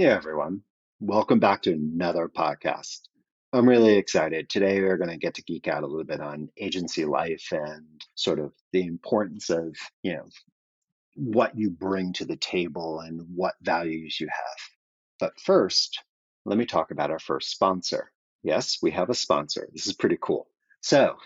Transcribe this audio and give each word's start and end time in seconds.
Yeah, 0.00 0.16
everyone. 0.16 0.62
Welcome 0.98 1.40
back 1.40 1.60
to 1.64 1.74
another 1.74 2.26
podcast. 2.26 3.00
I'm 3.52 3.68
really 3.68 3.98
excited. 3.98 4.48
Today, 4.48 4.80
we're 4.80 4.96
going 4.96 5.10
to 5.10 5.18
get 5.18 5.34
to 5.34 5.42
geek 5.42 5.68
out 5.68 5.82
a 5.82 5.86
little 5.86 6.06
bit 6.06 6.22
on 6.22 6.48
agency 6.56 7.04
life 7.04 7.48
and 7.52 7.84
sort 8.14 8.38
of 8.38 8.54
the 8.72 8.86
importance 8.86 9.50
of, 9.50 9.76
you 10.02 10.14
know, 10.14 10.24
what 11.16 11.54
you 11.54 11.68
bring 11.68 12.14
to 12.14 12.24
the 12.24 12.38
table 12.38 13.00
and 13.00 13.26
what 13.34 13.56
values 13.60 14.18
you 14.18 14.28
have. 14.28 14.56
But 15.18 15.38
first, 15.38 16.02
let 16.46 16.56
me 16.56 16.64
talk 16.64 16.92
about 16.92 17.10
our 17.10 17.18
first 17.18 17.50
sponsor. 17.50 18.10
Yes, 18.42 18.78
we 18.80 18.92
have 18.92 19.10
a 19.10 19.14
sponsor. 19.14 19.68
This 19.70 19.86
is 19.86 19.92
pretty 19.92 20.16
cool. 20.18 20.48
So, 20.80 21.16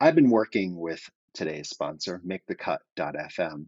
I've 0.00 0.16
been 0.16 0.30
working 0.30 0.76
with 0.76 1.08
today's 1.34 1.68
sponsor, 1.68 2.20
MakeTheCut.fm, 2.26 3.66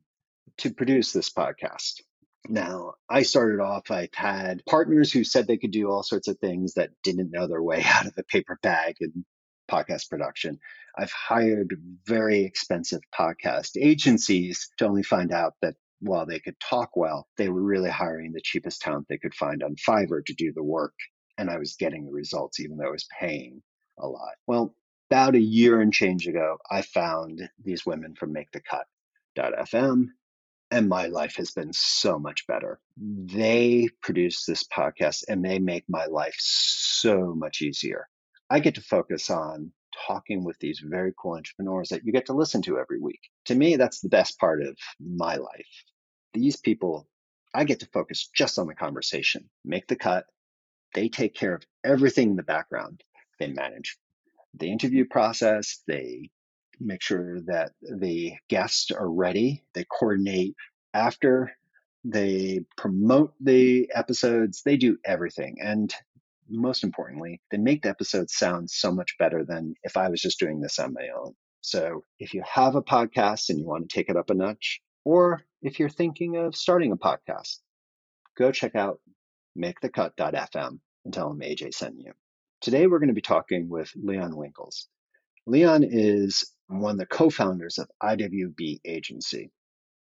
to 0.56 0.74
produce 0.74 1.12
this 1.12 1.30
podcast. 1.30 2.00
Now, 2.48 2.94
I 3.08 3.22
started 3.22 3.60
off, 3.60 3.90
I've 3.90 4.14
had 4.14 4.64
partners 4.66 5.12
who 5.12 5.24
said 5.24 5.46
they 5.46 5.58
could 5.58 5.70
do 5.70 5.90
all 5.90 6.02
sorts 6.02 6.26
of 6.26 6.38
things 6.38 6.74
that 6.74 6.90
didn't 7.02 7.30
know 7.30 7.46
their 7.46 7.62
way 7.62 7.82
out 7.86 8.06
of 8.06 8.14
the 8.14 8.24
paper 8.24 8.58
bag 8.62 8.96
in 9.00 9.24
podcast 9.70 10.08
production. 10.10 10.58
I've 10.96 11.12
hired 11.12 11.80
very 12.04 12.40
expensive 12.40 13.02
podcast 13.16 13.80
agencies 13.80 14.70
to 14.78 14.86
only 14.86 15.02
find 15.02 15.32
out 15.32 15.54
that 15.62 15.76
while 16.00 16.26
they 16.26 16.40
could 16.40 16.58
talk 16.58 16.96
well, 16.96 17.28
they 17.36 17.48
were 17.48 17.62
really 17.62 17.90
hiring 17.90 18.32
the 18.32 18.40
cheapest 18.42 18.80
talent 18.80 19.06
they 19.08 19.18
could 19.18 19.34
find 19.34 19.62
on 19.62 19.76
Fiverr 19.76 20.24
to 20.24 20.34
do 20.34 20.52
the 20.52 20.62
work. 20.62 20.94
And 21.38 21.50
I 21.50 21.58
was 21.58 21.76
getting 21.76 22.06
the 22.06 22.12
results, 22.12 22.58
even 22.58 22.78
though 22.78 22.88
I 22.88 22.90
was 22.90 23.06
paying 23.18 23.62
a 23.98 24.08
lot. 24.08 24.34
Well, 24.46 24.74
about 25.10 25.34
a 25.34 25.40
year 25.40 25.80
and 25.80 25.92
change 25.92 26.26
ago, 26.26 26.58
I 26.70 26.82
found 26.82 27.48
these 27.62 27.84
women 27.84 28.14
from 28.14 28.34
MakeTheCut.fm 28.34 30.06
and 30.70 30.88
my 30.88 31.06
life 31.06 31.36
has 31.36 31.50
been 31.50 31.72
so 31.72 32.18
much 32.18 32.46
better. 32.46 32.80
They 32.96 33.88
produce 34.02 34.44
this 34.44 34.64
podcast 34.64 35.24
and 35.28 35.44
they 35.44 35.58
make 35.58 35.84
my 35.88 36.06
life 36.06 36.36
so 36.38 37.34
much 37.34 37.62
easier. 37.62 38.08
I 38.48 38.60
get 38.60 38.76
to 38.76 38.82
focus 38.82 39.30
on 39.30 39.72
talking 40.06 40.44
with 40.44 40.58
these 40.60 40.80
very 40.84 41.12
cool 41.20 41.36
entrepreneurs 41.36 41.88
that 41.88 42.04
you 42.04 42.12
get 42.12 42.26
to 42.26 42.32
listen 42.32 42.62
to 42.62 42.78
every 42.78 43.00
week. 43.00 43.20
To 43.46 43.54
me, 43.54 43.76
that's 43.76 44.00
the 44.00 44.08
best 44.08 44.38
part 44.38 44.62
of 44.62 44.76
my 45.00 45.36
life. 45.36 45.84
These 46.32 46.56
people, 46.56 47.08
I 47.54 47.64
get 47.64 47.80
to 47.80 47.88
focus 47.92 48.28
just 48.34 48.58
on 48.58 48.66
the 48.66 48.74
conversation, 48.74 49.48
make 49.64 49.88
the 49.88 49.96
cut. 49.96 50.26
They 50.94 51.08
take 51.08 51.34
care 51.34 51.54
of 51.54 51.64
everything 51.84 52.30
in 52.30 52.36
the 52.36 52.42
background. 52.42 53.02
They 53.38 53.48
manage 53.48 53.96
the 54.54 54.70
interview 54.70 55.04
process. 55.04 55.82
They 55.86 56.30
make 56.80 57.02
sure 57.02 57.40
that 57.42 57.72
the 57.82 58.34
guests 58.48 58.90
are 58.90 59.10
ready. 59.10 59.62
They 59.74 59.84
coordinate 59.84 60.54
after, 60.94 61.52
they 62.04 62.60
promote 62.76 63.34
the 63.40 63.90
episodes, 63.94 64.62
they 64.64 64.76
do 64.76 64.98
everything. 65.04 65.56
And 65.62 65.94
most 66.48 66.82
importantly, 66.82 67.40
they 67.50 67.58
make 67.58 67.82
the 67.82 67.90
episodes 67.90 68.36
sound 68.36 68.70
so 68.70 68.90
much 68.90 69.16
better 69.18 69.44
than 69.44 69.74
if 69.84 69.96
I 69.96 70.08
was 70.08 70.20
just 70.20 70.38
doing 70.38 70.60
this 70.60 70.78
on 70.78 70.94
my 70.94 71.08
own. 71.16 71.34
So 71.60 72.04
if 72.18 72.34
you 72.34 72.42
have 72.50 72.74
a 72.74 72.82
podcast 72.82 73.50
and 73.50 73.58
you 73.58 73.66
want 73.66 73.88
to 73.88 73.94
take 73.94 74.08
it 74.08 74.16
up 74.16 74.30
a 74.30 74.34
notch, 74.34 74.80
or 75.04 75.42
if 75.62 75.78
you're 75.78 75.88
thinking 75.88 76.36
of 76.36 76.56
starting 76.56 76.92
a 76.92 76.96
podcast, 76.96 77.58
go 78.36 78.50
check 78.50 78.74
out 78.74 78.98
makethecut.fm 79.58 80.78
and 81.04 81.14
tell 81.14 81.28
them 81.28 81.40
AJ 81.40 81.74
sent 81.74 81.96
you. 81.98 82.12
Today 82.60 82.86
we're 82.86 82.98
going 82.98 83.08
to 83.08 83.14
be 83.14 83.20
talking 83.20 83.68
with 83.68 83.90
Leon 83.94 84.34
Winkes. 84.36 84.88
Leon 85.46 85.84
is 85.84 86.50
one 86.70 86.92
of 86.92 86.98
the 86.98 87.06
co-founders 87.06 87.78
of 87.78 87.90
IWB 88.02 88.80
Agency. 88.84 89.50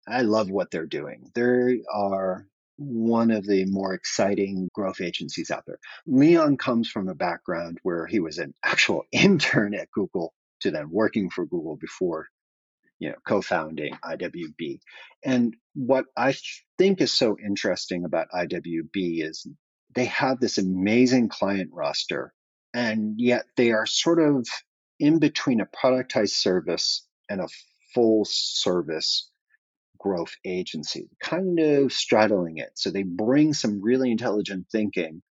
I 0.06 0.22
love 0.22 0.50
what 0.50 0.70
they're 0.70 0.86
doing. 0.86 1.30
They 1.34 1.80
are 1.92 2.46
one 2.76 3.30
of 3.30 3.44
the 3.46 3.64
more 3.66 3.94
exciting 3.94 4.68
growth 4.72 5.00
agencies 5.00 5.50
out 5.50 5.64
there. 5.66 5.78
Leon 6.06 6.56
comes 6.56 6.88
from 6.88 7.08
a 7.08 7.14
background 7.14 7.78
where 7.82 8.06
he 8.06 8.20
was 8.20 8.38
an 8.38 8.54
actual 8.64 9.04
intern 9.12 9.74
at 9.74 9.90
Google 9.90 10.32
to 10.60 10.70
then 10.70 10.90
working 10.90 11.30
for 11.30 11.46
Google 11.46 11.76
before, 11.76 12.26
you 12.98 13.10
know, 13.10 13.16
co-founding 13.26 13.94
IWB. 14.04 14.80
And 15.24 15.54
what 15.74 16.06
I 16.16 16.34
think 16.78 17.00
is 17.00 17.12
so 17.12 17.36
interesting 17.44 18.04
about 18.04 18.28
IWB 18.34 19.24
is 19.24 19.46
they 19.94 20.06
have 20.06 20.38
this 20.38 20.58
amazing 20.58 21.28
client 21.28 21.70
roster, 21.72 22.32
and 22.74 23.14
yet 23.18 23.46
they 23.56 23.72
are 23.72 23.86
sort 23.86 24.20
of 24.20 24.46
in 24.98 25.18
between 25.18 25.60
a 25.60 25.66
productized 25.66 26.30
service 26.30 27.06
and 27.28 27.40
a 27.40 27.48
full 27.94 28.24
service 28.24 29.30
growth 29.98 30.34
agency, 30.44 31.08
kind 31.20 31.58
of 31.58 31.92
straddling 31.92 32.58
it. 32.58 32.70
So 32.74 32.90
they 32.90 33.02
bring 33.02 33.52
some 33.52 33.82
really 33.82 34.10
intelligent 34.10 34.66
thinking 34.70 35.22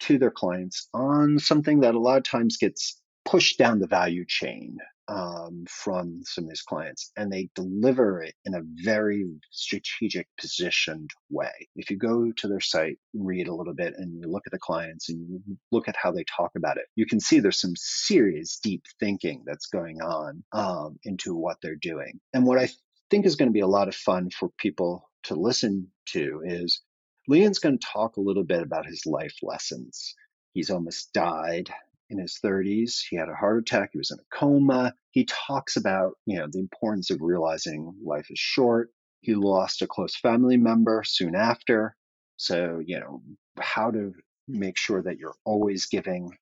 to 0.00 0.18
their 0.18 0.30
clients 0.30 0.88
on 0.94 1.38
something 1.38 1.80
that 1.80 1.94
a 1.94 2.00
lot 2.00 2.18
of 2.18 2.24
times 2.24 2.56
gets 2.56 3.00
pushed 3.24 3.58
down 3.58 3.78
the 3.78 3.86
value 3.86 4.24
chain 4.26 4.78
um, 5.08 5.64
from 5.68 6.20
some 6.24 6.44
of 6.44 6.50
these 6.50 6.62
clients, 6.62 7.10
and 7.16 7.30
they 7.30 7.48
deliver 7.54 8.22
it 8.22 8.34
in 8.44 8.54
a 8.54 8.62
very 8.84 9.26
strategic, 9.50 10.28
positioned 10.38 11.10
way. 11.30 11.68
If 11.76 11.90
you 11.90 11.98
go 11.98 12.32
to 12.36 12.48
their 12.48 12.60
site, 12.60 12.98
read 13.14 13.48
a 13.48 13.54
little 13.54 13.74
bit, 13.74 13.94
and 13.96 14.20
you 14.20 14.30
look 14.30 14.44
at 14.46 14.52
the 14.52 14.58
clients 14.58 15.08
and 15.08 15.20
you 15.28 15.56
look 15.70 15.88
at 15.88 15.96
how 16.00 16.12
they 16.12 16.24
talk 16.24 16.52
about 16.56 16.76
it, 16.76 16.84
you 16.94 17.06
can 17.06 17.20
see 17.20 17.40
there's 17.40 17.60
some 17.60 17.74
serious, 17.76 18.58
deep 18.62 18.84
thinking 19.00 19.42
that's 19.44 19.66
going 19.66 20.00
on 20.00 20.44
um, 20.52 20.98
into 21.04 21.34
what 21.34 21.56
they're 21.62 21.76
doing. 21.76 22.20
And 22.32 22.46
what 22.46 22.58
I 22.58 22.68
think 23.10 23.26
is 23.26 23.36
going 23.36 23.48
to 23.48 23.52
be 23.52 23.60
a 23.60 23.66
lot 23.66 23.88
of 23.88 23.94
fun 23.94 24.30
for 24.30 24.50
people 24.58 25.10
to 25.24 25.34
listen 25.34 25.88
to 26.08 26.42
is 26.44 26.80
Leon's 27.28 27.58
going 27.58 27.78
to 27.78 27.86
talk 27.92 28.16
a 28.16 28.22
little 28.22 28.44
bit 28.44 28.62
about 28.62 28.86
his 28.86 29.02
life 29.06 29.34
lessons. 29.42 30.14
He's 30.54 30.70
almost 30.70 31.12
died 31.12 31.70
in 32.12 32.18
his 32.18 32.38
30s. 32.44 33.00
He 33.08 33.16
had 33.16 33.28
a 33.28 33.34
heart 33.34 33.60
attack. 33.60 33.90
He 33.92 33.98
was 33.98 34.10
in 34.10 34.18
a 34.18 34.36
coma. 34.36 34.94
He 35.10 35.24
talks 35.24 35.76
about, 35.76 36.12
you 36.26 36.38
know, 36.38 36.46
the 36.50 36.60
importance 36.60 37.10
of 37.10 37.20
realizing 37.20 37.94
life 38.04 38.26
is 38.30 38.38
short. 38.38 38.90
He 39.20 39.34
lost 39.34 39.82
a 39.82 39.86
close 39.86 40.16
family 40.16 40.56
member 40.56 41.02
soon 41.04 41.34
after. 41.34 41.96
So, 42.36 42.80
you 42.84 43.00
know, 43.00 43.22
how 43.58 43.90
to 43.90 44.12
make 44.48 44.76
sure 44.76 45.02
that 45.02 45.18
you're 45.18 45.36
always 45.44 45.86
giving 45.86 46.36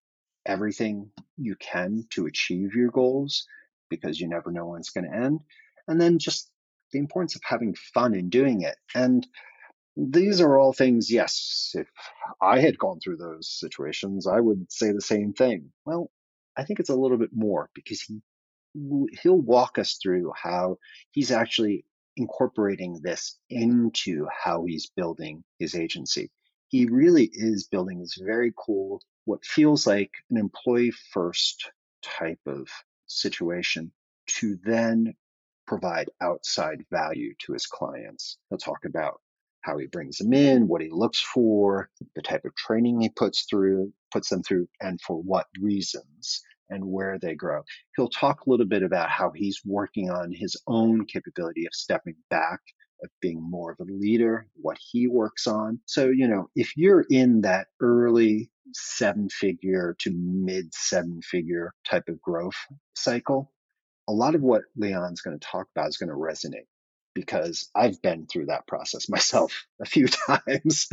everything 0.47 1.11
you 1.37 1.57
can 1.57 2.05
to 2.11 2.27
achieve 2.27 2.75
your 2.75 2.91
goals 2.91 3.47
because 3.91 4.21
you 4.21 4.29
never 4.29 4.51
know 4.51 4.67
when 4.67 4.81
it's 4.81 4.91
going 4.91 5.11
to 5.11 5.17
end. 5.17 5.41
And 5.89 6.01
then 6.01 6.19
just 6.19 6.51
the 6.93 6.99
importance 6.99 7.37
of 7.37 7.43
having 7.45 7.75
fun 7.75 8.15
in 8.15 8.31
doing 8.31 8.63
it. 8.63 8.77
And 8.95 9.27
these 9.97 10.41
are 10.41 10.59
all 10.59 10.73
things, 10.73 11.11
yes, 11.11 11.73
if 11.75 11.89
I 12.41 12.61
had 12.61 12.79
gone 12.79 13.01
through 13.01 13.17
those 13.17 13.49
situations, 13.49 14.27
I 14.27 14.41
would 14.41 14.71
say 14.71 14.93
the 14.93 15.01
same 15.01 15.33
thing. 15.33 15.73
Well, 15.85 16.11
I 16.57 16.65
think 16.65 16.81
it's 16.81 16.91
a 16.91 16.97
little 16.97 17.19
bit 17.19 17.31
more 17.33 17.71
because 17.75 18.01
he 18.01 18.21
he'll 19.23 19.41
walk 19.41 19.79
us 19.79 19.99
through 20.01 20.33
how 20.37 20.79
he's 21.11 21.33
actually 21.33 21.85
incorporating 22.17 23.01
this 23.03 23.39
into 23.49 24.27
how 24.45 24.65
he's 24.65 24.91
building 24.97 25.43
his 25.59 25.75
agency. 25.75 26.31
He 26.69 26.87
really 26.87 27.29
is 27.33 27.67
building 27.67 27.99
this 27.99 28.17
very 28.23 28.53
cool, 28.57 29.03
what 29.25 29.45
feels 29.45 29.87
like 29.87 30.13
an 30.31 30.37
employee 30.37 30.93
first 31.13 31.73
type 32.03 32.41
of 32.47 32.69
situation 33.07 33.91
to 34.27 34.57
then 34.65 35.15
provide 35.67 36.11
outside 36.21 36.85
value 36.91 37.35
to 37.41 37.53
his 37.53 37.67
clients. 37.67 38.39
He'll 38.49 38.59
talk 38.59 38.85
about 38.85 39.21
how 39.63 39.79
he 39.79 39.87
brings 39.87 40.19
them 40.19 40.33
in, 40.33 40.69
what 40.69 40.83
he 40.83 40.89
looks 40.91 41.21
for, 41.21 41.89
the 42.15 42.23
type 42.23 42.45
of 42.45 42.55
training 42.55 43.01
he 43.01 43.09
puts 43.11 43.47
through, 43.49 43.93
puts 44.13 44.29
them 44.29 44.43
through, 44.43 44.69
and 44.81 45.01
for 45.01 45.17
what 45.23 45.47
reasons 45.61 46.43
and 46.71 46.85
where 46.85 47.19
they 47.19 47.35
grow. 47.35 47.63
He'll 47.97 48.09
talk 48.09 48.47
a 48.47 48.51
little 48.51 48.67
bit 48.67 48.83
about 48.83 49.11
how 49.11 49.33
he's 49.35 49.61
working 49.65 50.11
on 50.11 50.33
his 50.33 50.57
own 50.67 51.05
capability 51.07 51.67
of 51.67 51.75
stepping 51.75 52.15
back, 52.31 52.61
of 53.03 53.11
being 53.21 53.43
more 53.43 53.73
of 53.73 53.81
a 53.81 53.93
leader, 53.93 54.47
what 54.55 54.79
he 54.79 55.09
works 55.09 55.47
on. 55.47 55.81
So, 55.87 56.07
you 56.09 56.29
know, 56.29 56.49
if 56.55 56.77
you're 56.77 57.07
in 57.11 57.41
that 57.43 57.69
early 57.81 58.51
seven 58.73 59.29
figure 59.29 59.97
to 60.01 60.13
mid 60.15 60.73
seven 60.73 61.21
figure 61.23 61.73
type 61.89 62.09
of 62.09 62.21
growth 62.21 62.57
cycle, 62.95 63.53
a 64.09 64.13
lot 64.13 64.35
of 64.35 64.43
what 64.43 64.63
Leon's 64.77 65.21
going 65.21 65.39
to 65.39 65.47
talk 65.47 65.67
about 65.75 65.89
is 65.89 65.97
going 65.97 66.09
to 66.09 66.15
resonate. 66.15 66.67
Because 67.15 67.71
I've 67.75 68.01
been 68.03 68.27
through 68.27 68.47
that 68.47 68.67
process 68.67 69.09
myself 69.09 69.65
a 69.81 69.87
few 69.87 70.09
times. 70.27 70.89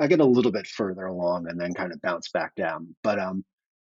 I 0.00 0.06
get 0.06 0.20
a 0.20 0.24
little 0.24 0.52
bit 0.52 0.66
further 0.66 1.04
along 1.06 1.48
and 1.48 1.60
then 1.60 1.74
kind 1.74 1.92
of 1.92 2.02
bounce 2.02 2.28
back 2.30 2.54
down. 2.54 2.94
But 3.02 3.18
um, 3.18 3.44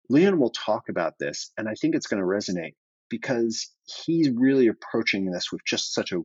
Leon 0.09 0.39
will 0.39 0.51
talk 0.51 0.89
about 0.89 1.15
this, 1.19 1.51
and 1.57 1.69
I 1.69 1.75
think 1.75 1.95
it's 1.95 2.07
going 2.07 2.21
to 2.21 2.27
resonate 2.27 2.75
because 3.09 3.71
he's 4.05 4.31
really 4.31 4.69
approaching 4.69 5.31
this 5.31 5.53
with 5.53 5.63
just 5.65 5.95
such 5.95 6.13
a 6.13 6.23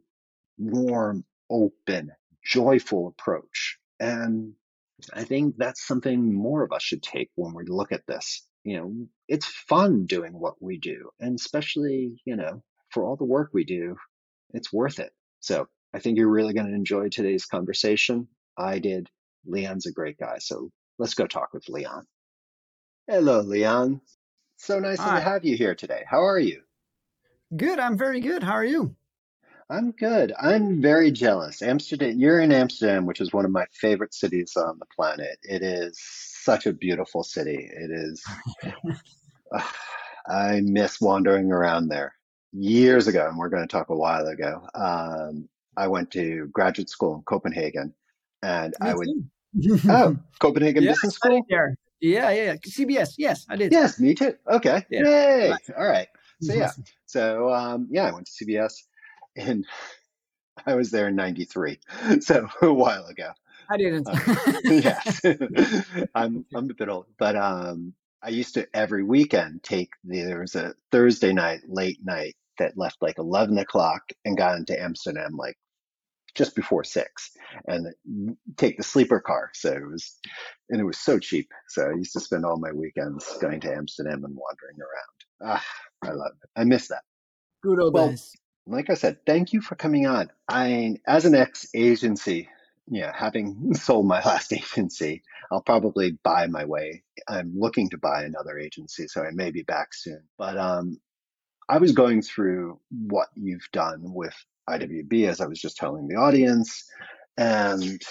warm, 0.57 1.25
open, 1.49 2.11
joyful 2.43 3.07
approach. 3.07 3.77
And 3.99 4.53
I 5.13 5.23
think 5.23 5.55
that's 5.57 5.85
something 5.85 6.33
more 6.33 6.63
of 6.63 6.71
us 6.71 6.83
should 6.83 7.03
take 7.03 7.29
when 7.35 7.53
we 7.53 7.65
look 7.65 7.91
at 7.91 8.05
this. 8.07 8.45
You 8.63 8.77
know, 8.77 9.07
it's 9.27 9.45
fun 9.45 10.05
doing 10.05 10.33
what 10.33 10.61
we 10.61 10.77
do, 10.77 11.09
and 11.19 11.39
especially, 11.39 12.21
you 12.25 12.35
know, 12.35 12.61
for 12.89 13.03
all 13.03 13.15
the 13.15 13.23
work 13.23 13.49
we 13.53 13.63
do, 13.63 13.95
it's 14.53 14.71
worth 14.71 14.99
it. 14.99 15.11
So 15.39 15.67
I 15.93 15.99
think 15.99 16.17
you're 16.17 16.29
really 16.29 16.53
going 16.53 16.67
to 16.67 16.73
enjoy 16.75 17.09
today's 17.09 17.45
conversation. 17.45 18.27
I 18.57 18.79
did. 18.79 19.09
Leon's 19.45 19.85
a 19.85 19.91
great 19.91 20.17
guy. 20.17 20.37
So 20.39 20.69
let's 20.99 21.13
go 21.13 21.27
talk 21.27 21.53
with 21.53 21.67
Leon. 21.69 22.05
Hello, 23.07 23.41
Leon. 23.41 24.01
So 24.57 24.79
nice 24.79 24.99
Hi. 24.99 25.15
to 25.17 25.21
have 25.21 25.43
you 25.43 25.57
here 25.57 25.75
today. 25.75 26.03
How 26.07 26.23
are 26.23 26.39
you? 26.39 26.61
Good. 27.55 27.79
I'm 27.79 27.97
very 27.97 28.21
good. 28.21 28.43
How 28.43 28.53
are 28.53 28.65
you? 28.65 28.95
I'm 29.69 29.91
good. 29.91 30.33
I'm 30.39 30.81
very 30.81 31.11
jealous. 31.11 31.61
Amsterdam, 31.61 32.19
you're 32.19 32.41
in 32.41 32.51
Amsterdam, 32.51 33.05
which 33.05 33.21
is 33.21 33.31
one 33.31 33.45
of 33.45 33.51
my 33.51 33.65
favorite 33.71 34.13
cities 34.13 34.53
on 34.57 34.77
the 34.79 34.85
planet. 34.93 35.37
It 35.43 35.63
is 35.63 35.97
such 35.97 36.65
a 36.65 36.73
beautiful 36.73 37.23
city. 37.23 37.69
It 37.71 37.89
is. 37.89 38.23
uh, 39.55 39.63
I 40.27 40.61
miss 40.61 40.99
wandering 40.99 41.51
around 41.51 41.87
there. 41.87 42.13
Years 42.53 43.07
ago, 43.07 43.27
and 43.27 43.37
we're 43.37 43.49
going 43.49 43.63
to 43.63 43.71
talk 43.71 43.89
a 43.89 43.95
while 43.95 44.27
ago, 44.27 44.67
um, 44.75 45.47
I 45.77 45.87
went 45.87 46.11
to 46.11 46.47
graduate 46.47 46.89
school 46.89 47.15
in 47.15 47.21
Copenhagen, 47.21 47.93
and 48.43 48.73
Me 48.81 48.89
I 48.89 48.93
would. 48.93 49.07
oh, 49.89 50.17
Copenhagen 50.39 50.83
yeah, 50.83 50.91
Business 50.91 51.15
School. 51.15 51.41
There. 51.49 51.75
Yeah, 52.01 52.31
yeah, 52.31 52.43
yeah. 52.43 52.55
CBS. 52.55 53.13
Yes, 53.17 53.45
I 53.49 53.55
did. 53.55 53.71
Yes, 53.71 53.99
me 53.99 54.15
too. 54.15 54.35
Okay. 54.49 54.83
Yeah. 54.89 55.03
Yay. 55.03 55.49
Right. 55.51 55.61
All 55.77 55.87
right. 55.87 56.07
So 56.41 56.53
yeah. 56.53 56.71
So 57.05 57.53
um, 57.53 57.89
yeah, 57.91 58.07
I 58.07 58.11
went 58.13 58.25
to 58.25 58.45
CBS 58.45 58.83
and 59.35 59.65
I 60.65 60.75
was 60.75 60.91
there 60.91 61.09
in 61.09 61.15
93. 61.15 61.77
So 62.21 62.47
a 62.61 62.73
while 62.73 63.05
ago. 63.05 63.31
I 63.69 63.77
didn't. 63.77 64.07
Um, 64.07 64.37
yes. 64.63 65.21
I'm, 66.15 66.45
I'm 66.55 66.69
a 66.69 66.73
bit 66.73 66.87
old, 66.87 67.07
but 67.17 67.35
um, 67.35 67.93
I 68.23 68.29
used 68.29 68.53
to 68.53 68.67
every 68.73 69.03
weekend 69.03 69.63
take 69.63 69.91
the, 70.05 70.21
there 70.23 70.39
was 70.39 70.55
a 70.55 70.73
Thursday 70.91 71.33
night, 71.33 71.61
late 71.67 71.99
night 72.03 72.35
that 72.61 72.77
left 72.77 73.01
like 73.01 73.17
11 73.17 73.57
o'clock 73.57 74.01
and 74.25 74.37
got 74.37 74.57
into 74.57 74.79
Amsterdam 74.79 75.35
like 75.37 75.57
just 76.33 76.55
before 76.55 76.83
six 76.83 77.31
and 77.67 77.87
take 78.55 78.77
the 78.77 78.83
sleeper 78.83 79.19
car. 79.19 79.49
So 79.53 79.73
it 79.73 79.85
was, 79.85 80.17
and 80.69 80.79
it 80.79 80.85
was 80.85 80.97
so 80.97 81.19
cheap. 81.19 81.49
So 81.67 81.89
I 81.89 81.95
used 81.95 82.13
to 82.13 82.21
spend 82.21 82.45
all 82.45 82.57
my 82.57 82.71
weekends 82.71 83.37
going 83.41 83.59
to 83.61 83.75
Amsterdam 83.75 84.23
and 84.23 84.35
wandering 84.35 84.77
around. 84.79 85.57
Ah, 85.57 85.65
I 86.01 86.11
love 86.11 86.31
it. 86.41 86.49
I 86.55 86.63
miss 86.63 86.87
that. 86.87 87.03
Good 87.61 87.79
old 87.81 87.93
well, 87.93 88.09
days 88.09 88.33
like 88.67 88.89
I 88.89 88.93
said, 88.93 89.25
thank 89.25 89.53
you 89.53 89.61
for 89.61 89.75
coming 89.75 90.07
on. 90.07 90.29
I, 90.47 90.95
as 91.07 91.25
an 91.25 91.35
ex 91.35 91.67
agency, 91.73 92.49
yeah, 92.87 93.11
having 93.15 93.73
sold 93.75 94.07
my 94.07 94.21
last 94.21 94.53
agency, 94.53 95.23
I'll 95.51 95.61
probably 95.61 96.17
buy 96.23 96.47
my 96.47 96.65
way. 96.65 97.03
I'm 97.27 97.53
looking 97.55 97.89
to 97.89 97.97
buy 97.97 98.23
another 98.23 98.57
agency, 98.57 99.07
so 99.07 99.23
I 99.23 99.31
may 99.31 99.51
be 99.51 99.63
back 99.63 99.93
soon. 99.93 100.23
But 100.37 100.57
um, 100.57 100.99
I 101.71 101.77
was 101.77 101.93
going 101.93 102.21
through 102.21 102.81
what 102.89 103.29
you've 103.33 103.67
done 103.71 104.01
with 104.13 104.35
IWB, 104.69 105.29
as 105.29 105.39
I 105.39 105.47
was 105.47 105.61
just 105.61 105.77
telling 105.77 106.05
the 106.09 106.15
audience, 106.15 106.83
and 107.37 108.01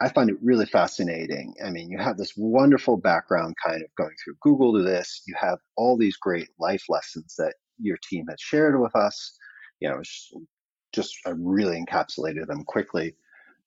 I 0.00 0.08
find 0.08 0.28
it 0.28 0.38
really 0.42 0.66
fascinating. 0.66 1.54
I 1.64 1.70
mean, 1.70 1.88
you 1.88 1.98
have 1.98 2.16
this 2.16 2.32
wonderful 2.36 2.96
background 2.96 3.54
kind 3.64 3.80
of 3.80 3.94
going 3.96 4.16
through 4.22 4.34
Google 4.42 4.76
to 4.76 4.82
this. 4.82 5.22
You 5.28 5.36
have 5.40 5.60
all 5.76 5.96
these 5.96 6.16
great 6.16 6.48
life 6.58 6.82
lessons 6.88 7.36
that 7.38 7.54
your 7.78 7.96
team 8.02 8.26
has 8.28 8.40
shared 8.40 8.80
with 8.80 8.96
us. 8.96 9.38
You 9.78 9.90
know, 9.90 10.02
just 10.92 11.16
I 11.26 11.34
really 11.36 11.80
encapsulated 11.80 12.48
them 12.48 12.64
quickly 12.64 13.14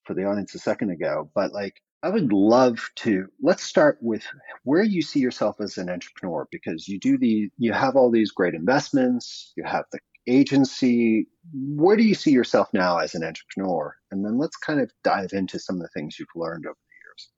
for 0.03 0.15
the 0.15 0.25
audience 0.25 0.53
a 0.53 0.59
second 0.59 0.89
ago. 0.89 1.31
But 1.33 1.53
like, 1.53 1.81
I 2.03 2.09
would 2.09 2.33
love 2.33 2.79
to 2.97 3.27
let's 3.41 3.63
start 3.63 3.99
with 4.01 4.25
where 4.63 4.83
you 4.83 5.01
see 5.03 5.19
yourself 5.19 5.57
as 5.61 5.77
an 5.77 5.89
entrepreneur 5.89 6.47
because 6.51 6.87
you 6.87 6.99
do 6.99 7.17
the 7.17 7.49
you 7.57 7.73
have 7.73 7.95
all 7.95 8.09
these 8.09 8.31
great 8.31 8.55
investments, 8.55 9.53
you 9.55 9.63
have 9.63 9.85
the 9.91 9.99
agency. 10.27 11.27
Where 11.53 11.95
do 11.95 12.03
you 12.03 12.15
see 12.15 12.31
yourself 12.31 12.69
now 12.73 12.97
as 12.97 13.13
an 13.13 13.23
entrepreneur? 13.23 13.95
And 14.11 14.25
then 14.25 14.39
let's 14.39 14.57
kind 14.57 14.79
of 14.81 14.91
dive 15.03 15.33
into 15.33 15.59
some 15.59 15.75
of 15.75 15.81
the 15.83 15.89
things 15.89 16.17
you've 16.19 16.27
learned 16.35 16.65
over 16.65 16.73
the 16.73 16.95
years. 17.05 17.29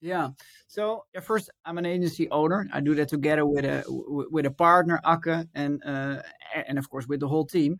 yeah. 0.00 0.28
So 0.66 1.04
first, 1.22 1.48
I'm 1.64 1.78
an 1.78 1.86
agency 1.86 2.28
owner. 2.30 2.68
I 2.72 2.80
do 2.80 2.94
that 2.96 3.08
together 3.08 3.46
with 3.46 3.64
a 3.64 3.84
with 3.88 4.46
a 4.46 4.50
partner, 4.50 5.00
Akke, 5.04 5.48
and 5.54 5.82
uh, 5.84 6.22
and 6.66 6.78
of 6.78 6.90
course 6.90 7.06
with 7.06 7.20
the 7.20 7.28
whole 7.28 7.46
team. 7.46 7.78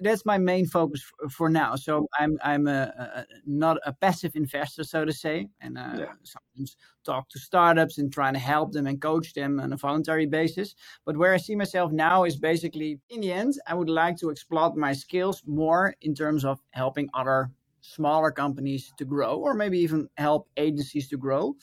That's 0.00 0.24
my 0.26 0.38
main 0.38 0.66
focus 0.66 1.02
for 1.30 1.48
now. 1.48 1.76
So 1.76 2.06
I'm 2.18 2.38
I'm 2.42 2.66
a, 2.66 2.92
a 2.98 3.26
not 3.46 3.78
a 3.84 3.92
passive 3.92 4.36
investor, 4.36 4.84
so 4.84 5.04
to 5.04 5.12
say, 5.12 5.48
and 5.60 5.78
uh, 5.78 5.94
yeah. 5.96 6.12
sometimes 6.22 6.76
talk 7.04 7.28
to 7.30 7.38
startups 7.38 7.98
and 7.98 8.12
trying 8.12 8.34
to 8.34 8.40
help 8.40 8.72
them 8.72 8.86
and 8.86 9.00
coach 9.00 9.32
them 9.34 9.60
on 9.60 9.72
a 9.72 9.76
voluntary 9.76 10.26
basis. 10.26 10.74
But 11.06 11.16
where 11.16 11.32
I 11.32 11.38
see 11.38 11.56
myself 11.56 11.92
now 11.92 12.24
is 12.24 12.36
basically, 12.36 13.00
in 13.08 13.20
the 13.20 13.32
end, 13.32 13.54
I 13.66 13.74
would 13.74 13.90
like 13.90 14.16
to 14.18 14.30
exploit 14.30 14.76
my 14.76 14.92
skills 14.92 15.42
more 15.46 15.94
in 16.02 16.14
terms 16.14 16.44
of 16.44 16.60
helping 16.70 17.08
other 17.14 17.50
smaller 17.82 18.30
companies 18.30 18.92
to 18.98 19.04
grow 19.04 19.36
or 19.36 19.54
maybe 19.54 19.78
even 19.78 20.08
help 20.16 20.48
agencies 20.56 21.08
to 21.08 21.16
grow 21.16 21.54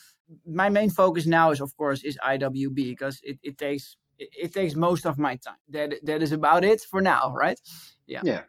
my 0.45 0.69
main 0.69 0.89
focus 0.89 1.25
now 1.25 1.51
is 1.51 1.62
of 1.62 1.75
course 1.77 2.04
is 2.04 2.18
iwb 2.25 2.75
because 2.75 3.19
it, 3.24 3.38
it 3.44 3.57
takes 3.57 3.98
it, 4.19 4.53
takes 4.53 4.75
most 4.75 5.05
of 5.05 5.17
my 5.17 5.35
time. 5.35 5.55
That 5.69 5.95
that 6.03 6.21
is 6.21 6.31
about 6.31 6.63
it 6.63 6.81
for 6.81 7.01
now 7.01 7.33
right? 7.35 7.59
Yeah. 8.05 8.21
Yeah. 8.23 8.43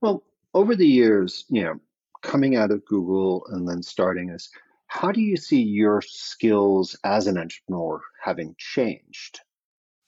Well 0.00 0.22
over 0.54 0.74
the 0.74 0.86
years 0.86 1.44
you 1.48 1.62
know 1.62 1.74
coming 2.22 2.56
out 2.56 2.70
of 2.70 2.84
google 2.86 3.44
and 3.50 3.68
then 3.68 3.82
starting 3.82 4.28
this 4.28 4.50
how 4.86 5.12
do 5.12 5.20
you 5.20 5.36
see 5.36 5.60
your 5.60 6.00
skills 6.02 6.96
as 7.04 7.26
an 7.26 7.38
entrepreneur 7.38 8.00
having 8.22 8.54
changed 8.58 9.40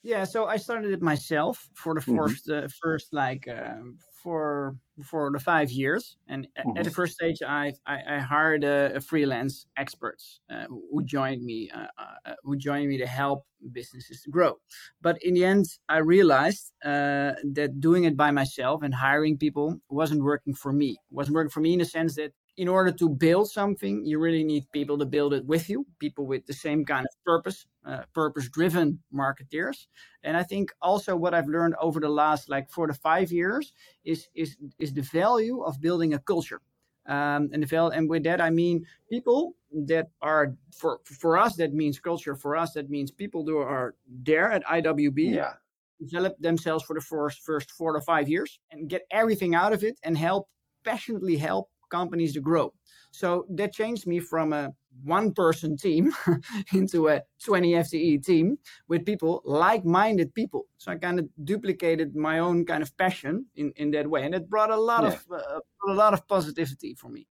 yeah 0.02 0.24
so 0.24 0.46
i 0.46 0.56
started 0.56 0.92
it 0.92 1.02
myself 1.02 1.68
for 1.74 1.94
the 1.94 2.00
1st 2.00 2.48
mm-hmm. 2.48 2.64
uh, 2.64 2.68
first 2.82 3.12
like 3.12 3.46
um, 3.48 3.98
for 4.22 4.76
for 5.04 5.30
the 5.32 5.38
five 5.38 5.70
years, 5.70 6.16
and 6.28 6.46
mm-hmm. 6.58 6.76
at 6.76 6.84
the 6.84 6.90
first 6.90 7.14
stage, 7.14 7.38
I 7.46 7.72
I, 7.86 7.98
I 8.16 8.18
hired 8.18 8.64
a, 8.64 8.92
a, 8.96 9.00
freelance 9.00 9.66
experts 9.76 10.40
uh, 10.50 10.64
who 10.68 11.02
joined 11.04 11.42
me 11.42 11.70
uh, 11.74 11.86
uh, 11.98 12.34
who 12.42 12.56
joined 12.56 12.88
me 12.88 12.98
to 12.98 13.06
help 13.06 13.44
businesses 13.72 14.22
to 14.22 14.30
grow. 14.30 14.56
But 15.00 15.18
in 15.22 15.34
the 15.34 15.44
end, 15.44 15.66
I 15.88 15.98
realized 15.98 16.72
uh, 16.84 17.32
that 17.52 17.80
doing 17.80 18.04
it 18.04 18.16
by 18.16 18.30
myself 18.30 18.82
and 18.82 18.94
hiring 18.94 19.38
people 19.38 19.80
wasn't 19.88 20.22
working 20.22 20.54
for 20.54 20.72
me. 20.72 20.90
It 20.90 21.14
wasn't 21.14 21.34
working 21.34 21.50
for 21.50 21.60
me 21.60 21.72
in 21.72 21.78
the 21.78 21.84
sense 21.84 22.16
that 22.16 22.32
in 22.56 22.68
order 22.68 22.92
to 22.92 23.08
build 23.08 23.50
something, 23.50 24.04
you 24.04 24.18
really 24.18 24.44
need 24.44 24.70
people 24.72 24.98
to 24.98 25.06
build 25.06 25.32
it 25.32 25.44
with 25.46 25.68
you, 25.68 25.86
people 25.98 26.26
with 26.26 26.46
the 26.46 26.52
same 26.52 26.84
kind 26.84 27.06
of 27.06 27.24
purpose, 27.24 27.66
uh, 27.86 28.02
purpose 28.12 28.48
driven 28.48 29.00
marketeers. 29.14 29.86
And 30.22 30.36
I 30.36 30.42
think 30.42 30.72
also 30.82 31.16
what 31.16 31.34
I've 31.34 31.48
learned 31.48 31.74
over 31.80 32.00
the 32.00 32.08
last 32.08 32.48
like 32.48 32.70
four 32.70 32.86
to 32.86 32.94
five 32.94 33.32
years 33.32 33.72
is, 34.04 34.28
is, 34.34 34.56
is 34.78 34.92
the 34.92 35.02
value 35.02 35.62
of 35.62 35.80
building 35.80 36.14
a 36.14 36.18
culture. 36.18 36.60
Um, 37.06 37.50
and 37.52 37.62
the 37.62 37.66
val- 37.66 37.88
and 37.88 38.08
with 38.08 38.24
that 38.24 38.40
I 38.40 38.50
mean 38.50 38.86
people 39.10 39.54
that 39.86 40.10
are 40.20 40.54
for 40.70 41.00
for 41.04 41.38
us 41.38 41.56
that 41.56 41.72
means 41.72 41.98
culture. 41.98 42.36
For 42.36 42.56
us 42.56 42.74
that 42.74 42.90
means 42.90 43.10
people 43.10 43.44
who 43.44 43.56
are 43.56 43.94
there 44.06 44.52
at 44.52 44.64
IWB, 44.64 45.34
yeah. 45.34 45.54
develop 45.98 46.38
themselves 46.38 46.84
for 46.84 46.94
the 46.94 47.00
first 47.00 47.40
first 47.40 47.70
four 47.70 47.94
to 47.94 48.00
five 48.02 48.28
years 48.28 48.60
and 48.70 48.88
get 48.88 49.06
everything 49.10 49.54
out 49.54 49.72
of 49.72 49.82
it 49.82 49.98
and 50.04 50.16
help 50.16 50.48
passionately 50.84 51.36
help 51.36 51.70
companies 51.90 52.32
to 52.34 52.40
grow. 52.40 52.72
So 53.12 53.46
that 53.50 53.72
changed 53.72 54.06
me 54.06 54.20
from 54.20 54.52
a 54.52 54.72
one 55.04 55.32
person 55.32 55.76
team 55.76 56.12
into 56.72 57.08
a 57.08 57.22
20 57.44 57.72
FTE 57.72 58.24
team 58.24 58.58
with 58.88 59.04
people, 59.04 59.42
like 59.44 59.84
minded 59.84 60.34
people. 60.34 60.66
So 60.78 60.92
I 60.92 60.96
kind 60.96 61.18
of 61.18 61.28
duplicated 61.44 62.14
my 62.14 62.38
own 62.38 62.64
kind 62.64 62.82
of 62.82 62.96
passion 62.96 63.46
in, 63.56 63.72
in 63.76 63.90
that 63.92 64.08
way. 64.08 64.24
And 64.24 64.34
it 64.34 64.48
brought 64.48 64.70
a 64.70 64.76
lot 64.76 65.02
yeah. 65.04 65.10
of 65.10 65.26
uh, 65.32 65.60
a 65.88 65.92
lot 65.92 66.14
of 66.14 66.26
positivity 66.28 66.94
for 66.94 67.08
me. 67.08 67.26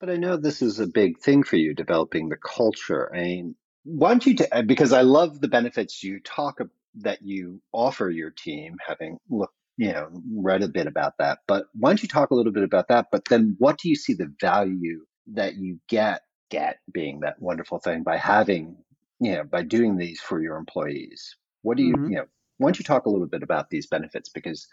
But 0.00 0.10
I 0.10 0.16
know 0.16 0.36
this 0.36 0.62
is 0.62 0.80
a 0.80 0.86
big 0.86 1.18
thing 1.20 1.44
for 1.44 1.56
you, 1.56 1.74
developing 1.74 2.28
the 2.28 2.36
culture. 2.36 3.14
I 3.14 3.22
mean, 3.22 3.54
why 3.84 4.10
don't 4.10 4.26
you, 4.26 4.34
t- 4.34 4.62
because 4.66 4.92
I 4.92 5.02
love 5.02 5.40
the 5.40 5.48
benefits 5.48 6.02
you 6.02 6.20
talk 6.20 6.60
that 6.96 7.22
you 7.22 7.62
offer 7.72 8.10
your 8.10 8.30
team, 8.30 8.76
having 8.86 9.18
looked 9.30 9.54
you 9.82 9.92
know, 9.92 10.08
read 10.36 10.62
a 10.62 10.68
bit 10.68 10.86
about 10.86 11.14
that. 11.18 11.40
But 11.48 11.66
why 11.74 11.90
don't 11.90 12.02
you 12.02 12.08
talk 12.08 12.30
a 12.30 12.36
little 12.36 12.52
bit 12.52 12.62
about 12.62 12.86
that? 12.86 13.06
But 13.10 13.24
then 13.24 13.56
what 13.58 13.78
do 13.78 13.88
you 13.88 13.96
see 13.96 14.14
the 14.14 14.32
value 14.40 15.04
that 15.32 15.56
you 15.56 15.80
get, 15.88 16.22
get 16.50 16.78
being 16.92 17.18
that 17.20 17.42
wonderful 17.42 17.80
thing 17.80 18.04
by 18.04 18.16
having, 18.16 18.76
you 19.18 19.32
know, 19.32 19.42
by 19.42 19.62
doing 19.62 19.96
these 19.96 20.20
for 20.20 20.40
your 20.40 20.56
employees? 20.56 21.34
What 21.62 21.78
do 21.78 21.82
you, 21.82 21.96
mm-hmm. 21.96 22.10
you 22.10 22.16
know, 22.18 22.26
why 22.58 22.68
don't 22.68 22.78
you 22.78 22.84
talk 22.84 23.06
a 23.06 23.10
little 23.10 23.26
bit 23.26 23.42
about 23.42 23.70
these 23.70 23.88
benefits? 23.88 24.28
Because, 24.28 24.68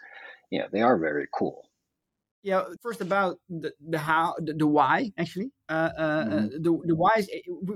you 0.50 0.60
know, 0.60 0.66
they 0.72 0.80
are 0.80 0.96
very 0.96 1.26
cool. 1.34 1.68
Yeah 2.42 2.64
first 2.80 3.00
about 3.00 3.38
the, 3.48 3.72
the 3.88 3.98
how 3.98 4.34
the, 4.38 4.52
the 4.54 4.66
why 4.66 5.10
actually 5.18 5.50
uh, 5.68 5.90
uh, 5.96 6.24
mm-hmm. 6.24 6.46
the, 6.62 6.80
the 6.84 6.96
why 6.96 7.10
is 7.16 7.28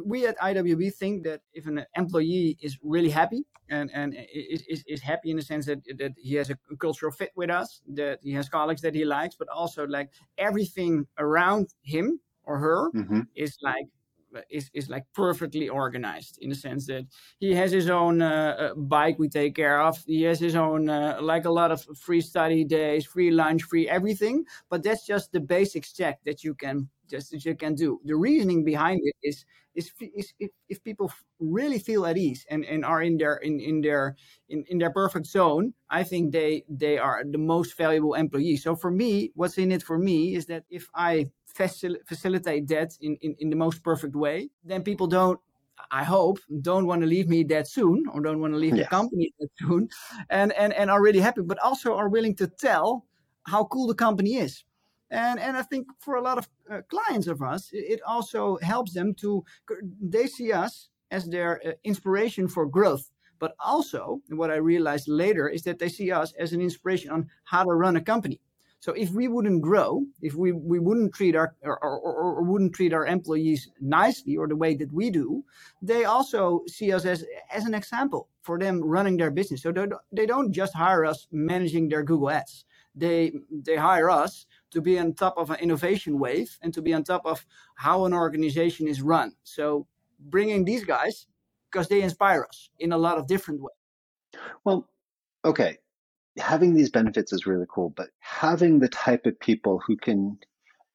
we 0.04 0.26
at 0.26 0.38
iwb 0.38 0.94
think 0.94 1.22
that 1.24 1.40
if 1.52 1.66
an 1.66 1.84
employee 1.96 2.56
is 2.62 2.78
really 2.82 3.10
happy 3.10 3.44
and 3.68 3.90
and 3.94 4.14
is, 4.32 4.62
is, 4.68 4.84
is 4.86 5.00
happy 5.00 5.30
in 5.30 5.36
the 5.36 5.42
sense 5.42 5.66
that 5.66 5.80
that 5.98 6.12
he 6.16 6.34
has 6.34 6.50
a 6.50 6.56
cultural 6.78 7.12
fit 7.12 7.30
with 7.36 7.50
us 7.50 7.80
that 7.86 8.18
he 8.22 8.32
has 8.32 8.48
colleagues 8.48 8.80
that 8.80 8.94
he 8.94 9.04
likes 9.04 9.34
but 9.34 9.48
also 9.48 9.86
like 9.86 10.10
everything 10.38 11.06
around 11.18 11.68
him 11.82 12.20
or 12.44 12.58
her 12.58 12.90
mm-hmm. 12.92 13.20
is 13.34 13.56
like 13.62 13.86
is, 14.50 14.70
is 14.74 14.88
like 14.88 15.04
perfectly 15.14 15.68
organized 15.68 16.38
in 16.40 16.48
the 16.48 16.54
sense 16.54 16.86
that 16.86 17.06
he 17.38 17.54
has 17.54 17.72
his 17.72 17.88
own 17.90 18.22
uh, 18.22 18.56
uh, 18.58 18.74
bike 18.74 19.18
we 19.18 19.28
take 19.28 19.54
care 19.54 19.80
of. 19.80 20.02
He 20.06 20.22
has 20.22 20.40
his 20.40 20.54
own, 20.56 20.88
uh, 20.88 21.18
like 21.20 21.44
a 21.44 21.50
lot 21.50 21.70
of 21.70 21.84
free 21.96 22.20
study 22.20 22.64
days, 22.64 23.06
free 23.06 23.30
lunch, 23.30 23.62
free 23.62 23.88
everything. 23.88 24.44
But 24.68 24.82
that's 24.82 25.06
just 25.06 25.32
the 25.32 25.40
basics 25.40 25.92
check 25.92 26.20
that 26.24 26.44
you 26.44 26.54
can 26.54 26.88
just 27.08 27.34
as 27.34 27.44
you 27.44 27.54
can 27.54 27.74
do. 27.74 28.00
The 28.04 28.16
reasoning 28.16 28.64
behind 28.64 29.00
it 29.04 29.16
is 29.22 29.44
is, 29.74 29.90
is 30.00 30.32
if, 30.38 30.50
if 30.68 30.84
people 30.84 31.12
really 31.40 31.78
feel 31.78 32.06
at 32.06 32.16
ease 32.16 32.46
and, 32.48 32.64
and 32.64 32.84
are 32.84 33.02
in 33.02 33.16
their 33.16 33.36
in, 33.36 33.60
in 33.60 33.80
their 33.80 34.16
in, 34.48 34.64
in 34.68 34.78
their 34.78 34.90
perfect 34.90 35.26
zone, 35.26 35.74
I 35.90 36.04
think 36.04 36.32
they 36.32 36.64
they 36.68 36.98
are 36.98 37.24
the 37.28 37.38
most 37.38 37.76
valuable 37.76 38.14
employee. 38.14 38.56
So 38.56 38.76
for 38.76 38.90
me, 38.90 39.32
what's 39.34 39.58
in 39.58 39.72
it 39.72 39.82
for 39.82 39.98
me 39.98 40.34
is 40.34 40.46
that 40.46 40.64
if 40.70 40.88
I 40.94 41.30
facil- 41.58 41.98
facilitate 42.06 42.68
that 42.68 42.96
in, 43.00 43.16
in, 43.20 43.34
in 43.38 43.50
the 43.50 43.56
most 43.56 43.82
perfect 43.82 44.14
way, 44.14 44.50
then 44.64 44.82
people 44.82 45.06
don't 45.06 45.40
I 45.90 46.04
hope 46.04 46.38
don't 46.60 46.86
want 46.86 47.02
to 47.02 47.06
leave 47.06 47.28
me 47.28 47.42
that 47.44 47.66
soon 47.66 48.04
or 48.12 48.20
don't 48.20 48.40
want 48.40 48.52
to 48.54 48.58
leave 48.58 48.76
yes. 48.76 48.86
the 48.86 48.90
company 48.90 49.32
that 49.40 49.48
soon 49.58 49.88
and, 50.30 50.52
and, 50.52 50.72
and 50.72 50.90
are 50.90 51.02
really 51.02 51.20
happy, 51.20 51.42
but 51.42 51.58
also 51.58 51.96
are 51.96 52.08
willing 52.08 52.36
to 52.36 52.46
tell 52.46 53.06
how 53.46 53.64
cool 53.64 53.86
the 53.86 53.94
company 53.94 54.36
is. 54.36 54.64
And, 55.10 55.38
and 55.38 55.56
I 55.56 55.62
think 55.62 55.86
for 56.00 56.16
a 56.16 56.22
lot 56.22 56.38
of 56.38 56.48
uh, 56.70 56.80
clients 56.88 57.26
of 57.26 57.42
us, 57.42 57.70
it 57.72 58.00
also 58.06 58.58
helps 58.62 58.92
them 58.94 59.14
to, 59.14 59.44
they 60.00 60.26
see 60.26 60.52
us 60.52 60.88
as 61.10 61.26
their 61.26 61.60
uh, 61.66 61.72
inspiration 61.84 62.48
for 62.48 62.66
growth. 62.66 63.10
But 63.38 63.54
also, 63.58 64.20
what 64.28 64.50
I 64.50 64.56
realized 64.56 65.08
later 65.08 65.48
is 65.48 65.62
that 65.62 65.78
they 65.78 65.88
see 65.88 66.10
us 66.10 66.32
as 66.38 66.52
an 66.52 66.60
inspiration 66.60 67.10
on 67.10 67.28
how 67.44 67.64
to 67.64 67.70
run 67.70 67.96
a 67.96 68.00
company. 68.00 68.40
So 68.84 68.92
if 68.92 69.12
we 69.12 69.28
wouldn't 69.28 69.62
grow, 69.62 70.04
if 70.20 70.34
we, 70.34 70.52
we 70.52 70.78
wouldn't 70.78 71.14
treat 71.14 71.34
our 71.34 71.54
or, 71.62 71.78
or, 71.78 71.96
or, 72.02 72.42
wouldn't 72.42 72.74
treat 72.74 72.92
our 72.92 73.06
employees 73.06 73.70
nicely 73.80 74.36
or 74.36 74.46
the 74.46 74.56
way 74.56 74.74
that 74.74 74.92
we 74.92 75.08
do, 75.08 75.42
they 75.80 76.04
also 76.04 76.60
see 76.66 76.92
us 76.92 77.06
as 77.06 77.24
as 77.50 77.64
an 77.64 77.72
example 77.72 78.28
for 78.42 78.58
them 78.58 78.84
running 78.84 79.16
their 79.16 79.30
business. 79.30 79.62
So 79.62 79.72
they, 80.12 80.26
don't 80.26 80.52
just 80.52 80.74
hire 80.74 81.06
us 81.06 81.26
managing 81.32 81.88
their 81.88 82.02
Google 82.02 82.28
Ads. 82.28 82.66
They 82.94 83.32
they 83.50 83.76
hire 83.76 84.10
us 84.10 84.44
to 84.74 84.80
be 84.80 84.98
on 84.98 85.14
top 85.14 85.34
of 85.36 85.50
an 85.50 85.58
innovation 85.60 86.18
wave 86.18 86.58
and 86.62 86.72
to 86.74 86.82
be 86.82 86.92
on 86.92 87.02
top 87.02 87.24
of 87.24 87.44
how 87.76 88.04
an 88.04 88.12
organization 88.12 88.86
is 88.86 89.00
run. 89.02 89.32
So 89.42 89.86
bringing 90.20 90.64
these 90.64 90.84
guys 90.84 91.26
because 91.70 91.88
they 91.88 92.02
inspire 92.02 92.44
us 92.48 92.70
in 92.78 92.92
a 92.92 92.98
lot 92.98 93.18
of 93.18 93.26
different 93.26 93.60
ways. 93.60 94.40
Well, 94.64 94.88
okay 95.44 95.78
having 96.38 96.74
these 96.74 96.90
benefits 96.90 97.32
is 97.32 97.46
really 97.46 97.66
cool, 97.68 97.90
but 97.90 98.08
having 98.18 98.78
the 98.78 98.88
type 98.88 99.26
of 99.26 99.38
people 99.40 99.80
who 99.86 99.96
can 99.96 100.38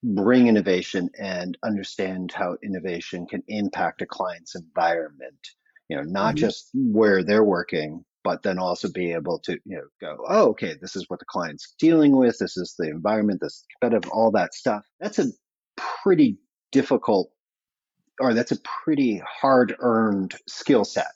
bring 0.03 0.48
innovation 0.48 1.09
and 1.19 1.57
understand 1.63 2.31
how 2.31 2.57
innovation 2.63 3.25
can 3.25 3.43
impact 3.48 4.01
a 4.01 4.05
client's 4.05 4.55
environment, 4.55 5.50
you 5.89 5.95
know, 5.95 6.03
not 6.03 6.36
mm-hmm. 6.36 6.45
just 6.45 6.69
where 6.74 7.24
they're 7.24 7.43
working, 7.43 8.03
but 8.29 8.43
then 8.43 8.59
also 8.59 8.88
be 8.91 9.12
able 9.12 9.39
to, 9.39 9.53
you 9.65 9.77
know, 9.77 9.88
go, 10.00 10.24
oh, 10.27 10.50
okay, 10.50 10.75
this 10.79 10.95
is 10.95 11.03
what 11.07 11.17
the 11.17 11.25
client's 11.25 11.74
dealing 11.79 12.15
with. 12.15 12.38
This 12.38 12.57
is 12.57 12.75
the 12.77 12.88
environment, 12.88 13.39
this 13.41 13.65
competitive, 13.81 14.07
all 14.12 14.29
that 14.33 14.53
stuff. 14.53 14.86
That's 15.00 15.17
a 15.17 15.25
pretty 16.03 16.38
difficult 16.71 17.31
or 18.19 18.36
that's 18.36 18.51
a 18.51 18.59
pretty 18.86 19.19
hard 19.25 19.75
earned 19.79 20.36
skill 20.48 20.86
set 20.86 21.07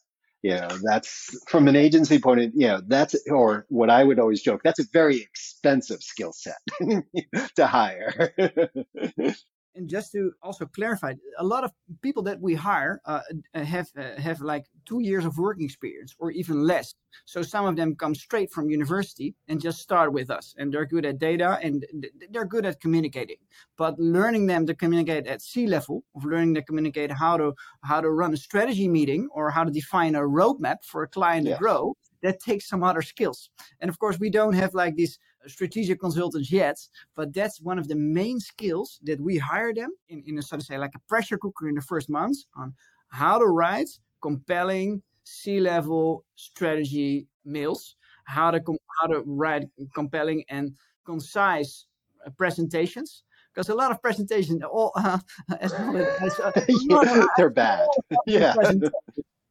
you 0.42 0.56
know 0.56 0.68
that's 0.84 1.38
from 1.48 1.68
an 1.68 1.76
agency 1.76 2.18
point 2.18 2.40
of 2.40 2.52
you 2.56 2.66
know 2.66 2.82
that's 2.88 3.16
or 3.30 3.68
what 3.70 3.92
i 3.92 4.04
would 4.04 4.20
always 4.20 4.42
joke 4.42 4.62
that's 4.64 4.80
a 4.80 4.86
very 4.92 5.22
expensive 5.22 6.02
skill 6.02 6.34
set 6.34 6.58
to 7.56 7.68
hire 7.68 8.34
and 9.76 9.90
just 9.90 10.12
to 10.12 10.32
also 10.42 10.66
clarify, 10.66 11.14
a 11.38 11.44
lot 11.44 11.64
of 11.64 11.72
people 12.02 12.24
that 12.24 12.40
we 12.40 12.54
hire 12.54 13.02
uh, 13.06 13.22
uh, 13.54 13.64
have 13.64 13.88
uh, 13.98 14.20
have 14.22 14.42
like 14.42 14.66
two 14.86 15.02
years 15.02 15.26
of 15.26 15.38
working 15.38 15.66
experience 15.66 16.16
or 16.20 16.32
even 16.32 16.66
less. 16.66 16.96
So 17.26 17.42
some 17.42 17.66
of 17.66 17.76
them 17.76 17.96
come 17.96 18.16
straight 18.16 18.52
from 18.52 18.70
university 18.70 19.36
and 19.48 19.62
just 19.62 19.80
start 19.80 20.14
with 20.14 20.30
us, 20.30 20.56
and 20.58 20.74
they're 20.74 20.86
good 20.86 21.06
at 21.06 21.20
data 21.20 21.60
and 21.62 21.86
they're 22.32 22.46
good 22.46 22.66
at 22.66 22.80
communicating. 22.80 23.38
But 23.78 24.00
learning 24.00 24.48
them 24.48 24.66
to 24.68 24.76
communicate 24.76 25.28
at 25.28 25.42
C 25.42 25.68
level, 25.68 26.04
of 26.16 26.26
learning 26.26 26.56
to 26.56 26.64
communicate 26.64 27.12
how 27.12 27.38
to 27.38 27.54
how 27.84 28.02
to 28.02 28.10
run 28.10 28.34
a 28.34 28.38
strategy 28.38 28.88
meeting 28.88 29.28
or 29.32 29.50
how 29.50 29.64
to 29.64 29.72
define 29.72 30.16
a 30.16 30.22
roadmap 30.22 30.78
for 30.84 31.04
a 31.04 31.08
client 31.08 31.48
to 31.48 31.56
grow, 31.58 31.96
that 32.22 32.40
takes 32.40 32.68
some 32.68 32.84
other 32.84 33.02
skills. 33.02 33.50
And 33.82 33.90
of 33.90 34.00
course, 34.00 34.20
we 34.20 34.30
don't 34.30 34.54
have 34.54 34.74
like 34.74 34.96
these 34.96 35.20
strategic 35.48 36.00
consultants 36.00 36.52
yet, 36.52 36.78
but 37.16 37.34
that's 37.34 37.62
one 37.62 37.80
of 37.80 37.88
the 37.88 37.96
main 37.96 38.40
skills 38.40 39.00
that 39.04 39.20
we 39.20 39.38
hire 39.38 39.74
them 39.74 39.92
in, 40.10 40.24
in 40.26 40.38
a 40.38 40.42
sort 40.42 40.62
of 40.62 40.68
say 40.68 40.78
like 40.78 40.96
a 40.96 41.00
pressure 41.08 41.38
cooker 41.38 41.68
in 41.68 41.76
the 41.76 41.82
first 41.82 42.10
months 42.10 42.46
on 42.56 42.74
how 43.10 43.38
to 43.38 43.46
write 43.46 43.90
compelling 44.22 45.02
C-level 45.24 46.26
strategy 46.36 47.28
mails, 47.46 47.96
how 48.26 48.52
to 48.52 48.60
com- 48.60 48.78
how 49.02 49.08
to 49.08 49.24
write 49.26 49.64
compelling 49.94 50.44
and 50.50 50.76
concise 51.06 51.86
uh, 52.26 52.30
presentations 52.38 53.24
because 53.54 53.70
a 53.70 53.76
lot 53.76 53.92
of 53.92 54.02
presentations 54.02 54.64
all 54.64 54.92
uh, 54.96 55.20
as, 55.60 55.74
as, 56.22 56.40
uh, 56.40 57.26
they're 57.38 57.50
bad. 57.50 57.88
Yeah 58.26 58.54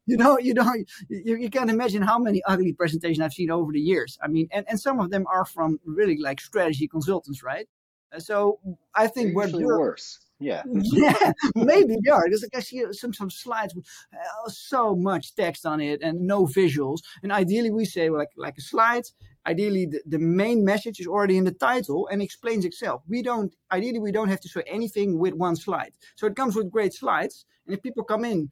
you 0.06 0.16
know, 0.16 0.38
you 0.38 0.54
know, 0.54 0.72
you, 1.08 1.36
you 1.36 1.50
can't 1.50 1.70
imagine 1.70 2.02
how 2.02 2.18
many 2.18 2.42
ugly 2.46 2.72
presentations 2.72 3.20
I've 3.20 3.32
seen 3.32 3.50
over 3.50 3.72
the 3.72 3.80
years. 3.80 4.18
I 4.22 4.28
mean, 4.28 4.48
and, 4.52 4.66
and 4.68 4.80
some 4.80 5.00
of 5.00 5.10
them 5.10 5.26
are 5.32 5.44
from 5.44 5.78
really 5.84 6.18
like 6.18 6.40
strategy 6.40 6.88
consultants, 6.88 7.42
right? 7.42 7.68
Uh, 8.14 8.18
so 8.18 8.58
I 8.94 9.06
think 9.06 9.34
we're 9.34 9.50
worse. 9.50 10.18
Yeah. 10.38 10.62
Yeah, 10.82 11.32
maybe 11.54 11.96
they 12.04 12.10
are. 12.10 12.24
Because 12.24 12.42
like 12.42 12.56
I 12.56 12.60
see 12.60 12.84
some 12.92 13.12
some 13.12 13.30
slides 13.30 13.74
with 13.74 13.86
uh, 14.12 14.48
so 14.48 14.96
much 14.96 15.34
text 15.36 15.64
on 15.64 15.80
it 15.80 16.02
and 16.02 16.22
no 16.22 16.46
visuals. 16.46 17.00
And 17.22 17.30
ideally, 17.30 17.70
we 17.70 17.84
say 17.84 18.10
like 18.10 18.30
like 18.36 18.58
a 18.58 18.60
slide. 18.60 19.04
Ideally, 19.46 19.86
the, 19.86 20.00
the 20.06 20.18
main 20.18 20.64
message 20.64 21.00
is 21.00 21.06
already 21.06 21.36
in 21.36 21.44
the 21.44 21.52
title 21.52 22.08
and 22.10 22.20
explains 22.20 22.64
itself. 22.64 23.02
We 23.08 23.22
don't 23.22 23.54
ideally 23.70 24.00
we 24.00 24.12
don't 24.12 24.28
have 24.28 24.40
to 24.40 24.48
show 24.48 24.62
anything 24.66 25.18
with 25.18 25.34
one 25.34 25.56
slide. 25.56 25.92
So 26.16 26.26
it 26.26 26.34
comes 26.34 26.56
with 26.56 26.72
great 26.72 26.92
slides. 26.92 27.46
And 27.66 27.76
if 27.76 27.82
people 27.82 28.02
come 28.02 28.24
in 28.24 28.50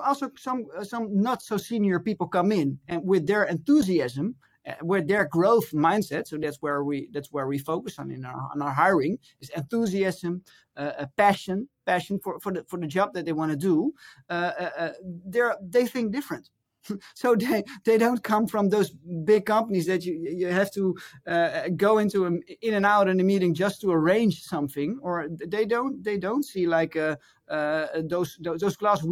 also 0.00 0.30
some 0.36 0.66
uh, 0.76 0.84
some 0.84 1.20
not 1.20 1.42
so 1.42 1.56
senior 1.56 2.00
people 2.00 2.26
come 2.26 2.52
in 2.52 2.78
and 2.88 3.06
with 3.06 3.26
their 3.26 3.44
enthusiasm 3.44 4.34
uh, 4.66 4.74
with 4.82 5.08
their 5.08 5.26
growth 5.26 5.70
mindset 5.72 6.26
so 6.26 6.36
that's 6.36 6.58
where 6.60 6.84
we 6.84 7.08
that's 7.12 7.32
where 7.32 7.46
we 7.46 7.58
focus 7.58 7.98
on 7.98 8.10
in 8.10 8.24
our, 8.24 8.50
on 8.52 8.62
our 8.62 8.72
hiring 8.72 9.18
is 9.40 9.50
enthusiasm 9.50 10.42
uh, 10.76 10.92
a 10.98 11.06
passion 11.16 11.68
passion 11.86 12.18
for, 12.22 12.38
for 12.40 12.52
the 12.52 12.64
for 12.64 12.78
the 12.78 12.86
job 12.86 13.12
that 13.14 13.24
they 13.24 13.32
want 13.32 13.50
to 13.50 13.56
do. 13.56 13.92
Uh, 14.28 14.52
uh, 14.58 14.70
uh 14.82 14.92
they 15.26 15.42
they 15.62 15.86
think 15.86 16.12
different 16.12 16.48
so 17.14 17.34
they 17.34 17.62
they 17.84 17.98
don't 17.98 18.22
come 18.22 18.46
from 18.46 18.68
those 18.68 18.90
big 19.24 19.46
companies 19.46 19.86
that 19.86 20.04
you 20.04 20.14
you 20.14 20.46
have 20.48 20.70
to 20.72 20.96
uh, 21.26 21.68
go 21.76 21.98
into 21.98 22.26
a, 22.26 22.30
in 22.62 22.74
and 22.74 22.86
out 22.86 23.08
in 23.08 23.20
a 23.20 23.24
meeting 23.24 23.54
just 23.54 23.80
to 23.80 23.90
arrange 23.90 24.42
something 24.42 24.98
or 25.02 25.28
they 25.46 25.64
don't 25.64 26.02
they 26.02 26.18
don't 26.18 26.44
see 26.44 26.66
like 26.66 26.96
uh, 26.96 27.16
uh, 27.48 27.86
those, 28.04 28.38
those 28.40 28.60
those 28.60 28.76
glass 28.76 29.04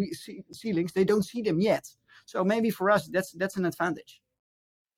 ceilings 0.52 0.92
they 0.92 1.04
don't 1.04 1.24
see 1.24 1.42
them 1.42 1.60
yet. 1.60 1.88
So 2.26 2.44
maybe 2.44 2.70
for 2.70 2.90
us 2.90 3.08
that's 3.08 3.32
that's 3.32 3.56
an 3.56 3.66
advantage. 3.66 4.20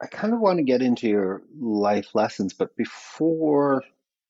I 0.03 0.07
kind 0.07 0.33
of 0.33 0.41
want 0.41 0.59
to 0.59 0.63
get 0.63 0.81
into 0.81 1.09
your 1.09 1.43
life 1.61 2.15
lessons 2.15 2.55
but 2.55 2.75
before 2.75 3.83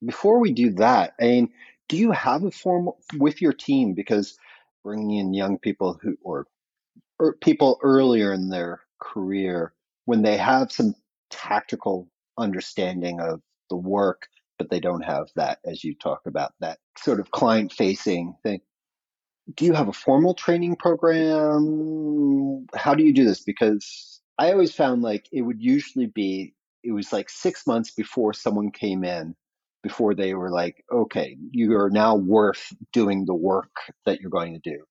before 0.05 0.41
we 0.41 0.51
do 0.51 0.71
that 0.71 1.15
i 1.21 1.25
mean 1.25 1.53
do 1.91 1.97
you 1.97 2.13
have 2.13 2.45
a 2.45 2.53
form 2.53 2.91
with 3.19 3.43
your 3.43 3.53
team? 3.53 3.95
Because 3.95 4.39
bringing 4.85 5.19
in 5.19 5.35
young 5.35 5.59
people 5.59 5.99
who 6.01 6.17
or 6.23 6.47
er, 7.21 7.37
people 7.41 7.79
earlier 7.83 8.33
in 8.33 8.49
their 8.49 8.81
career 9.01 9.73
when 10.05 10.23
they 10.23 10.37
have 10.37 10.73
some 10.73 10.95
tactical 11.31 12.09
understanding 12.39 13.21
of 13.21 13.41
the 13.69 13.77
work, 13.77 14.27
but 14.59 14.71
they 14.71 14.81
don't 14.81 15.03
have 15.03 15.29
that, 15.37 15.59
as 15.65 15.85
you 15.85 15.95
talk 15.95 16.23
about, 16.27 16.53
that 16.61 16.79
sort 16.99 17.21
of 17.21 17.31
client 17.31 17.73
facing 17.73 18.35
thing. 18.43 18.61
Do 19.55 19.65
you 19.65 19.73
have 19.73 19.89
a 19.89 19.93
formal 19.93 20.35
training 20.35 20.77
program? 20.77 22.67
How 22.75 22.95
do 22.95 23.05
you 23.05 23.13
do 23.13 23.25
this? 23.25 23.43
Because 23.43 24.21
I 24.39 24.53
always 24.53 24.75
found 24.75 25.03
like 25.03 25.29
it 25.33 25.43
would 25.43 25.61
usually 25.61 26.07
be, 26.07 26.55
it 26.83 26.93
was 26.93 27.13
like 27.13 27.31
six 27.31 27.67
months 27.67 27.91
before 27.91 28.33
someone 28.33 28.71
came 28.71 29.05
in, 29.05 29.35
before 29.83 30.15
they 30.15 30.35
were 30.35 30.51
like, 30.51 30.85
okay, 30.93 31.37
you 31.51 31.77
are 31.77 31.91
now 31.91 32.15
worth 32.17 32.73
doing 32.93 33.25
the 33.25 33.35
work 33.35 33.73
that 34.07 34.21
you're 34.21 34.31
going 34.31 34.55
to 34.55 34.71
do 34.71 34.85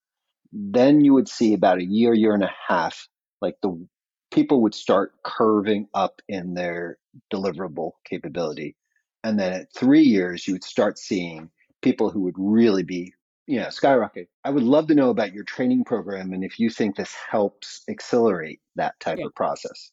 then 0.51 1.01
you 1.01 1.13
would 1.13 1.29
see 1.29 1.53
about 1.53 1.79
a 1.79 1.85
year, 1.85 2.13
year 2.13 2.33
and 2.33 2.43
a 2.43 2.53
half, 2.67 3.07
like 3.41 3.55
the 3.61 3.87
people 4.31 4.61
would 4.61 4.75
start 4.75 5.13
curving 5.23 5.87
up 5.93 6.21
in 6.27 6.53
their 6.53 6.97
deliverable 7.33 7.91
capability. 8.05 8.75
And 9.23 9.39
then 9.39 9.53
at 9.53 9.73
three 9.73 10.03
years, 10.03 10.47
you 10.47 10.53
would 10.53 10.63
start 10.63 10.97
seeing 10.97 11.49
people 11.81 12.09
who 12.09 12.21
would 12.21 12.35
really 12.37 12.83
be, 12.83 13.13
you 13.47 13.59
know, 13.59 13.69
skyrocket. 13.69 14.29
I 14.43 14.51
would 14.51 14.63
love 14.63 14.87
to 14.87 14.95
know 14.95 15.09
about 15.09 15.33
your 15.33 15.43
training 15.43 15.83
program 15.83 16.33
and 16.33 16.43
if 16.43 16.59
you 16.59 16.69
think 16.69 16.95
this 16.95 17.13
helps 17.29 17.83
accelerate 17.89 18.59
that 18.75 18.99
type 18.99 19.19
yeah. 19.19 19.25
of 19.25 19.35
process. 19.35 19.91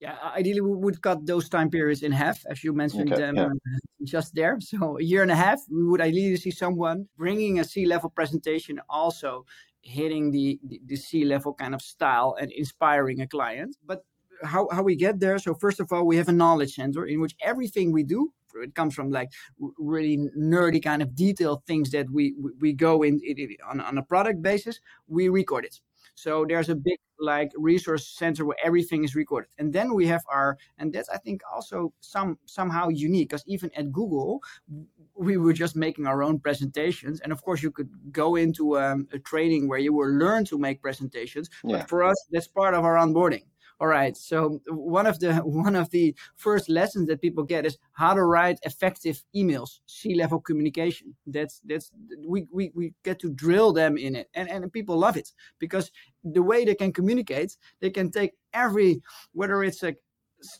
Yeah, 0.00 0.16
ideally 0.34 0.62
we 0.62 0.76
would 0.76 1.02
cut 1.02 1.26
those 1.26 1.50
time 1.50 1.68
periods 1.68 2.02
in 2.02 2.10
half, 2.10 2.40
as 2.48 2.64
you 2.64 2.72
mentioned 2.72 3.12
okay, 3.12 3.22
um, 3.22 3.36
yeah. 3.36 3.48
just 4.04 4.34
there. 4.34 4.58
So 4.58 4.98
a 4.98 5.02
year 5.02 5.20
and 5.20 5.30
a 5.30 5.36
half, 5.36 5.60
we 5.70 5.84
would 5.84 6.00
ideally 6.00 6.36
see 6.36 6.50
someone 6.50 7.06
bringing 7.18 7.60
a 7.60 7.64
C-level 7.64 8.08
presentation, 8.08 8.80
also 8.88 9.44
hitting 9.82 10.30
the, 10.30 10.58
the, 10.64 10.80
the 10.86 10.96
C-level 10.96 11.54
kind 11.54 11.74
of 11.74 11.82
style 11.82 12.36
and 12.40 12.52
inspiring 12.52 13.20
a 13.20 13.26
client. 13.26 13.76
But 13.84 14.04
how, 14.42 14.68
how 14.72 14.82
we 14.82 14.96
get 14.96 15.20
there. 15.20 15.38
So 15.38 15.54
first 15.54 15.80
of 15.80 15.92
all, 15.92 16.06
we 16.06 16.16
have 16.16 16.28
a 16.28 16.32
knowledge 16.32 16.74
center 16.74 17.04
in 17.06 17.20
which 17.20 17.34
everything 17.42 17.92
we 17.92 18.02
do 18.02 18.32
it 18.56 18.74
comes 18.74 18.94
from 18.94 19.10
like 19.10 19.30
really 19.78 20.18
nerdy 20.36 20.82
kind 20.82 21.02
of 21.02 21.14
detailed 21.14 21.64
things 21.66 21.90
that 21.90 22.10
we 22.10 22.34
we 22.60 22.72
go 22.72 23.02
in, 23.02 23.20
in 23.24 23.56
on, 23.68 23.80
on 23.80 23.98
a 23.98 24.02
product 24.02 24.42
basis 24.42 24.80
we 25.06 25.28
record 25.28 25.64
it 25.64 25.80
so 26.14 26.44
there's 26.48 26.68
a 26.68 26.74
big 26.74 26.98
like 27.20 27.50
resource 27.56 28.08
center 28.08 28.44
where 28.46 28.56
everything 28.64 29.04
is 29.04 29.14
recorded. 29.14 29.48
And 29.58 29.72
then 29.72 29.94
we 29.94 30.06
have 30.06 30.22
our 30.32 30.56
and 30.78 30.92
that's 30.92 31.08
i 31.10 31.18
think 31.18 31.42
also 31.54 31.92
some 32.00 32.38
somehow 32.46 32.88
unique 32.88 33.28
because 33.28 33.44
even 33.46 33.70
at 33.76 33.92
google 33.92 34.42
we 35.14 35.36
were 35.36 35.52
just 35.52 35.76
making 35.76 36.06
our 36.06 36.22
own 36.22 36.38
presentations. 36.38 37.20
And 37.20 37.32
of 37.32 37.42
course 37.42 37.62
you 37.62 37.70
could 37.70 37.90
go 38.10 38.36
into 38.36 38.78
um, 38.78 39.06
a 39.12 39.18
training 39.18 39.68
where 39.68 39.78
you 39.78 39.92
will 39.92 40.10
learn 40.10 40.46
to 40.46 40.58
make 40.58 40.80
presentations. 40.80 41.50
Yeah. 41.62 41.78
but 41.78 41.88
for 41.88 42.04
us 42.04 42.16
that's 42.30 42.48
part 42.48 42.74
of 42.74 42.84
our 42.84 42.96
onboarding 42.96 43.44
all 43.80 43.86
right 43.86 44.16
so 44.16 44.60
one 44.68 45.06
of 45.06 45.18
the 45.18 45.34
one 45.38 45.74
of 45.74 45.90
the 45.90 46.14
first 46.36 46.68
lessons 46.68 47.08
that 47.08 47.20
people 47.20 47.44
get 47.44 47.66
is 47.66 47.78
how 47.92 48.14
to 48.14 48.22
write 48.24 48.58
effective 48.62 49.22
emails 49.34 49.80
c-level 49.86 50.40
communication. 50.40 51.14
That's 51.26 51.60
that's 51.64 51.90
we, 52.26 52.46
we 52.52 52.70
we 52.74 52.94
get 53.04 53.18
to 53.20 53.30
drill 53.30 53.72
them 53.72 53.96
in 53.96 54.16
it 54.16 54.28
and 54.34 54.48
and 54.50 54.72
people 54.72 54.96
love 54.98 55.16
it 55.16 55.32
because 55.58 55.90
the 56.24 56.42
way 56.42 56.64
they 56.64 56.74
can 56.74 56.92
communicate 56.92 57.56
they 57.80 57.90
can 57.90 58.10
take 58.10 58.32
every 58.52 59.02
whether 59.32 59.62
it's 59.64 59.82
a 59.82 59.94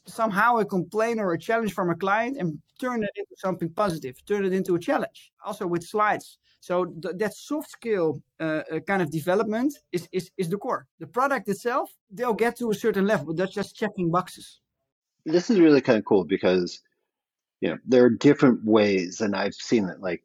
somehow 0.06 0.58
a 0.58 0.64
complaint 0.64 1.20
or 1.20 1.32
a 1.32 1.38
challenge 1.38 1.72
from 1.72 1.90
a 1.90 1.94
client 1.94 2.36
and 2.38 2.58
turn 2.78 3.02
it 3.02 3.10
into 3.16 3.34
something 3.36 3.70
positive 3.70 4.14
turn 4.26 4.44
it 4.44 4.52
into 4.52 4.74
a 4.74 4.78
challenge. 4.78 5.32
Also 5.44 5.66
with 5.66 5.82
slides 5.82 6.38
so 6.60 6.84
th- 6.84 7.16
that 7.16 7.34
soft 7.34 7.70
skill 7.70 8.22
uh, 8.38 8.62
uh, 8.70 8.80
kind 8.80 9.02
of 9.02 9.10
development 9.10 9.74
is, 9.92 10.08
is, 10.12 10.30
is 10.36 10.48
the 10.48 10.58
core. 10.58 10.86
The 10.98 11.06
product 11.06 11.48
itself, 11.48 11.90
they'll 12.10 12.34
get 12.34 12.56
to 12.58 12.70
a 12.70 12.74
certain 12.74 13.06
level, 13.06 13.26
but 13.26 13.36
that's 13.36 13.54
just 13.54 13.76
checking 13.76 14.10
boxes. 14.10 14.60
This 15.24 15.50
is 15.50 15.58
really 15.58 15.80
kind 15.80 15.98
of 15.98 16.04
cool 16.04 16.24
because, 16.24 16.80
you 17.60 17.70
know, 17.70 17.78
there 17.86 18.04
are 18.04 18.10
different 18.10 18.64
ways, 18.64 19.20
and 19.20 19.34
I've 19.34 19.54
seen 19.54 19.88
it 19.88 20.00
like, 20.00 20.22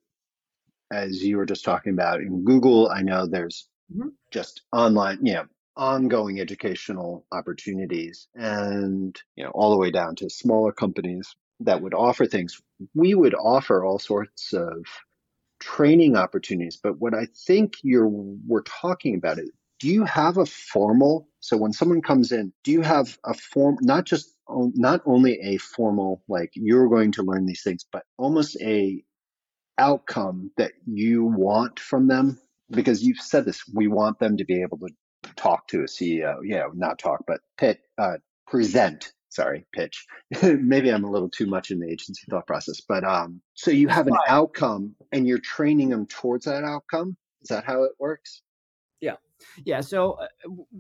as 0.92 1.24
you 1.24 1.38
were 1.38 1.46
just 1.46 1.66
talking 1.66 1.94
about 1.94 2.22
in 2.22 2.44
Google, 2.44 2.90
I 2.90 3.02
know 3.02 3.26
there's 3.26 3.68
mm-hmm. 3.94 4.10
just 4.32 4.62
online, 4.72 5.20
you 5.22 5.34
know, 5.34 5.46
ongoing 5.78 6.40
educational 6.40 7.26
opportunities 7.32 8.28
and, 8.36 9.20
you 9.36 9.44
know, 9.44 9.52
all 9.52 9.72
the 9.72 9.78
way 9.78 9.92
down 9.92 10.16
to 10.16 10.30
smaller 10.30 10.72
companies 10.72 11.36
that 11.62 11.82
would 11.82 11.94
offer 11.94 12.26
things. 12.26 12.62
We 12.94 13.16
would 13.16 13.34
offer 13.34 13.84
all 13.84 14.00
sorts 14.00 14.54
of 14.54 14.86
training 15.66 16.16
opportunities. 16.16 16.78
But 16.82 17.00
what 17.00 17.14
I 17.14 17.28
think 17.48 17.74
you're 17.82 18.08
we're 18.08 18.62
talking 18.62 19.16
about 19.16 19.40
it. 19.40 19.50
Do 19.80 19.90
you 19.90 20.06
have 20.06 20.38
a 20.38 20.46
formal? 20.46 21.28
So 21.40 21.58
when 21.58 21.74
someone 21.74 22.02
comes 22.02 22.32
in, 22.32 22.54
do 22.64 22.72
you 22.72 22.82
have 22.82 23.18
a 23.26 23.34
form? 23.34 23.78
Not 23.82 24.06
just 24.06 24.34
not 24.48 25.02
only 25.06 25.40
a 25.42 25.58
formal 25.58 26.24
like 26.28 26.52
you're 26.54 26.88
going 26.88 27.12
to 27.14 27.24
learn 27.24 27.46
these 27.46 27.64
things, 27.64 27.86
but 27.92 28.04
almost 28.18 28.58
a 28.62 29.04
outcome 29.78 30.52
that 30.58 30.72
you 30.86 31.26
want 31.26 31.80
from 31.80 32.08
them 32.08 32.40
because 32.72 33.04
you've 33.04 33.20
said 33.20 33.44
this 33.44 33.62
we 33.74 33.88
want 33.88 34.20
them 34.20 34.38
to 34.38 34.46
be 34.46 34.62
able 34.62 34.78
to 34.78 34.88
talk 35.36 35.68
to 35.68 35.82
a 35.82 35.84
ceo 35.84 36.38
yeah 36.44 36.64
not 36.74 36.98
talk 36.98 37.26
but 37.28 37.42
pit, 37.58 37.82
uh, 37.98 38.16
present 38.48 39.12
sorry, 39.36 39.66
pitch. 39.74 40.06
Maybe 40.44 40.90
I'm 40.90 41.04
a 41.04 41.12
little 41.12 41.30
too 41.30 41.46
much 41.46 41.70
in 41.72 41.80
the 41.80 41.88
agency 41.88 42.24
thought 42.30 42.48
process, 42.48 42.82
but 42.82 43.04
um, 43.04 43.42
so 43.54 43.70
you 43.70 43.88
have 43.90 44.08
an 44.08 44.18
outcome 44.28 44.96
and 45.12 45.28
you're 45.28 45.40
training 45.40 45.90
them 45.90 46.08
towards 46.08 46.46
that 46.46 46.64
outcome. 46.64 47.18
Is 47.42 47.50
that 47.50 47.66
how 47.66 47.84
it 47.84 47.92
works? 48.00 48.42
Yeah, 49.02 49.18
yeah. 49.66 49.82
So 49.82 50.14
uh, 50.14 50.28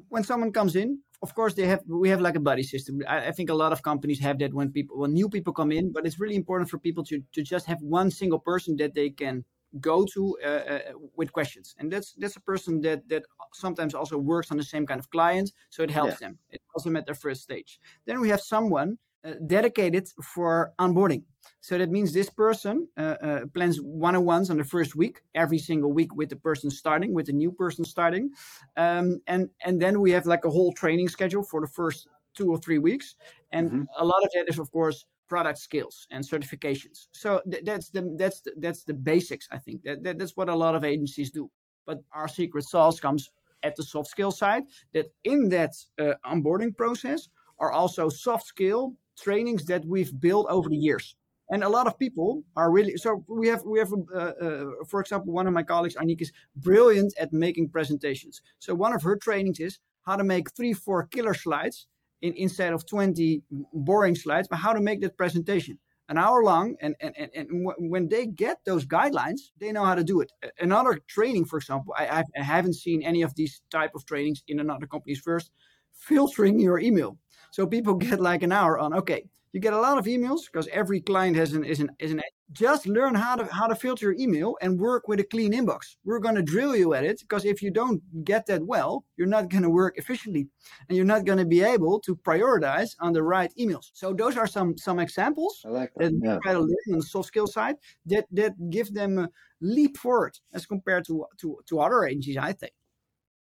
when 0.10 0.24
someone 0.24 0.52
comes 0.52 0.76
in, 0.76 1.00
of 1.22 1.36
course 1.36 1.54
they 1.54 1.68
have 1.68 1.82
we 1.88 2.10
have 2.10 2.22
like 2.22 2.36
a 2.36 2.39
buddy 2.39 2.63
system. 2.63 3.02
I, 3.08 3.28
I, 3.28 3.32
think 3.32 3.50
a 3.50 3.54
lot 3.54 3.72
of 3.72 3.84
companies 3.84 4.20
have 4.20 4.39
that 4.39 4.54
when 4.54 4.72
people 4.72 4.98
when 4.98 5.13
new 5.13 5.30
people 5.30 5.54
come 5.54 5.72
in, 5.72 5.91
but 5.91 6.06
it's 6.06 6.20
really 6.20 6.36
important 6.36 6.70
for 6.70 6.80
people 6.80 7.04
to 7.06 7.22
to 7.34 7.44
just 7.44 7.65
have 7.68 7.82
one 7.82 8.10
single 8.10 8.39
person 8.39 8.76
that 8.78 8.96
they 8.96 9.10
can 9.10 9.44
go 9.80 10.06
to 10.14 10.38
uh, 10.44 10.48
uh, 10.48 10.80
with 11.16 11.32
questions. 11.32 11.76
And 11.80 11.92
that's 11.92 12.14
that's 12.14 12.36
a 12.36 12.42
person 12.42 12.82
that 12.82 13.08
that 13.10 13.24
sometimes 13.54 13.94
also 13.94 14.18
works 14.18 14.52
on 14.52 14.58
the 14.58 14.64
same 14.64 14.86
kind 14.86 15.00
of 15.00 15.10
client 15.10 15.52
so 15.70 15.84
it 15.84 15.92
helps 15.92 16.22
yeah. 16.22 16.28
them. 16.28 16.40
It 16.50 16.62
helps 16.72 16.84
them 16.84 16.96
at 16.96 17.06
their 17.06 17.16
first 17.16 17.42
stage. 17.42 17.80
Then 18.06 18.20
we 18.22 18.30
have 18.30 18.42
someone 18.42 18.98
uh, 19.26 19.34
dedicated 19.48 20.08
for 20.22 20.74
onboarding. 20.80 21.24
So 21.60 21.78
that 21.78 21.90
means 21.90 22.14
this 22.14 22.30
person 22.30 22.88
uh, 22.98 23.16
uh, 23.22 23.46
plans 23.54 23.80
one-on-ones 23.82 24.50
on 24.50 24.58
the 24.58 24.64
first 24.64 24.96
week 24.96 25.22
every 25.34 25.58
single 25.58 25.92
week 25.92 26.16
with 26.16 26.30
the 26.30 26.36
person 26.36 26.70
starting 26.70 27.14
with 27.14 27.26
the 27.26 27.34
new 27.34 27.52
person 27.52 27.86
starting. 27.86 28.30
Um, 28.78 29.22
and 29.26 29.50
and 29.66 29.82
then 29.82 30.00
we 30.00 30.12
have 30.12 30.26
like 30.26 30.46
a 30.46 30.50
whole 30.50 30.74
training 30.74 31.10
schedule 31.10 31.44
for 31.44 31.62
the 31.62 31.68
first 31.68 32.08
two 32.36 32.52
or 32.52 32.58
three 32.58 32.80
weeks. 32.80 33.16
And 33.52 33.72
mm-hmm. 33.72 33.84
a 33.98 34.06
lot 34.06 34.24
of 34.24 34.30
that 34.36 34.46
is 34.48 34.60
of 34.60 34.72
course 34.72 35.06
product 35.28 35.60
skills 35.60 36.08
and 36.12 36.24
certifications. 36.24 37.08
So 37.12 37.42
th- 37.50 37.64
that's 37.66 37.90
the 37.90 38.16
that's 38.18 38.42
the, 38.42 38.52
that's 38.58 38.84
the 38.84 38.94
basics. 38.94 39.48
I 39.52 39.58
think 39.58 39.84
that, 39.84 40.04
that 40.04 40.20
that's 40.20 40.38
what 40.38 40.50
a 40.50 40.56
lot 40.56 40.76
of 40.76 40.84
agencies 40.84 41.32
do. 41.32 41.50
But 41.86 42.04
our 42.12 42.28
secret 42.28 42.66
sauce 42.66 43.00
comes 43.00 43.32
at 43.64 43.76
the 43.76 43.84
soft 43.84 44.10
skill 44.10 44.32
side. 44.32 44.64
That 44.94 45.08
in 45.24 45.50
that 45.50 45.74
uh, 46.00 46.14
onboarding 46.26 46.76
process 46.76 47.30
are 47.60 47.72
also 47.72 48.10
soft 48.10 48.46
skill 48.46 48.96
trainings 49.18 49.66
that 49.66 49.86
we've 49.86 50.20
built 50.20 50.48
over 50.50 50.70
the 50.70 50.76
years. 50.76 51.16
And 51.50 51.64
a 51.64 51.70
lot 51.70 51.86
of 51.86 52.00
people 52.00 52.44
are 52.56 52.72
really 52.72 52.98
so. 52.98 53.24
We 53.28 53.48
have 53.50 53.64
we 53.64 53.78
have, 53.78 53.94
uh, 53.94 54.18
uh, 54.18 54.66
for 54.88 55.00
example, 55.00 55.32
one 55.32 55.46
of 55.46 55.54
my 55.54 55.62
colleagues, 55.64 55.96
Anik, 55.96 56.22
is 56.22 56.32
brilliant 56.56 57.14
at 57.20 57.34
making 57.34 57.70
presentations. 57.70 58.42
So 58.58 58.74
one 58.74 58.94
of 58.94 59.04
her 59.04 59.16
trainings 59.16 59.60
is 59.60 59.80
how 60.02 60.16
to 60.16 60.24
make 60.24 60.52
three, 60.52 60.74
four 60.74 61.04
killer 61.06 61.36
slides 61.36 61.88
in, 62.26 62.34
instead 62.36 62.74
of 62.74 62.86
20 62.86 63.44
boring 63.74 64.16
slides, 64.16 64.48
but 64.48 64.58
how 64.58 64.74
to 64.74 64.82
make 64.82 65.02
that 65.02 65.18
presentation 65.18 65.78
an 66.10 66.18
hour 66.18 66.44
long. 66.44 66.76
And, 66.82 66.96
and, 67.00 67.14
and, 67.18 67.30
and 67.36 67.72
when 67.78 68.08
they 68.08 68.26
get 68.26 68.58
those 68.66 68.86
guidelines, 68.86 69.40
they 69.60 69.72
know 69.72 69.86
how 69.86 69.96
to 69.96 70.04
do 70.04 70.22
it. 70.22 70.32
Another 70.60 71.00
training, 71.08 71.46
for 71.46 71.58
example, 71.58 71.94
I, 71.98 72.24
I 72.38 72.44
haven't 72.44 72.74
seen 72.74 73.04
any 73.04 73.22
of 73.22 73.36
these 73.36 73.62
type 73.70 73.92
of 73.96 74.06
trainings 74.06 74.44
in 74.48 74.60
another 74.60 74.88
company's 74.88 75.20
first, 75.20 75.52
filtering 75.94 76.60
your 76.60 76.80
email. 76.80 77.18
So 77.52 77.66
people 77.68 77.94
get 78.08 78.20
like 78.20 78.44
an 78.44 78.52
hour 78.52 78.78
on, 78.80 78.94
okay, 78.94 79.26
you 79.56 79.62
get 79.62 79.72
a 79.72 79.80
lot 79.80 79.98
of 79.98 80.04
emails 80.04 80.41
because 80.52 80.68
every 80.68 81.00
client 81.00 81.38
has 81.38 81.54
an 81.54 81.63
is 81.63 81.80
an 81.80 81.89
is 81.98 82.12
an 82.12 82.22
just 82.52 82.86
learn 82.86 83.15
how 83.15 83.38
to 83.38 83.46
how 83.46 83.68
to 83.68 83.74
filter 83.74 84.08
your 84.08 84.15
email 84.20 84.58
and 84.62 84.78
work 84.78 85.08
with 85.08 85.22
a 85.22 85.24
clean 85.24 85.54
inbox. 85.54 85.96
We're 86.04 86.20
going 86.20 86.36
to 86.36 86.41
drill 86.41 86.76
you 86.76 86.94
at 86.94 87.06
it 87.06 87.22
because 87.22 87.46
if 87.46 87.62
you 87.62 87.72
don't 87.72 88.02
get 88.26 88.46
that 88.48 88.65
well, 88.65 89.06
you're 89.15 89.34
not 89.38 89.48
going 89.50 89.63
to 89.63 89.70
work 89.70 89.98
efficiently 89.98 90.50
and 90.89 90.98
you're 90.98 91.13
not 91.13 91.24
going 91.24 91.38
to 91.38 91.46
be 91.46 91.63
able 91.63 92.02
to 92.02 92.18
prioritize 92.18 92.98
on 93.00 93.13
the 93.13 93.24
right 93.24 93.50
emails. 93.58 93.91
So 93.94 94.13
those 94.13 94.36
are 94.36 94.46
some 94.46 94.78
some 94.78 95.00
examples 95.00 95.62
I 95.65 95.70
like 95.70 95.91
that, 95.96 96.12
that 96.12 96.20
yeah. 96.22 96.38
try 96.44 96.52
to 96.52 96.60
learn 96.60 96.88
on 96.91 97.00
the 97.00 97.06
soft 97.06 97.30
skill 97.30 97.48
side 97.48 97.78
that 98.08 98.26
that 98.34 98.54
give 98.70 98.94
them 98.94 99.20
a 99.20 99.30
leap 99.62 99.96
forward 99.96 100.38
as 100.54 100.65
compared 100.65 101.06
to 101.06 101.26
to 101.38 101.62
to 101.70 101.80
other 101.80 102.04
agencies. 102.04 102.36
I 102.36 102.52
think. 102.52 102.74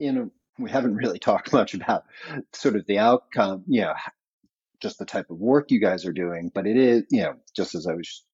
You 0.01 0.13
know, 0.13 0.31
we 0.59 0.71
haven't 0.71 0.97
really 0.97 1.19
talked 1.29 1.53
much 1.53 1.73
about 1.75 2.03
sort 2.53 2.75
of 2.75 2.85
the 2.87 2.99
outcome. 2.99 3.63
You 3.69 3.83
know, 3.83 3.95
just 4.81 4.99
the 4.99 5.05
type 5.05 5.31
of 5.31 5.39
work 5.39 5.71
you 5.71 5.81
guys 5.81 6.05
are 6.07 6.13
doing, 6.13 6.51
but 6.55 6.67
it 6.67 6.77
is, 6.77 7.05
you 7.11 7.23
know, 7.23 7.35
just 7.55 7.75
as 7.75 7.87
I 7.87 7.95
was 7.95 8.25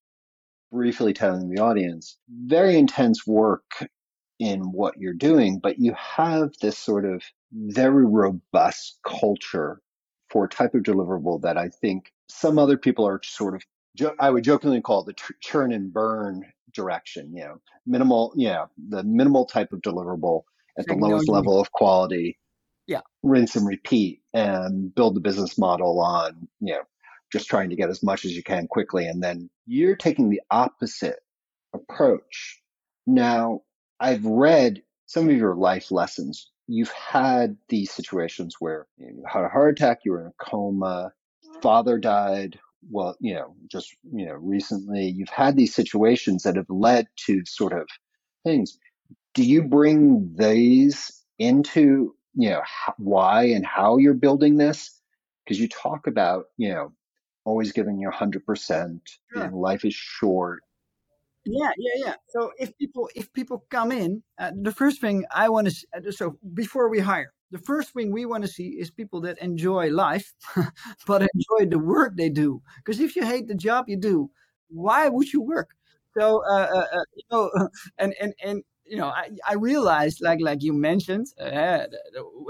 briefly 0.71 1.13
telling 1.13 1.49
the 1.49 1.61
audience, 1.61 2.17
very 2.29 2.77
intense 2.77 3.25
work 3.25 3.89
in 4.39 4.71
what 4.71 4.97
you're 4.97 5.13
doing, 5.13 5.59
but 5.61 5.79
you 5.79 5.93
have 5.93 6.51
this 6.61 6.77
sort 6.77 7.05
of 7.05 7.23
very 7.51 8.05
robust 8.05 8.99
culture 9.05 9.81
for 10.29 10.45
a 10.45 10.49
type 10.49 10.75
of 10.75 10.83
deliverable 10.83 11.41
that 11.41 11.57
I 11.57 11.69
think 11.69 12.11
some 12.29 12.59
other 12.59 12.77
people 12.77 13.07
are 13.07 13.19
sort 13.23 13.55
of, 13.55 13.63
I 14.19 14.29
would 14.29 14.43
jokingly 14.43 14.81
call 14.81 15.03
the 15.03 15.15
churn 15.41 15.71
and 15.71 15.91
burn 15.91 16.43
direction, 16.73 17.33
you 17.33 17.43
know, 17.43 17.61
minimal, 17.85 18.33
yeah, 18.35 18.65
the 18.89 19.03
minimal 19.03 19.45
type 19.45 19.71
of 19.71 19.81
deliverable 19.81 20.43
at 20.77 20.85
the 20.85 20.93
lowest 20.93 21.29
level 21.29 21.59
of 21.59 21.71
quality 21.71 22.37
yeah. 22.87 23.01
rinse 23.23 23.55
and 23.55 23.67
repeat 23.67 24.21
and 24.33 24.93
build 24.93 25.15
the 25.15 25.21
business 25.21 25.57
model 25.57 25.99
on 25.99 26.47
you 26.59 26.73
know 26.73 26.81
just 27.31 27.47
trying 27.49 27.69
to 27.69 27.75
get 27.75 27.89
as 27.89 28.01
much 28.01 28.23
as 28.23 28.35
you 28.35 28.43
can 28.43 28.67
quickly 28.67 29.07
and 29.07 29.21
then 29.21 29.49
you're 29.65 29.95
taking 29.95 30.29
the 30.29 30.41
opposite 30.49 31.19
approach. 31.73 32.61
Now 33.05 33.61
i've 33.99 34.25
read 34.25 34.83
some 35.05 35.29
of 35.29 35.35
your 35.35 35.55
life 35.55 35.91
lessons. 35.91 36.51
You've 36.67 36.91
had 36.91 37.55
these 37.69 37.91
situations 37.91 38.55
where 38.59 38.87
you, 38.97 39.23
had 39.25 39.45
a 39.45 39.49
heart 39.49 39.71
attack 39.71 39.99
you 40.03 40.11
were 40.11 40.21
in 40.21 40.27
a 40.27 40.43
coma 40.43 41.13
father 41.61 41.97
died 41.97 42.59
well, 42.89 43.15
you 43.19 43.33
know, 43.33 43.55
just, 43.71 43.95
you 44.13 44.25
know, 44.25 44.35
recently. 44.35 45.07
You've 45.07 45.29
had 45.29 45.55
these 45.55 45.73
situations 45.73 46.43
that 46.43 46.55
have 46.55 46.69
led 46.69 47.07
to 47.25 47.43
sort 47.45 47.73
of 47.73 47.87
things. 48.43 48.77
Do 49.33 49.43
you 49.43 49.63
bring 49.63 50.35
these 50.37 51.23
into, 51.39 52.15
you 52.37 52.51
know, 52.51 52.61
why 52.97 53.45
and 53.45 53.65
how 53.65 53.97
you're 53.97 54.13
building 54.13 54.57
this? 54.57 55.01
Because 55.43 55.59
you 55.59 55.67
talk 55.67 56.05
about, 56.05 56.45
you 56.57 56.69
know, 56.69 56.93
always 57.45 57.71
giving 57.71 57.99
your 57.99 58.11
100%, 58.11 58.99
sure. 59.33 59.49
life 59.51 59.83
is 59.83 59.93
short. 59.93 60.61
Yeah, 61.45 61.71
yeah, 61.77 62.05
yeah. 62.05 62.15
So 62.27 62.51
if 62.59 62.77
people 62.77 63.09
if 63.15 63.31
people 63.31 63.65
come 63.69 63.91
in, 63.91 64.21
uh, 64.37 64.51
the 64.61 64.71
first 64.71 64.99
thing 64.99 65.25
I 65.33 65.47
want 65.49 65.69
to 65.69 65.87
uh, 65.95 66.11
so 66.11 66.37
before 66.53 66.89
we 66.89 66.99
hire, 66.99 67.33
the 67.51 67.57
first 67.57 67.93
thing 67.93 68.11
we 68.11 68.25
want 68.25 68.43
to 68.43 68.49
see 68.49 68.75
is 68.79 68.91
people 68.91 69.21
that 69.21 69.39
enjoy 69.39 69.89
life, 69.89 70.33
but 71.07 71.21
enjoy 71.21 71.69
the 71.69 71.79
work 71.79 72.17
they 72.17 72.29
do. 72.29 72.61
Because 72.77 72.99
if 72.99 73.15
you 73.15 73.25
hate 73.25 73.47
the 73.47 73.55
job 73.55 73.85
you 73.87 73.97
do, 73.97 74.29
why 74.67 75.07
would 75.07 75.31
you 75.31 75.41
work? 75.41 75.69
So 76.17 76.43
uh, 76.45 76.67
uh, 76.75 76.85
uh 76.97 77.05
you 77.15 77.23
know, 77.31 77.69
and 77.97 78.13
and 78.19 78.33
and 78.43 78.63
you 78.89 78.97
know, 78.97 79.07
I, 79.07 79.29
I 79.47 79.53
realized, 79.55 80.21
like 80.21 80.39
like 80.41 80.63
you 80.63 80.73
mentioned, 80.73 81.27
uh, 81.39 81.85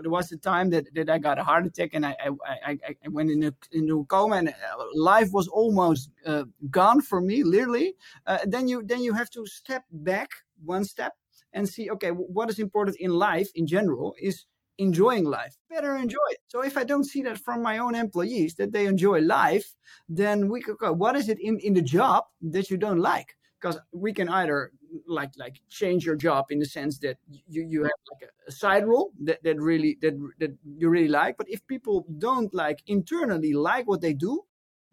there 0.02 0.10
was 0.10 0.32
a 0.32 0.38
time 0.38 0.70
that, 0.72 0.86
that 0.96 1.10
I 1.10 1.18
got 1.18 1.40
a 1.40 1.44
heart 1.44 1.66
attack 1.66 1.92
and 1.94 2.06
I 2.06 2.16
I, 2.46 2.72
I, 2.72 2.96
I 3.06 3.08
went 3.10 3.32
into, 3.32 3.54
into 3.72 4.02
a 4.02 4.06
coma 4.06 4.36
and 4.38 4.50
uh, 4.50 4.54
life 4.96 5.30
was 5.32 5.48
almost 5.48 6.10
uh, 6.26 6.44
gone 6.70 7.02
for 7.02 7.22
me, 7.22 7.44
literally. 7.44 7.96
Uh, 8.26 8.40
then 8.46 8.68
you 8.68 8.84
then 8.86 9.02
you 9.02 9.14
have 9.14 9.30
to 9.32 9.46
step 9.46 9.84
back 9.92 10.30
one 10.64 10.84
step 10.84 11.14
and 11.54 11.68
see, 11.68 11.90
okay, 11.92 12.10
what 12.10 12.50
is 12.50 12.60
important 12.60 12.98
in 13.00 13.12
life 13.12 13.50
in 13.56 13.66
general 13.68 14.16
is 14.22 14.46
enjoying 14.78 15.26
life. 15.26 15.56
Better 15.70 15.96
enjoy 15.96 16.28
it. 16.30 16.40
So 16.48 16.64
if 16.64 16.78
I 16.78 16.84
don't 16.84 17.04
see 17.04 17.24
that 17.24 17.40
from 17.40 17.64
my 17.64 17.80
own 17.80 17.96
employees 17.96 18.56
that 18.56 18.72
they 18.72 18.86
enjoy 18.86 19.22
life, 19.22 19.74
then 20.08 20.50
we 20.50 20.62
could 20.62 20.78
go, 20.78 20.94
what 20.94 21.16
is 21.16 21.30
it 21.30 21.40
in, 21.40 21.58
in 21.60 21.74
the 21.74 21.82
job 21.82 22.26
that 22.42 22.70
you 22.70 22.78
don't 22.78 23.00
like? 23.00 23.36
Because 23.60 23.80
we 23.92 24.14
can 24.14 24.30
either 24.30 24.72
like 25.08 25.32
like 25.38 25.62
change 25.70 26.06
your 26.06 26.16
job 26.16 26.46
in 26.50 26.60
the 26.60 26.66
sense 26.66 26.98
that 27.00 27.18
you, 27.48 27.64
you 27.64 27.84
have 27.84 28.00
like 28.12 28.30
a, 28.48 28.52
side 28.52 28.86
role 28.86 29.12
that, 29.20 29.44
that 29.44 29.60
really 29.60 29.98
that 30.02 30.16
that 30.40 30.52
you 30.78 30.90
really 30.90 31.08
like. 31.08 31.38
But 31.38 31.50
if 31.50 31.66
people 31.68 32.06
don't 32.18 32.54
like 32.54 32.80
internally 32.88 33.54
like 33.54 33.88
what 33.88 34.02
they 34.02 34.14
do, 34.14 34.44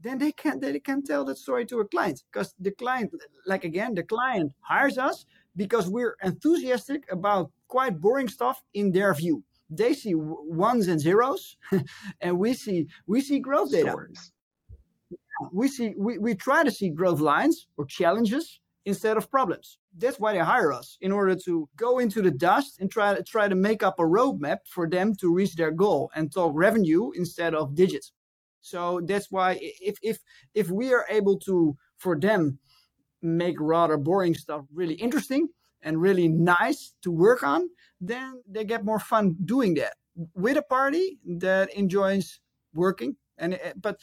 then 0.01 0.19
they 0.19 0.33
can 0.33 0.61
they 0.61 0.79
can 0.81 1.03
tell 1.03 1.25
that 1.27 1.39
story 1.39 1.67
to 1.67 1.81
a 1.81 1.85
client 1.87 2.23
because 2.33 2.55
the 2.59 2.73
client 2.73 3.13
like 3.47 3.65
again 3.65 3.95
the 3.95 4.03
client 4.03 4.53
hires 4.61 4.99
us 4.99 5.27
because 5.57 5.89
we're 5.89 6.17
enthusiastic 6.23 7.05
about 7.11 7.51
quite 7.69 8.01
boring 8.01 8.29
stuff 8.29 8.63
in 8.75 8.93
their 8.93 9.15
view 9.15 9.45
they 9.71 9.95
see 9.95 10.15
ones 10.15 10.89
and 10.89 11.01
zeros, 11.01 11.57
and 12.21 12.39
we 12.39 12.55
see 12.55 12.87
we 13.07 13.21
see 13.21 13.39
growth 13.39 13.71
data. 13.71 13.91
Stories. 13.91 14.33
We 15.53 15.69
see 15.69 15.95
we, 15.97 16.19
we 16.19 16.35
try 16.35 16.65
to 16.65 16.71
see 16.71 16.91
growth 16.91 17.21
lines 17.21 17.67
or 17.77 17.85
challenges 17.87 18.61
instead 18.85 19.17
of 19.17 19.31
problems. 19.31 19.79
That's 19.97 20.19
why 20.19 20.33
they 20.33 20.41
hire 20.41 20.73
us 20.73 20.99
in 21.01 21.13
order 21.13 21.37
to 21.45 21.69
go 21.77 21.99
into 21.99 22.21
the 22.21 22.31
dust 22.31 22.81
and 22.81 22.91
try 22.91 23.15
to 23.15 23.23
try 23.23 23.49
to 23.49 23.55
make 23.55 23.83
up 23.83 23.99
a 23.99 24.03
roadmap 24.03 24.59
for 24.67 24.89
them 24.89 25.15
to 25.21 25.33
reach 25.33 25.55
their 25.55 25.71
goal 25.71 26.11
and 26.15 26.33
talk 26.33 26.53
revenue 26.55 27.11
instead 27.15 27.55
of 27.55 27.75
digits. 27.75 28.13
So 28.61 29.01
that's 29.05 29.31
why 29.31 29.59
if 29.61 29.99
if 30.03 30.19
if 30.55 30.71
we 30.71 30.93
are 30.93 31.05
able 31.09 31.39
to 31.41 31.77
for 31.97 32.19
them 32.19 32.59
make 33.23 33.57
rather 33.61 33.97
boring 33.97 34.35
stuff 34.35 34.65
really 34.73 34.95
interesting 34.95 35.49
and 35.83 36.01
really 36.01 36.29
nice 36.29 36.95
to 37.03 37.11
work 37.11 37.43
on, 37.43 37.69
then 38.01 38.43
they 38.49 38.65
get 38.65 38.85
more 38.85 38.99
fun 38.99 39.37
doing 39.45 39.75
that 39.75 39.95
with 40.35 40.57
a 40.57 40.63
party 40.63 41.19
that 41.39 41.73
enjoys 41.75 42.41
working. 42.75 43.17
And 43.37 43.59
but 43.77 43.99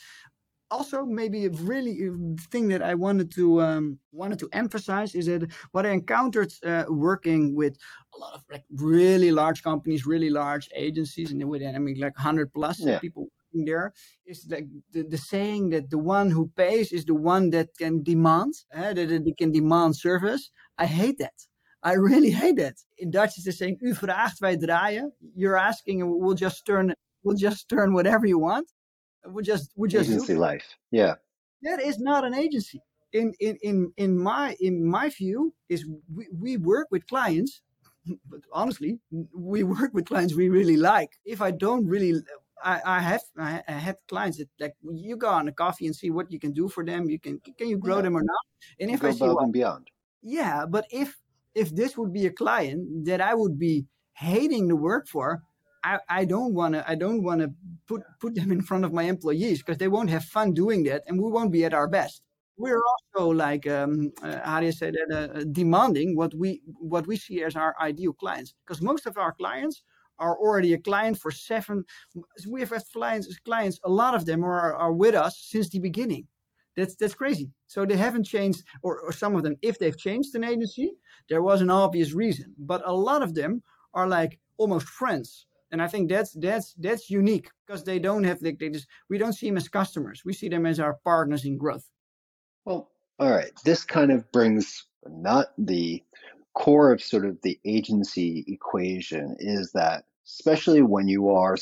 also 0.71 1.05
maybe 1.05 1.45
a 1.45 1.49
really 1.49 2.09
thing 2.49 2.69
that 2.69 2.81
I 2.81 2.95
wanted 2.95 3.29
to 3.35 3.61
um, 3.61 3.99
wanted 4.11 4.39
to 4.39 4.49
emphasize 4.53 5.13
is 5.13 5.25
that 5.27 5.51
what 5.71 5.85
I 5.85 5.89
encountered 5.89 6.51
uh, 6.65 6.85
working 6.87 7.55
with 7.55 7.77
a 8.15 8.17
lot 8.17 8.33
of 8.33 8.43
like 8.49 8.63
really 8.71 9.31
large 9.31 9.61
companies, 9.61 10.05
really 10.05 10.29
large 10.29 10.69
agencies, 10.73 11.31
and 11.31 11.43
with 11.49 11.61
I 11.61 11.77
mean 11.77 11.99
like 11.99 12.17
hundred 12.17 12.53
plus 12.53 12.79
yeah. 12.79 12.99
people 12.99 13.27
working 13.35 13.65
there 13.65 13.93
is 14.25 14.47
like 14.49 14.67
the, 14.93 15.03
the 15.03 15.17
saying 15.17 15.69
that 15.71 15.89
the 15.89 15.97
one 15.99 16.31
who 16.31 16.49
pays 16.55 16.91
is 16.91 17.05
the 17.05 17.15
one 17.15 17.49
that 17.51 17.69
can 17.77 18.01
demand 18.01 18.53
uh, 18.75 18.93
that 18.93 19.23
they 19.25 19.33
can 19.33 19.51
demand 19.51 19.95
service. 19.95 20.49
I 20.77 20.85
hate 20.85 21.19
that. 21.19 21.37
I 21.83 21.93
really 21.93 22.29
hate 22.29 22.57
that. 22.57 22.75
In 22.97 23.11
Dutch, 23.11 23.37
it's 23.37 23.45
the 23.45 23.51
saying, 23.51 23.77
u 23.81 23.93
vraagt, 23.93 24.39
wij 24.39 24.57
draaien. 24.57 25.11
You're 25.35 25.57
asking, 25.57 26.01
and 26.01 26.11
we'll 26.11 26.35
just 26.35 26.65
turn, 26.65 26.93
we'll 27.23 27.35
just 27.35 27.69
turn 27.69 27.93
whatever 27.93 28.25
you 28.25 28.37
want. 28.37 28.71
We'll 29.25 29.43
just, 29.43 29.71
we'll 29.75 29.89
just 29.89 30.09
agency 30.09 30.35
life. 30.35 30.65
Yeah. 30.91 31.15
That 31.63 31.81
is 31.81 31.99
not 31.99 32.23
an 32.23 32.33
agency. 32.33 32.81
In, 33.13 33.33
in, 33.39 33.57
in, 33.61 33.93
in 33.97 34.17
my, 34.17 34.55
in 34.59 34.85
my 34.85 35.09
view 35.09 35.53
is 35.69 35.85
we, 36.13 36.27
we 36.31 36.57
work 36.57 36.87
with 36.91 37.05
clients, 37.07 37.61
but 38.29 38.39
honestly, 38.51 38.99
we 39.33 39.63
work 39.63 39.93
with 39.93 40.05
clients 40.05 40.33
we 40.33 40.49
really 40.49 40.77
like. 40.77 41.11
If 41.25 41.41
I 41.41 41.51
don't 41.51 41.85
really 41.85 42.21
I, 42.63 42.81
I 42.85 42.99
have 42.99 43.21
I, 43.37 43.63
had 43.67 43.97
clients 44.07 44.37
that 44.37 44.47
like 44.59 44.73
you 44.83 45.17
go 45.17 45.29
on 45.29 45.47
a 45.47 45.51
coffee 45.51 45.87
and 45.87 45.95
see 45.95 46.11
what 46.11 46.31
you 46.31 46.39
can 46.39 46.51
do 46.51 46.69
for 46.69 46.85
them. 46.85 47.09
You 47.09 47.19
can 47.19 47.39
can 47.39 47.67
you 47.67 47.77
grow 47.77 47.97
yeah. 47.97 48.03
them 48.03 48.17
or 48.17 48.21
not? 48.23 48.37
And 48.79 48.91
if 48.91 49.01
go 49.01 49.07
I 49.07 49.11
see 49.11 49.25
above 49.25 49.43
and 49.43 49.53
beyond. 49.53 49.87
Yeah, 50.21 50.65
but 50.65 50.85
if 50.91 51.17
if 51.55 51.75
this 51.75 51.97
would 51.97 52.13
be 52.13 52.25
a 52.27 52.31
client 52.31 53.05
that 53.05 53.21
I 53.21 53.33
would 53.33 53.57
be 53.57 53.85
hating 54.13 54.69
to 54.69 54.75
work 54.75 55.07
for, 55.07 55.41
I, 55.83 55.99
I 56.09 56.25
don't 56.25 56.53
want 56.53 56.75
to 56.75 56.89
I 56.89 56.95
don't 56.95 57.23
want 57.23 57.41
to 57.41 57.51
put 57.87 58.03
put 58.19 58.35
them 58.35 58.51
in 58.51 58.61
front 58.61 58.85
of 58.85 58.93
my 58.93 59.03
employees 59.03 59.59
because 59.59 59.77
they 59.77 59.87
won't 59.87 60.09
have 60.09 60.23
fun 60.23 60.53
doing 60.53 60.83
that 60.83 61.03
and 61.07 61.21
we 61.21 61.29
won't 61.29 61.51
be 61.51 61.65
at 61.65 61.73
our 61.73 61.87
best. 61.87 62.21
We're 62.57 62.81
also 62.93 63.29
like 63.31 63.67
um, 63.67 64.11
uh, 64.21 64.39
how 64.43 64.59
do 64.59 64.67
you 64.67 64.71
say 64.71 64.91
that 64.91 65.09
uh, 65.17 65.43
demanding 65.51 66.15
what 66.15 66.33
we 66.35 66.61
what 66.65 67.07
we 67.07 67.17
see 67.17 67.43
as 67.43 67.55
our 67.55 67.75
ideal 67.81 68.13
clients 68.13 68.53
because 68.65 68.81
most 68.81 69.05
of 69.07 69.17
our 69.17 69.33
clients 69.33 69.83
are 70.19 70.37
already 70.37 70.73
a 70.73 70.77
client 70.77 71.17
for 71.17 71.31
seven. 71.31 71.83
We 72.47 72.59
have 72.59 72.69
had 72.69 72.83
clients 72.93 73.39
clients 73.39 73.79
a 73.83 73.89
lot 73.89 74.13
of 74.13 74.25
them 74.25 74.43
are 74.43 74.75
are 74.75 74.93
with 74.93 75.15
us 75.15 75.39
since 75.49 75.69
the 75.69 75.79
beginning. 75.79 76.27
That's 76.77 76.95
that's 76.95 77.15
crazy. 77.15 77.51
So 77.67 77.85
they 77.85 77.97
haven't 77.97 78.25
changed, 78.25 78.63
or, 78.83 78.99
or 79.01 79.11
some 79.11 79.35
of 79.35 79.43
them, 79.43 79.55
if 79.61 79.79
they've 79.79 79.97
changed 79.97 80.35
an 80.35 80.43
agency, 80.43 80.93
there 81.29 81.41
was 81.41 81.61
an 81.61 81.69
obvious 81.69 82.13
reason. 82.13 82.53
But 82.57 82.81
a 82.85 82.93
lot 82.93 83.21
of 83.23 83.33
them 83.33 83.63
are 83.93 84.07
like 84.07 84.39
almost 84.57 84.87
friends. 84.87 85.47
And 85.71 85.81
I 85.81 85.87
think 85.87 86.09
that's 86.09 86.33
that's 86.33 86.73
that's 86.73 87.09
unique 87.09 87.49
because 87.65 87.83
they 87.83 87.99
don't 87.99 88.23
have 88.25 88.41
like 88.41 88.59
they 88.59 88.69
just 88.69 88.87
we 89.09 89.17
don't 89.17 89.33
see 89.33 89.47
them 89.47 89.57
as 89.57 89.69
customers. 89.69 90.23
We 90.25 90.33
see 90.33 90.49
them 90.49 90.65
as 90.65 90.79
our 90.79 90.95
partners 91.03 91.45
in 91.45 91.57
growth. 91.57 91.87
Well, 92.65 92.91
all 93.19 93.31
right. 93.31 93.51
This 93.63 93.83
kind 93.83 94.11
of 94.11 94.29
brings 94.31 94.85
not 95.07 95.47
the 95.57 96.03
core 96.53 96.91
of 96.91 97.01
sort 97.01 97.25
of 97.25 97.41
the 97.41 97.59
agency 97.65 98.43
equation 98.47 99.35
is 99.39 99.71
that 99.73 100.03
especially 100.27 100.81
when 100.81 101.07
you 101.07 101.29
are 101.29 101.55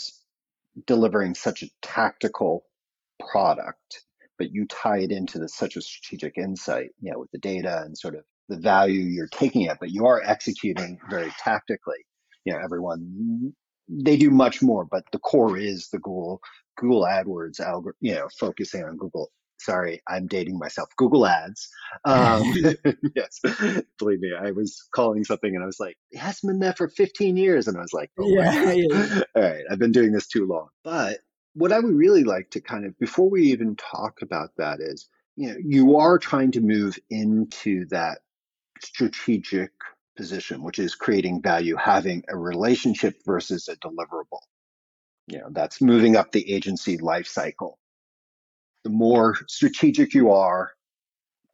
delivering 0.88 1.36
such 1.36 1.62
a 1.64 1.70
tactical 1.82 2.66
product 3.20 4.04
but 4.40 4.52
you 4.54 4.66
tie 4.66 5.00
it 5.00 5.12
into 5.12 5.38
the, 5.38 5.48
such 5.48 5.76
a 5.76 5.82
strategic 5.82 6.38
insight, 6.38 6.92
you 7.02 7.12
know, 7.12 7.20
with 7.20 7.30
the 7.32 7.38
data 7.38 7.84
and 7.86 7.96
sort 7.96 8.16
of 8.16 8.24
the 8.48 8.58
value 8.58 9.02
you're 9.02 9.28
taking 9.28 9.64
it, 9.64 9.78
but 9.80 9.92
you 9.92 10.08
are 10.08 10.24
executing 10.26 10.98
very 11.10 11.32
tactically. 11.44 11.98
You 12.46 12.54
know, 12.54 12.60
everyone 12.64 13.54
they 13.90 14.18
do 14.18 14.30
much 14.30 14.62
more, 14.62 14.86
but 14.86 15.04
the 15.12 15.20
core 15.20 15.58
is 15.58 15.90
the 15.90 16.00
Google 16.00 16.42
Google 16.78 17.04
AdWords 17.04 17.60
algorithm. 17.60 17.98
You 18.02 18.16
know, 18.16 18.28
focusing 18.40 18.84
on 18.84 18.98
Google. 18.98 19.32
Sorry, 19.60 20.02
I'm 20.08 20.28
dating 20.28 20.58
myself. 20.58 20.90
Google 20.96 21.26
Ads. 21.26 21.70
Um, 22.06 22.44
yes, 23.16 23.40
believe 23.98 24.22
me, 24.22 24.32
I 24.40 24.52
was 24.52 24.88
calling 24.96 25.26
something 25.26 25.54
and 25.54 25.62
I 25.62 25.66
was 25.66 25.82
like, 25.82 25.98
it 26.12 26.20
hasn't 26.20 26.50
been 26.50 26.60
there 26.60 26.74
for 26.74 26.88
15 26.88 27.36
years, 27.36 27.68
and 27.68 27.76
I 27.76 27.82
was 27.82 27.92
like, 27.92 28.10
oh, 28.18 28.30
yeah, 28.30 28.72
yeah. 28.72 29.22
all 29.36 29.42
right, 29.42 29.64
I've 29.70 29.80
been 29.80 29.92
doing 29.92 30.14
this 30.14 30.28
too 30.28 30.46
long. 30.48 30.70
But 30.84 31.20
what 31.56 31.74
I 31.74 31.80
would 31.80 31.96
really 31.96 32.24
like 32.24 32.52
to 32.52 32.62
kind 32.62 32.86
of, 32.86 32.98
before 33.00 33.30
we 33.30 33.44
even 33.44 33.76
talk 33.76 34.22
about 34.22 34.52
that, 34.58 34.80
is 34.80 35.10
you 35.36 35.50
know, 35.50 35.58
you 35.62 35.98
are 35.98 36.18
trying 36.18 36.52
to 36.52 36.62
move 36.62 36.98
into 37.10 37.86
that 37.88 38.20
strategic 38.82 39.72
position, 40.20 40.62
which 40.62 40.80
is 40.80 40.96
creating 40.96 41.42
value, 41.42 41.76
having 41.76 42.24
a 42.28 42.38
relationship 42.38 43.16
versus 43.26 43.68
a 43.70 43.76
deliverable. 43.78 44.42
You 45.28 45.40
know, 45.40 45.48
that's 45.52 45.82
moving 45.82 46.16
up 46.16 46.32
the 46.32 46.52
agency 46.52 46.98
life 46.98 47.28
cycle. 47.28 47.80
The 48.84 48.90
more 48.90 49.36
strategic 49.48 50.14
you 50.14 50.32
are, 50.32 50.72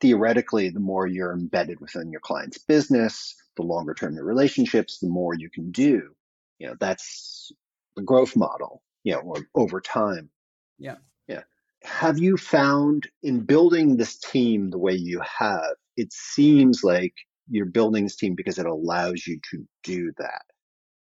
theoretically, 0.02 0.70
the 0.70 0.80
more 0.80 1.06
you're 1.08 1.34
embedded 1.34 1.80
within 1.80 2.12
your 2.12 2.22
client's 2.22 2.58
business, 2.58 3.36
the 3.58 3.64
longer 3.64 3.94
term 3.94 4.16
your 4.16 4.26
relationships, 4.26 5.00
the 5.00 5.10
more 5.10 5.34
you 5.34 5.50
can 5.50 5.72
do. 5.72 6.16
You 6.60 6.68
know, 6.68 6.76
that's 6.80 7.52
the 7.96 8.04
growth 8.04 8.36
model 8.36 8.82
you 9.06 9.14
know, 9.14 9.20
or 9.20 9.38
over 9.56 9.80
time. 9.80 10.30
Yeah. 10.78 10.96
Yeah. 11.28 11.44
Have 11.84 12.18
you 12.18 12.36
found 12.36 13.08
in 13.24 13.42
building 13.42 13.96
this 13.96 14.18
team 14.18 14.72
the 14.72 14.80
way 14.80 14.94
you 14.94 15.22
have, 15.22 15.76
it 15.96 16.12
seems 16.12 16.84
like 16.84 17.14
you're 17.50 17.66
building 17.66 18.04
this 18.04 18.16
team 18.16 18.36
because 18.36 18.60
it 18.60 18.66
allows 18.66 19.26
you 19.26 19.40
to 19.52 19.66
do 19.84 20.12
that. 20.18 20.44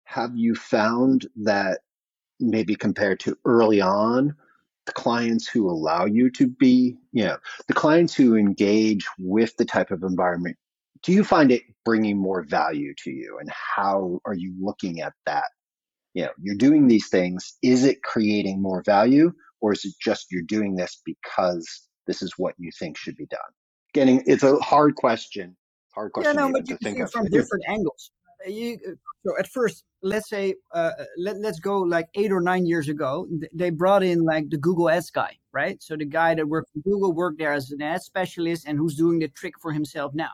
Have 0.04 0.36
you 0.36 0.54
found 0.54 1.26
that 1.44 1.80
maybe 2.40 2.74
compared 2.74 3.20
to 3.20 3.36
early 3.44 3.80
on, 3.80 4.34
the 4.86 4.92
clients 4.92 5.46
who 5.46 5.68
allow 5.68 6.06
you 6.06 6.30
to 6.30 6.48
be, 6.48 6.96
you 7.12 7.24
know, 7.24 7.36
the 7.68 7.74
clients 7.74 8.14
who 8.14 8.36
engage 8.36 9.06
with 9.18 9.56
the 9.56 9.64
type 9.64 9.90
of 9.90 10.02
environment, 10.02 10.56
do 11.02 11.12
you 11.12 11.22
find 11.22 11.52
it 11.52 11.62
bringing 11.84 12.18
more 12.18 12.42
value 12.42 12.94
to 13.04 13.10
you? 13.10 13.38
And 13.40 13.50
how 13.50 14.20
are 14.24 14.34
you 14.34 14.54
looking 14.60 15.00
at 15.00 15.12
that? 15.26 15.44
You 16.14 16.24
know, 16.24 16.30
you're 16.40 16.56
doing 16.56 16.88
these 16.88 17.08
things. 17.08 17.56
Is 17.62 17.84
it 17.84 18.02
creating 18.02 18.60
more 18.60 18.82
value 18.82 19.32
or 19.60 19.72
is 19.72 19.84
it 19.84 19.94
just 20.00 20.26
you're 20.30 20.42
doing 20.42 20.74
this 20.74 21.00
because 21.04 21.88
this 22.06 22.22
is 22.22 22.32
what 22.36 22.54
you 22.58 22.70
think 22.76 22.96
should 22.96 23.16
be 23.16 23.26
done? 23.26 23.40
Getting, 23.94 24.22
it's 24.26 24.42
a 24.42 24.56
hard 24.56 24.94
question. 24.96 25.56
Hard 25.94 26.12
question 26.12 26.34
yeah, 26.34 26.46
no, 26.46 26.52
but 26.52 26.68
you 26.68 26.76
think 26.82 26.98
of. 27.00 27.10
from 27.10 27.26
different 27.30 27.64
angles. 27.68 28.10
You, 28.46 28.78
so 29.26 29.38
at 29.38 29.46
first, 29.46 29.84
let's 30.02 30.28
say, 30.30 30.54
uh, 30.72 30.92
let, 31.18 31.38
let's 31.38 31.60
go 31.60 31.80
like 31.80 32.08
eight 32.14 32.32
or 32.32 32.40
nine 32.40 32.64
years 32.64 32.88
ago, 32.88 33.28
they 33.52 33.70
brought 33.70 34.02
in 34.02 34.24
like 34.24 34.48
the 34.48 34.56
Google 34.56 34.88
Ads 34.88 35.10
guy, 35.10 35.36
right? 35.52 35.82
So 35.82 35.96
the 35.96 36.06
guy 36.06 36.34
that 36.34 36.48
worked 36.48 36.70
for 36.72 36.80
Google 36.80 37.12
worked 37.12 37.38
there 37.38 37.52
as 37.52 37.70
an 37.70 37.82
ad 37.82 38.02
specialist 38.02 38.66
and 38.66 38.78
who's 38.78 38.96
doing 38.96 39.18
the 39.18 39.28
trick 39.28 39.54
for 39.60 39.72
himself 39.72 40.14
now. 40.14 40.30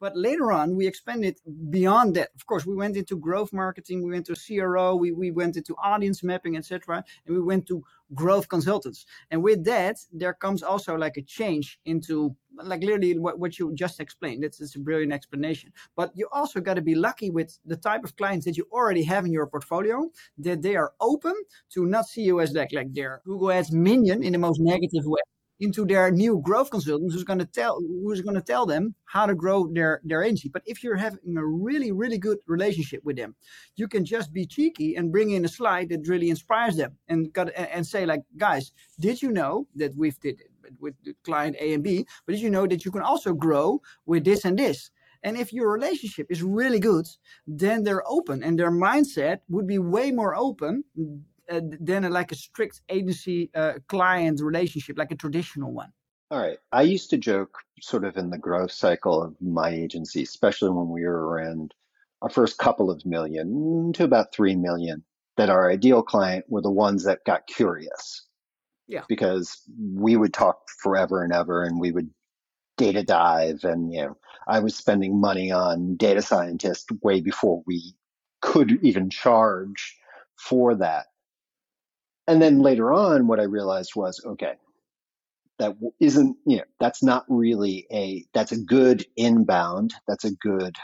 But 0.00 0.16
later 0.16 0.52
on, 0.52 0.76
we 0.76 0.86
expanded 0.86 1.38
beyond 1.70 2.14
that. 2.16 2.30
Of 2.34 2.46
course, 2.46 2.64
we 2.64 2.74
went 2.74 2.96
into 2.96 3.16
growth 3.16 3.52
marketing, 3.52 4.02
we 4.02 4.10
went 4.10 4.26
to 4.26 4.36
CRO, 4.36 4.94
we, 4.94 5.12
we 5.12 5.30
went 5.30 5.56
into 5.56 5.74
audience 5.82 6.22
mapping, 6.22 6.56
etc., 6.56 7.04
and 7.26 7.34
we 7.34 7.42
went 7.42 7.66
to 7.66 7.82
growth 8.14 8.48
consultants. 8.48 9.06
And 9.30 9.42
with 9.42 9.64
that, 9.64 9.96
there 10.12 10.34
comes 10.34 10.62
also 10.62 10.96
like 10.96 11.16
a 11.16 11.22
change 11.22 11.78
into 11.84 12.34
like 12.62 12.82
literally 12.82 13.18
what, 13.18 13.38
what 13.38 13.58
you 13.58 13.74
just 13.74 14.00
explained. 14.00 14.44
It's, 14.44 14.60
it's 14.60 14.76
a 14.76 14.80
brilliant 14.80 15.12
explanation. 15.12 15.72
But 15.96 16.12
you 16.14 16.28
also 16.32 16.60
got 16.60 16.74
to 16.74 16.82
be 16.82 16.94
lucky 16.94 17.30
with 17.30 17.58
the 17.66 17.76
type 17.76 18.04
of 18.04 18.16
clients 18.16 18.46
that 18.46 18.56
you 18.56 18.66
already 18.72 19.02
have 19.04 19.26
in 19.26 19.32
your 19.32 19.46
portfolio, 19.46 20.10
that 20.38 20.62
they 20.62 20.76
are 20.76 20.92
open 21.00 21.34
to 21.74 21.86
not 21.86 22.06
see 22.06 22.22
you 22.22 22.40
as 22.40 22.52
like, 22.52 22.72
like 22.72 22.94
their 22.94 23.20
Google 23.24 23.52
Ads 23.52 23.72
minion 23.72 24.22
in 24.22 24.32
the 24.32 24.38
most 24.38 24.60
negative 24.60 25.04
way 25.04 25.20
into 25.60 25.84
their 25.84 26.10
new 26.10 26.40
growth 26.44 26.70
consultants 26.70 27.14
who's 27.14 27.24
going 27.24 27.38
to 27.38 27.46
tell 27.46 27.80
who's 27.80 28.20
going 28.20 28.34
to 28.34 28.42
tell 28.42 28.66
them 28.66 28.94
how 29.04 29.26
to 29.26 29.34
grow 29.34 29.68
their 29.72 30.00
their 30.04 30.22
agency. 30.22 30.48
But 30.48 30.62
if 30.66 30.82
you're 30.82 30.96
having 30.96 31.36
a 31.36 31.44
really 31.44 31.92
really 31.92 32.18
good 32.18 32.38
relationship 32.46 33.04
with 33.04 33.16
them 33.16 33.34
you 33.76 33.88
can 33.88 34.04
just 34.04 34.32
be 34.32 34.46
cheeky 34.46 34.94
and 34.94 35.12
bring 35.12 35.30
in 35.30 35.44
a 35.44 35.48
slide 35.48 35.88
that 35.90 36.06
really 36.06 36.30
inspires 36.30 36.76
them 36.76 36.96
and 37.08 37.32
got 37.32 37.50
and 37.54 37.86
say 37.86 38.06
like 38.06 38.22
guys 38.36 38.72
did 39.00 39.22
you 39.22 39.30
know 39.30 39.66
that 39.74 39.94
we've 39.96 40.18
did 40.20 40.40
it 40.40 40.50
with 40.80 40.94
client 41.24 41.56
a 41.60 41.72
and 41.72 41.82
b 41.82 42.06
but 42.26 42.32
did 42.32 42.42
you 42.42 42.50
know 42.50 42.66
that 42.66 42.84
you 42.84 42.90
can 42.90 43.02
also 43.02 43.32
grow 43.32 43.80
with 44.06 44.24
this 44.24 44.44
and 44.44 44.58
this? 44.58 44.90
And 45.22 45.36
if 45.36 45.52
your 45.52 45.72
relationship 45.72 46.28
is 46.30 46.42
really 46.42 46.78
good, 46.78 47.06
then 47.46 47.82
they're 47.82 48.06
open 48.06 48.44
and 48.44 48.58
their 48.58 48.70
mindset 48.70 49.40
would 49.48 49.66
be 49.66 49.78
way 49.78 50.12
more 50.12 50.36
open 50.36 50.84
uh, 51.50 51.60
than 51.80 52.04
a, 52.04 52.10
like 52.10 52.32
a 52.32 52.34
strict 52.34 52.80
agency 52.88 53.50
uh, 53.54 53.74
client 53.88 54.40
relationship, 54.40 54.98
like 54.98 55.10
a 55.10 55.16
traditional 55.16 55.72
one. 55.72 55.92
All 56.30 56.40
right. 56.40 56.58
I 56.72 56.82
used 56.82 57.10
to 57.10 57.16
joke 57.16 57.58
sort 57.80 58.04
of 58.04 58.16
in 58.16 58.30
the 58.30 58.38
growth 58.38 58.72
cycle 58.72 59.22
of 59.22 59.34
my 59.40 59.70
agency, 59.70 60.22
especially 60.22 60.70
when 60.70 60.90
we 60.90 61.04
were 61.04 61.26
around 61.26 61.74
our 62.20 62.28
first 62.28 62.58
couple 62.58 62.90
of 62.90 63.06
million 63.06 63.92
to 63.94 64.04
about 64.04 64.34
3 64.34 64.56
million, 64.56 65.04
that 65.36 65.48
our 65.48 65.70
ideal 65.70 66.02
client 66.02 66.44
were 66.48 66.60
the 66.60 66.70
ones 66.70 67.04
that 67.04 67.24
got 67.24 67.46
curious. 67.46 68.26
Yeah. 68.88 69.04
Because 69.08 69.62
we 69.94 70.16
would 70.16 70.34
talk 70.34 70.58
forever 70.82 71.22
and 71.22 71.32
ever 71.32 71.64
and 71.64 71.80
we 71.80 71.92
would 71.92 72.10
data 72.78 73.02
dive 73.02 73.64
and 73.64 73.92
you 73.92 74.00
know 74.00 74.16
I 74.46 74.60
was 74.60 74.74
spending 74.74 75.20
money 75.20 75.50
on 75.50 75.96
data 75.96 76.22
scientists 76.22 76.86
way 77.02 77.20
before 77.20 77.62
we 77.66 77.94
could 78.40 78.78
even 78.82 79.10
charge 79.10 79.98
for 80.36 80.76
that 80.76 81.06
and 82.28 82.42
then 82.42 82.60
later 82.60 82.92
on, 82.92 83.26
what 83.26 83.40
I 83.40 83.44
realized 83.44 83.92
was, 83.96 84.22
okay, 84.24 84.52
that 85.58 85.76
isn't, 85.98 86.36
you 86.46 86.58
know, 86.58 86.64
that's 86.78 87.02
not 87.02 87.24
really 87.28 87.86
a, 87.90 88.26
that's 88.34 88.52
a 88.52 88.60
good 88.60 89.06
inbound. 89.16 89.94
That's 90.06 90.24
a 90.24 90.34
good 90.34 90.76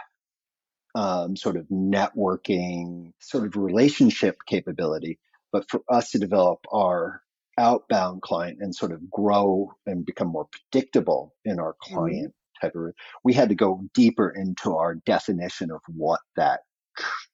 um, 0.95 1.37
sort 1.37 1.57
of 1.57 1.67
networking, 1.69 3.13
sort 3.21 3.47
of 3.47 3.57
relationship 3.57 4.39
capability. 4.47 5.19
But 5.53 5.71
for 5.71 5.83
us 5.89 6.13
to 6.13 6.19
develop 6.19 6.61
our 6.73 7.21
outbound 7.59 8.23
client 8.23 8.59
and 8.61 8.75
sort 8.75 8.93
of 8.93 9.11
grow 9.11 9.71
and 9.87 10.07
become 10.07 10.29
more 10.29 10.49
predictable 10.51 11.35
in 11.45 11.61
our 11.61 11.75
mm-hmm. 11.75 11.95
client 11.95 12.29
mm-hmm. 12.29 12.67
type 12.67 12.75
of, 12.75 12.95
we 13.23 13.35
had 13.35 13.51
to 13.51 13.55
go 13.55 13.83
deeper 13.93 14.31
into 14.31 14.77
our 14.77 14.95
definition 14.95 15.71
of 15.71 15.81
what 15.89 16.21
that 16.37 16.61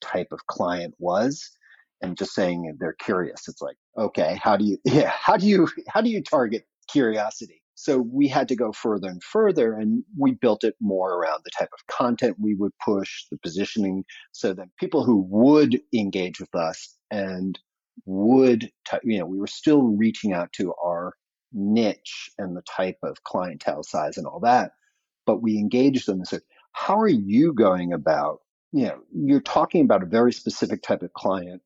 type 0.00 0.32
of 0.32 0.46
client 0.48 0.94
was 0.98 1.50
and 2.02 2.16
just 2.16 2.34
saying 2.34 2.76
they're 2.78 2.94
curious. 2.94 3.48
It's 3.48 3.62
like, 3.62 3.76
okay, 3.96 4.38
how 4.42 4.56
do 4.56 4.64
you, 4.64 4.78
yeah, 4.84 5.10
how 5.10 5.36
do 5.36 5.46
you, 5.46 5.68
how 5.88 6.00
do 6.00 6.10
you 6.10 6.22
target 6.22 6.64
curiosity? 6.90 7.62
So 7.74 7.98
we 7.98 8.28
had 8.28 8.48
to 8.48 8.56
go 8.56 8.72
further 8.72 9.08
and 9.08 9.22
further, 9.22 9.72
and 9.72 10.04
we 10.18 10.32
built 10.32 10.64
it 10.64 10.76
more 10.82 11.14
around 11.14 11.40
the 11.44 11.50
type 11.50 11.70
of 11.72 11.86
content 11.86 12.36
we 12.38 12.54
would 12.54 12.72
push, 12.84 13.24
the 13.30 13.38
positioning, 13.38 14.04
so 14.32 14.52
that 14.52 14.68
people 14.78 15.02
who 15.02 15.24
would 15.30 15.80
engage 15.94 16.40
with 16.40 16.54
us 16.54 16.94
and 17.10 17.58
would, 18.04 18.70
you 19.02 19.18
know, 19.18 19.24
we 19.24 19.38
were 19.38 19.46
still 19.46 19.80
reaching 19.82 20.34
out 20.34 20.52
to 20.52 20.74
our 20.74 21.14
niche 21.52 22.30
and 22.38 22.56
the 22.56 22.62
type 22.62 22.98
of 23.02 23.24
clientele 23.24 23.82
size 23.82 24.18
and 24.18 24.26
all 24.26 24.40
that, 24.40 24.72
but 25.26 25.42
we 25.42 25.56
engaged 25.56 26.06
them 26.06 26.18
and 26.18 26.28
said, 26.28 26.42
how 26.72 27.00
are 27.00 27.08
you 27.08 27.52
going 27.52 27.92
about, 27.92 28.40
you 28.72 28.86
know, 28.86 28.98
you're 29.12 29.40
talking 29.40 29.84
about 29.84 30.02
a 30.02 30.06
very 30.06 30.32
specific 30.32 30.82
type 30.82 31.02
of 31.02 31.12
client 31.14 31.62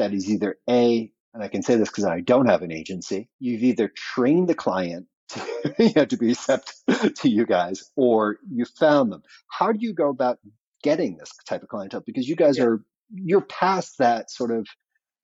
that 0.00 0.14
is 0.14 0.30
either 0.30 0.56
A, 0.68 1.12
and 1.34 1.42
I 1.42 1.48
can 1.48 1.62
say 1.62 1.76
this 1.76 1.88
because 1.88 2.06
I 2.06 2.20
don't 2.20 2.48
have 2.48 2.62
an 2.62 2.72
agency, 2.72 3.28
you've 3.38 3.62
either 3.62 3.92
trained 3.94 4.48
the 4.48 4.54
client 4.54 5.06
to, 5.30 5.74
you 5.78 5.92
know, 5.94 6.04
to 6.06 6.16
be 6.16 6.28
receptive 6.28 7.14
to 7.14 7.28
you 7.28 7.46
guys 7.46 7.90
or 7.96 8.38
you 8.50 8.64
found 8.64 9.12
them. 9.12 9.22
How 9.48 9.72
do 9.72 9.78
you 9.80 9.92
go 9.92 10.08
about 10.08 10.38
getting 10.82 11.16
this 11.16 11.30
type 11.46 11.62
of 11.62 11.68
clientele? 11.68 12.02
Because 12.04 12.26
you 12.26 12.34
guys 12.34 12.58
yeah. 12.58 12.64
are, 12.64 12.82
you're 13.12 13.42
past 13.42 13.98
that 13.98 14.30
sort 14.30 14.50
of 14.50 14.66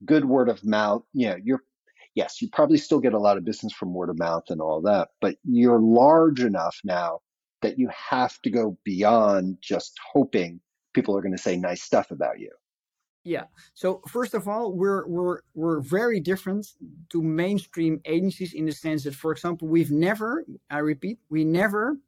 good 0.05 0.25
word 0.25 0.49
of 0.49 0.65
mouth. 0.65 1.03
You 1.15 1.31
know, 1.31 1.37
you're, 1.43 1.63
yes, 2.15 2.43
you 2.43 2.49
probably 2.53 2.79
still 2.79 3.01
get 3.01 3.15
a 3.15 3.19
lot 3.19 3.39
of 3.39 3.45
business 3.45 3.73
from 3.73 3.95
word 3.95 4.11
of 4.11 4.19
mouth 4.19 4.45
and 4.51 4.61
all 4.61 4.83
that, 4.83 5.09
but 5.21 5.37
you're 5.43 5.81
large 5.81 6.41
enough 6.41 6.77
now 6.85 7.21
that 7.63 7.79
you 7.79 7.89
have 8.11 8.39
to 8.43 8.51
go 8.51 8.77
beyond 8.85 9.57
just 9.63 9.99
hoping 10.13 10.61
people 10.95 11.17
are 11.17 11.23
going 11.23 11.35
to 11.35 11.43
say 11.43 11.57
nice 11.57 11.83
stuff 11.83 12.11
about 12.11 12.39
you. 12.39 12.51
Yeah. 13.27 13.47
So 13.75 14.03
first 14.07 14.35
of 14.35 14.47
all, 14.47 14.73
we're 14.73 15.05
we're 15.09 15.41
we're 15.55 15.81
very 15.81 16.21
different 16.21 16.65
to 17.09 17.21
mainstream 17.21 18.01
agencies 18.05 18.55
in 18.55 18.67
the 18.67 18.73
sense 18.73 19.03
that, 19.03 19.17
for 19.17 19.33
example, 19.33 19.67
we've 19.67 19.91
never, 19.91 20.45
I 20.71 20.79
repeat, 20.79 21.19
we 21.29 21.45
never 21.45 21.99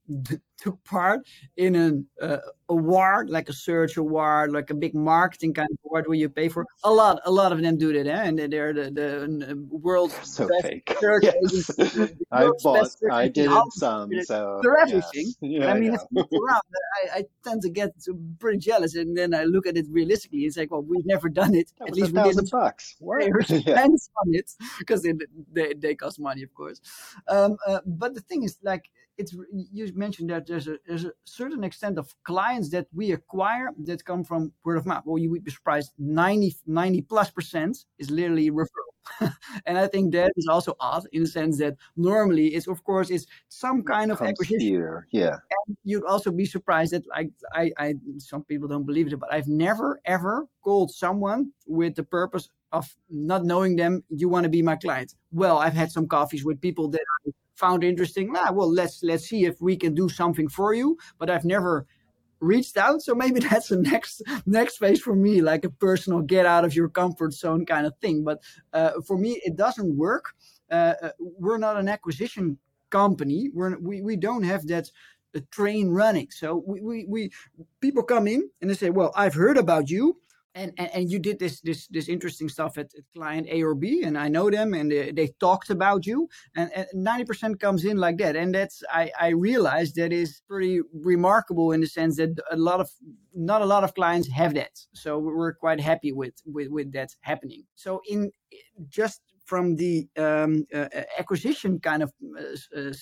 took 0.58 0.82
part 0.84 1.20
in 1.56 1.74
an 1.74 2.06
uh, 2.20 2.38
award 2.68 3.30
like 3.30 3.48
a 3.48 3.52
search 3.52 3.96
award, 3.96 4.52
like 4.52 4.70
a 4.70 4.74
big 4.74 4.94
marketing 4.94 5.54
kind 5.54 5.68
of 5.70 5.78
award 5.84 6.06
where 6.06 6.16
you 6.16 6.28
pay 6.28 6.48
for 6.48 6.66
a 6.84 6.90
lot. 6.90 7.20
A 7.24 7.30
lot 7.30 7.52
of 7.52 7.62
them 7.62 7.78
do 7.78 7.92
that, 7.92 8.06
eh? 8.06 8.24
and 8.24 8.38
they're 8.38 8.72
the, 8.72 8.90
the 8.90 9.66
world's 9.70 10.14
so 10.22 10.48
best 10.48 10.62
fake. 10.62 10.96
search 11.00 11.24
yes. 11.24 11.70
I 12.32 12.50
bought, 12.62 12.90
I 13.10 13.28
did 13.28 13.50
some, 13.72 14.10
so 14.22 14.60
they're 14.62 14.76
everything. 14.76 15.32
Yes. 15.40 15.62
Yeah, 15.62 15.72
I 15.72 15.78
mean, 15.78 15.96
I 16.16 16.22
I, 16.34 17.18
I, 17.18 17.24
tend 17.44 17.62
to 17.62 17.70
get 17.70 17.92
pretty 18.38 18.58
jealous, 18.58 18.94
and 18.96 19.16
then 19.16 19.34
I 19.34 19.44
look 19.44 19.66
at 19.66 19.76
it 19.76 19.86
realistically. 19.90 20.40
It's 20.40 20.56
like, 20.56 20.70
well, 20.70 20.82
we've 20.82 21.06
never 21.06 21.28
done 21.28 21.54
it. 21.54 21.72
That 21.78 21.88
at 21.88 21.94
least 21.94 22.12
we 22.12 22.22
didn't 22.22 22.50
bucks. 22.50 22.96
Pay 23.00 23.62
yeah. 23.66 23.82
on 23.82 24.34
it 24.34 24.50
because 24.78 25.02
they, 25.02 25.14
they, 25.52 25.74
they 25.74 25.94
cost 25.94 26.20
money, 26.20 26.42
of 26.42 26.52
course. 26.54 26.80
Um, 27.28 27.56
uh, 27.66 27.80
but 27.86 28.14
the 28.14 28.20
thing 28.20 28.42
is, 28.42 28.58
like 28.62 28.90
it's 29.18 29.34
you 29.50 29.92
mentioned 29.94 30.30
that 30.30 30.46
there's 30.46 30.68
a, 30.68 30.78
there's 30.86 31.04
a 31.04 31.12
certain 31.24 31.64
extent 31.64 31.98
of 31.98 32.14
clients 32.24 32.70
that 32.70 32.86
we 32.94 33.12
acquire 33.12 33.70
that 33.84 34.04
come 34.04 34.24
from 34.24 34.52
word 34.64 34.78
of 34.78 34.86
mouth. 34.86 35.02
Well, 35.04 35.18
you 35.18 35.30
would 35.30 35.44
be 35.44 35.50
surprised 35.50 35.92
90, 35.98 36.54
90 36.66 37.02
plus 37.02 37.30
percent 37.30 37.84
is 37.98 38.10
literally 38.10 38.50
referral. 38.50 38.88
and 39.66 39.78
I 39.78 39.86
think 39.86 40.12
that 40.12 40.32
is 40.36 40.46
also 40.48 40.74
odd 40.80 41.06
in 41.12 41.22
the 41.22 41.28
sense 41.28 41.58
that 41.58 41.76
normally 41.96 42.48
it's 42.48 42.68
of 42.68 42.84
course 42.84 43.10
it's 43.10 43.26
some 43.48 43.82
kind 43.82 44.12
of 44.12 44.20
acquisition. 44.20 44.60
Here. 44.60 45.06
Yeah. 45.10 45.36
And 45.66 45.76
you'd 45.84 46.04
also 46.04 46.30
be 46.30 46.44
surprised 46.44 46.92
that 46.92 47.04
like 47.08 47.30
I, 47.52 47.72
I 47.78 47.94
some 48.18 48.44
people 48.44 48.68
don't 48.68 48.84
believe 48.84 49.12
it, 49.12 49.18
but 49.18 49.32
I've 49.32 49.48
never 49.48 50.00
ever 50.04 50.46
called 50.62 50.90
someone 50.90 51.52
with 51.66 51.94
the 51.94 52.04
purpose 52.04 52.48
of 52.72 52.94
not 53.08 53.44
knowing 53.44 53.76
them, 53.76 54.04
you 54.10 54.28
want 54.28 54.44
to 54.44 54.50
be 54.50 54.62
my 54.62 54.76
client. 54.76 55.14
Well, 55.32 55.58
I've 55.58 55.72
had 55.72 55.90
some 55.90 56.06
coffees 56.06 56.44
with 56.44 56.60
people 56.60 56.88
that 56.88 57.00
I 57.26 57.30
found 57.58 57.84
interesting. 57.84 58.32
Ah, 58.36 58.52
well, 58.52 58.72
let's 58.72 59.02
let's 59.02 59.28
see 59.28 59.44
if 59.44 59.60
we 59.60 59.76
can 59.76 59.94
do 59.94 60.08
something 60.08 60.48
for 60.48 60.74
you. 60.74 60.96
But 61.18 61.30
I've 61.30 61.44
never 61.44 61.86
reached 62.40 62.76
out, 62.76 63.02
so 63.02 63.14
maybe 63.14 63.40
that's 63.50 63.68
the 63.68 63.78
next 63.78 64.22
next 64.46 64.78
phase 64.78 65.00
for 65.00 65.14
me, 65.14 65.42
like 65.42 65.64
a 65.64 65.70
personal 65.70 66.22
get 66.22 66.46
out 66.46 66.64
of 66.64 66.74
your 66.74 66.88
comfort 66.88 67.32
zone 67.32 67.66
kind 67.66 67.86
of 67.86 67.94
thing. 68.00 68.24
But 68.24 68.42
uh, 68.72 68.92
for 69.06 69.18
me, 69.18 69.40
it 69.44 69.56
doesn't 69.56 69.96
work. 69.96 70.34
Uh, 70.70 70.94
uh 71.02 71.10
we're 71.18 71.58
not 71.58 71.76
an 71.76 71.88
acquisition 71.88 72.58
company. 72.90 73.50
We're 73.52 73.78
we 73.78 74.00
we 74.02 74.16
don't 74.16 74.44
have 74.44 74.66
that 74.68 74.90
uh, 75.34 75.40
train 75.50 75.90
running. 75.90 76.28
So 76.30 76.62
we, 76.66 76.80
we 76.80 77.06
we 77.06 77.30
people 77.80 78.02
come 78.02 78.26
in 78.28 78.48
and 78.60 78.70
they 78.70 78.74
say, 78.74 78.90
well, 78.90 79.12
I've 79.16 79.34
heard 79.34 79.58
about 79.58 79.90
you 79.90 80.16
and, 80.54 80.72
and, 80.78 80.90
and 80.94 81.10
you 81.10 81.18
did 81.18 81.38
this 81.38 81.60
this 81.60 81.86
this 81.88 82.08
interesting 82.08 82.48
stuff 82.48 82.78
at, 82.78 82.86
at, 82.96 83.04
client 83.14 83.46
A 83.50 83.62
or 83.62 83.74
B, 83.74 84.02
and 84.04 84.18
I 84.18 84.28
know 84.28 84.50
them, 84.50 84.74
and 84.74 84.90
they, 84.90 85.12
they 85.12 85.28
talked 85.40 85.70
about 85.70 86.06
you, 86.06 86.28
and 86.56 86.70
ninety 86.92 87.24
percent 87.24 87.60
comes 87.60 87.84
in 87.84 87.96
like 87.96 88.18
that, 88.18 88.36
and 88.36 88.54
that's 88.54 88.82
I 88.90 89.10
I 89.20 89.28
realized 89.28 89.96
that 89.96 90.12
is 90.12 90.42
pretty 90.48 90.80
remarkable 90.92 91.72
in 91.72 91.80
the 91.80 91.86
sense 91.86 92.16
that 92.16 92.38
a 92.50 92.56
lot 92.56 92.80
of 92.80 92.90
not 93.34 93.62
a 93.62 93.66
lot 93.66 93.84
of 93.84 93.94
clients 93.94 94.28
have 94.30 94.54
that, 94.54 94.78
so 94.92 95.18
we're 95.18 95.54
quite 95.54 95.80
happy 95.80 96.12
with 96.12 96.34
with 96.46 96.68
with 96.70 96.92
that 96.92 97.14
happening. 97.20 97.64
So 97.74 98.00
in 98.08 98.30
just 98.88 99.22
from 99.48 99.76
the 99.76 100.06
um, 100.18 100.66
uh, 100.74 100.88
acquisition 101.18 101.80
kind 101.80 102.02
of 102.02 102.12
uh, 102.38 102.78
uh, 102.78 102.92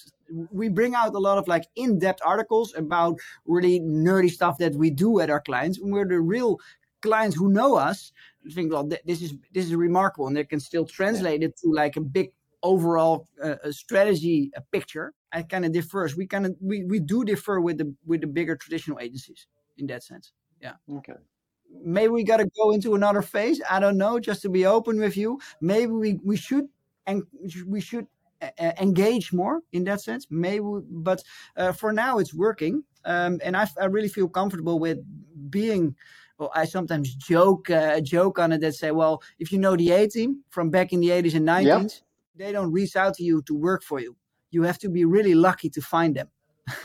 we 0.53 0.69
bring 0.69 0.95
out 0.95 1.15
a 1.15 1.19
lot 1.19 1.39
of 1.39 1.49
like 1.49 1.65
in-depth 1.75 2.21
articles 2.25 2.73
about 2.77 3.19
really 3.47 3.81
nerdy 3.81 4.31
stuff 4.31 4.57
that 4.59 4.75
we 4.77 4.89
do 4.89 5.19
at 5.19 5.29
our 5.29 5.41
clients 5.41 5.79
and 5.79 5.93
we're 5.93 6.07
the 6.07 6.21
real 6.21 6.59
clients 7.03 7.37
who 7.37 7.51
know 7.51 7.77
us 7.77 8.13
think, 8.53 8.73
well, 8.73 8.89
this 9.05 9.23
is 9.23 9.35
this 9.53 9.67
is 9.67 9.75
remarkable, 9.75 10.27
and 10.27 10.37
they 10.37 10.45
can 10.45 10.61
still 10.61 10.85
translate 10.85 11.43
it 11.43 11.57
to 11.59 11.73
like 11.73 11.97
a 11.97 12.01
big 12.01 12.33
overall 12.63 13.29
uh, 13.43 13.57
strategy 13.71 14.51
a 14.57 14.61
picture. 14.61 15.13
I 15.33 15.43
kind 15.43 15.65
of 15.65 15.73
differs. 15.73 16.17
We 16.17 16.27
kind 16.27 16.47
of 16.47 16.57
we, 16.61 16.85
we 16.85 16.99
do 17.01 17.25
differ 17.25 17.61
with 17.61 17.79
the 17.79 17.95
with 18.07 18.21
the 18.21 18.27
bigger 18.27 18.57
traditional 18.57 18.99
agencies 19.01 19.47
in 19.77 19.87
that 19.89 20.03
sense. 20.03 20.33
Yeah. 20.61 20.75
Okay. 20.99 21.15
Maybe 21.85 22.09
we 22.09 22.25
got 22.25 22.39
to 22.39 22.49
go 22.57 22.71
into 22.71 22.95
another 22.95 23.23
phase. 23.23 23.61
I 23.69 23.81
don't 23.81 23.99
know. 23.99 24.19
Just 24.19 24.43
to 24.43 24.49
be 24.49 24.67
open 24.67 24.99
with 24.99 25.17
you, 25.17 25.41
maybe 25.61 25.93
we 25.93 26.21
we 26.25 26.37
should 26.37 26.69
and 27.07 27.23
we 27.67 27.81
should 27.81 28.07
uh, 28.43 28.73
engage 28.81 29.33
more 29.33 29.63
in 29.73 29.85
that 29.85 30.01
sense. 30.01 30.27
Maybe, 30.31 30.65
but 30.91 31.23
uh, 31.57 31.73
for 31.73 31.93
now 31.93 32.19
it's 32.19 32.35
working, 32.35 32.85
um, 33.05 33.41
and 33.43 33.57
I, 33.57 33.69
I 33.81 33.87
really 33.87 34.09
feel 34.09 34.29
comfortable 34.29 34.79
with 34.79 34.99
being 35.51 35.97
well, 36.38 36.51
I 36.55 36.64
sometimes 36.66 37.14
joke 37.14 37.70
uh, 37.70 38.01
joke 38.01 38.38
on 38.38 38.53
it 38.53 38.61
that 38.61 38.75
say, 38.75 38.90
well, 38.90 39.22
if 39.38 39.53
you 39.53 39.59
know 39.59 39.77
the 39.77 39.90
A 39.92 40.09
team 40.09 40.42
from 40.51 40.70
back 40.70 40.92
in 40.92 41.01
the 41.01 41.09
80s 41.09 41.35
and 41.35 41.46
90s, 41.49 41.64
yep. 41.64 41.90
they 42.35 42.53
don't 42.53 42.72
reach 42.72 42.96
out 42.96 43.14
to 43.14 43.22
you 43.22 43.42
to 43.42 43.55
work 43.55 43.83
for 43.83 44.01
you. 44.01 44.16
You 44.51 44.62
have 44.62 44.79
to 44.81 44.88
be 44.88 45.05
really 45.05 45.35
lucky 45.35 45.70
to 45.70 45.81
find 45.81 46.14
them. 46.14 46.29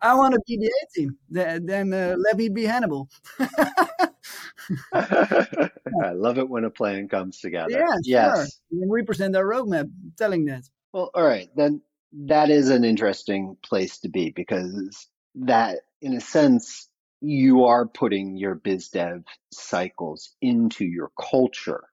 I 0.00 0.14
want 0.14 0.34
to 0.34 0.40
be 0.46 0.56
the 0.58 0.66
A 0.66 0.86
team. 0.94 1.16
Then 1.28 1.92
uh, 1.92 2.16
let 2.18 2.36
me 2.36 2.48
be 2.48 2.64
Hannibal. 2.64 3.08
I 4.92 6.12
love 6.14 6.38
it 6.38 6.48
when 6.48 6.64
a 6.64 6.70
plan 6.70 7.08
comes 7.08 7.40
together. 7.40 7.70
Yeah, 7.70 7.96
yes. 8.04 8.36
Sure. 8.36 8.82
And 8.82 8.92
represent 8.92 9.36
our 9.36 9.44
roadmap, 9.44 9.90
telling 10.16 10.44
that. 10.46 10.68
Well, 10.92 11.10
all 11.14 11.24
right. 11.24 11.48
Then 11.56 11.82
that 12.26 12.50
is 12.50 12.70
an 12.70 12.84
interesting 12.84 13.56
place 13.62 13.98
to 13.98 14.08
be 14.08 14.30
because 14.30 15.08
that, 15.34 15.80
in 16.00 16.14
a 16.14 16.20
sense, 16.20 16.88
you 17.22 17.64
are 17.64 17.86
putting 17.86 18.36
your 18.36 18.56
biz 18.56 18.88
dev 18.88 19.24
cycles 19.52 20.34
into 20.42 20.84
your 20.84 21.10
culture 21.30 21.84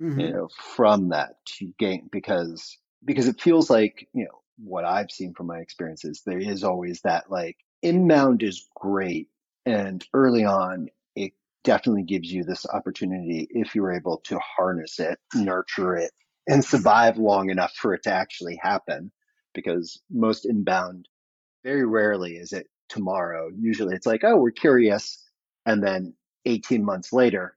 mm-hmm. 0.00 0.20
you 0.20 0.30
know 0.30 0.48
from 0.76 1.08
that 1.08 1.36
to 1.46 1.72
gain 1.78 2.08
because 2.12 2.78
because 3.04 3.28
it 3.28 3.40
feels 3.40 3.70
like 3.70 4.06
you 4.12 4.24
know 4.24 4.40
what 4.58 4.84
i've 4.84 5.10
seen 5.10 5.32
from 5.34 5.46
my 5.46 5.58
experiences 5.58 6.22
there 6.26 6.38
is 6.38 6.62
always 6.62 7.00
that 7.00 7.30
like 7.30 7.56
inbound 7.82 8.42
is 8.42 8.68
great 8.76 9.28
and 9.64 10.04
early 10.12 10.44
on 10.44 10.88
it 11.16 11.32
definitely 11.64 12.02
gives 12.02 12.30
you 12.30 12.44
this 12.44 12.66
opportunity 12.66 13.48
if 13.50 13.74
you're 13.74 13.92
able 13.92 14.18
to 14.18 14.38
harness 14.38 15.00
it 15.00 15.18
nurture 15.34 15.96
it 15.96 16.12
and 16.46 16.64
survive 16.64 17.16
long 17.16 17.48
enough 17.48 17.72
for 17.74 17.94
it 17.94 18.02
to 18.02 18.12
actually 18.12 18.58
happen 18.60 19.10
because 19.54 20.00
most 20.10 20.44
inbound 20.44 21.08
very 21.64 21.86
rarely 21.86 22.32
is 22.32 22.52
it 22.52 22.66
tomorrow. 22.92 23.48
Usually 23.58 23.94
it's 23.94 24.06
like, 24.06 24.22
oh, 24.24 24.36
we're 24.36 24.50
curious. 24.50 25.22
And 25.64 25.82
then 25.82 26.14
18 26.44 26.84
months 26.84 27.12
later, 27.12 27.56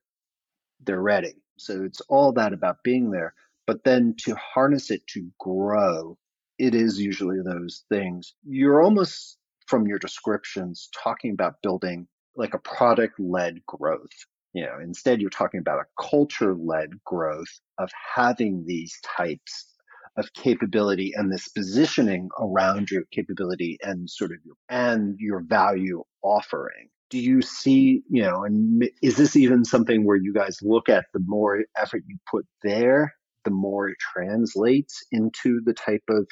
they're 0.86 1.02
ready. 1.02 1.34
So 1.58 1.84
it's 1.84 2.02
all 2.02 2.32
that 2.34 2.54
about 2.54 2.84
being 2.84 3.12
there. 3.12 3.34
But 3.67 3.84
then 3.84 4.15
to 4.19 4.36
harness 4.36 4.91
it 4.91 5.06
to 5.08 5.28
grow, 5.39 6.17
it 6.58 6.76
is 6.76 7.00
usually 7.00 7.41
those 7.43 7.84
things. 7.89 8.34
You're 8.45 8.82
almost 8.82 9.38
from 9.67 9.88
your 9.88 10.00
descriptions 10.00 10.89
talking 11.04 11.32
about 11.32 11.62
building 11.63 12.08
like 12.36 12.54
a 12.54 12.60
product 12.60 13.19
led 13.19 13.65
growth. 13.65 14.13
You 14.54 14.65
know, 14.65 14.78
instead 14.82 15.19
you're 15.19 15.30
talking 15.30 15.60
about 15.60 15.80
a 15.80 16.02
culture 16.02 16.56
led 16.56 16.91
growth 17.04 17.60
of 17.78 17.89
having 18.15 18.63
these 18.65 18.98
types 19.17 19.74
of 20.17 20.34
capability 20.34 21.13
and 21.15 21.32
this 21.32 21.47
positioning 21.49 22.30
around 22.39 22.89
your 22.89 23.04
capability 23.12 23.78
and 23.82 24.10
sort 24.10 24.32
of 24.32 24.38
your 24.45 24.56
and 24.69 25.15
your 25.19 25.41
value 25.41 26.04
offering. 26.23 26.89
Do 27.10 27.19
you 27.19 27.41
see 27.41 28.01
you 28.10 28.23
know 28.23 28.43
and 28.43 28.89
is 29.01 29.17
this 29.17 29.36
even 29.36 29.65
something 29.65 30.06
where 30.06 30.17
you 30.17 30.34
guys 30.34 30.60
look 30.62 30.89
at 30.89 31.06
the 31.13 31.21
more 31.25 31.63
effort 31.78 32.04
you 32.08 32.17
put 32.30 32.45
there 32.63 33.13
the 33.43 33.51
more 33.51 33.89
it 33.89 33.97
translates 33.99 35.06
into 35.12 35.62
the 35.63 35.73
type 35.73 36.04
of 36.10 36.28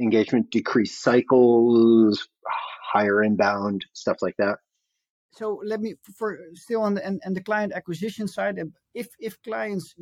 engagement 0.00 0.50
decreased 0.50 1.00
cycles 1.00 2.28
higher 2.92 3.22
inbound 3.22 3.84
stuff 3.94 4.18
like 4.20 4.34
that 4.38 4.58
so 5.36 5.60
let 5.64 5.80
me 5.80 5.94
for 6.16 6.38
still 6.54 6.82
on 6.82 6.94
the 6.94 7.06
and, 7.06 7.20
and 7.24 7.36
the 7.36 7.42
client 7.42 7.72
acquisition 7.74 8.26
side 8.26 8.58
if 8.94 9.08
if 9.18 9.40
clients 9.42 9.94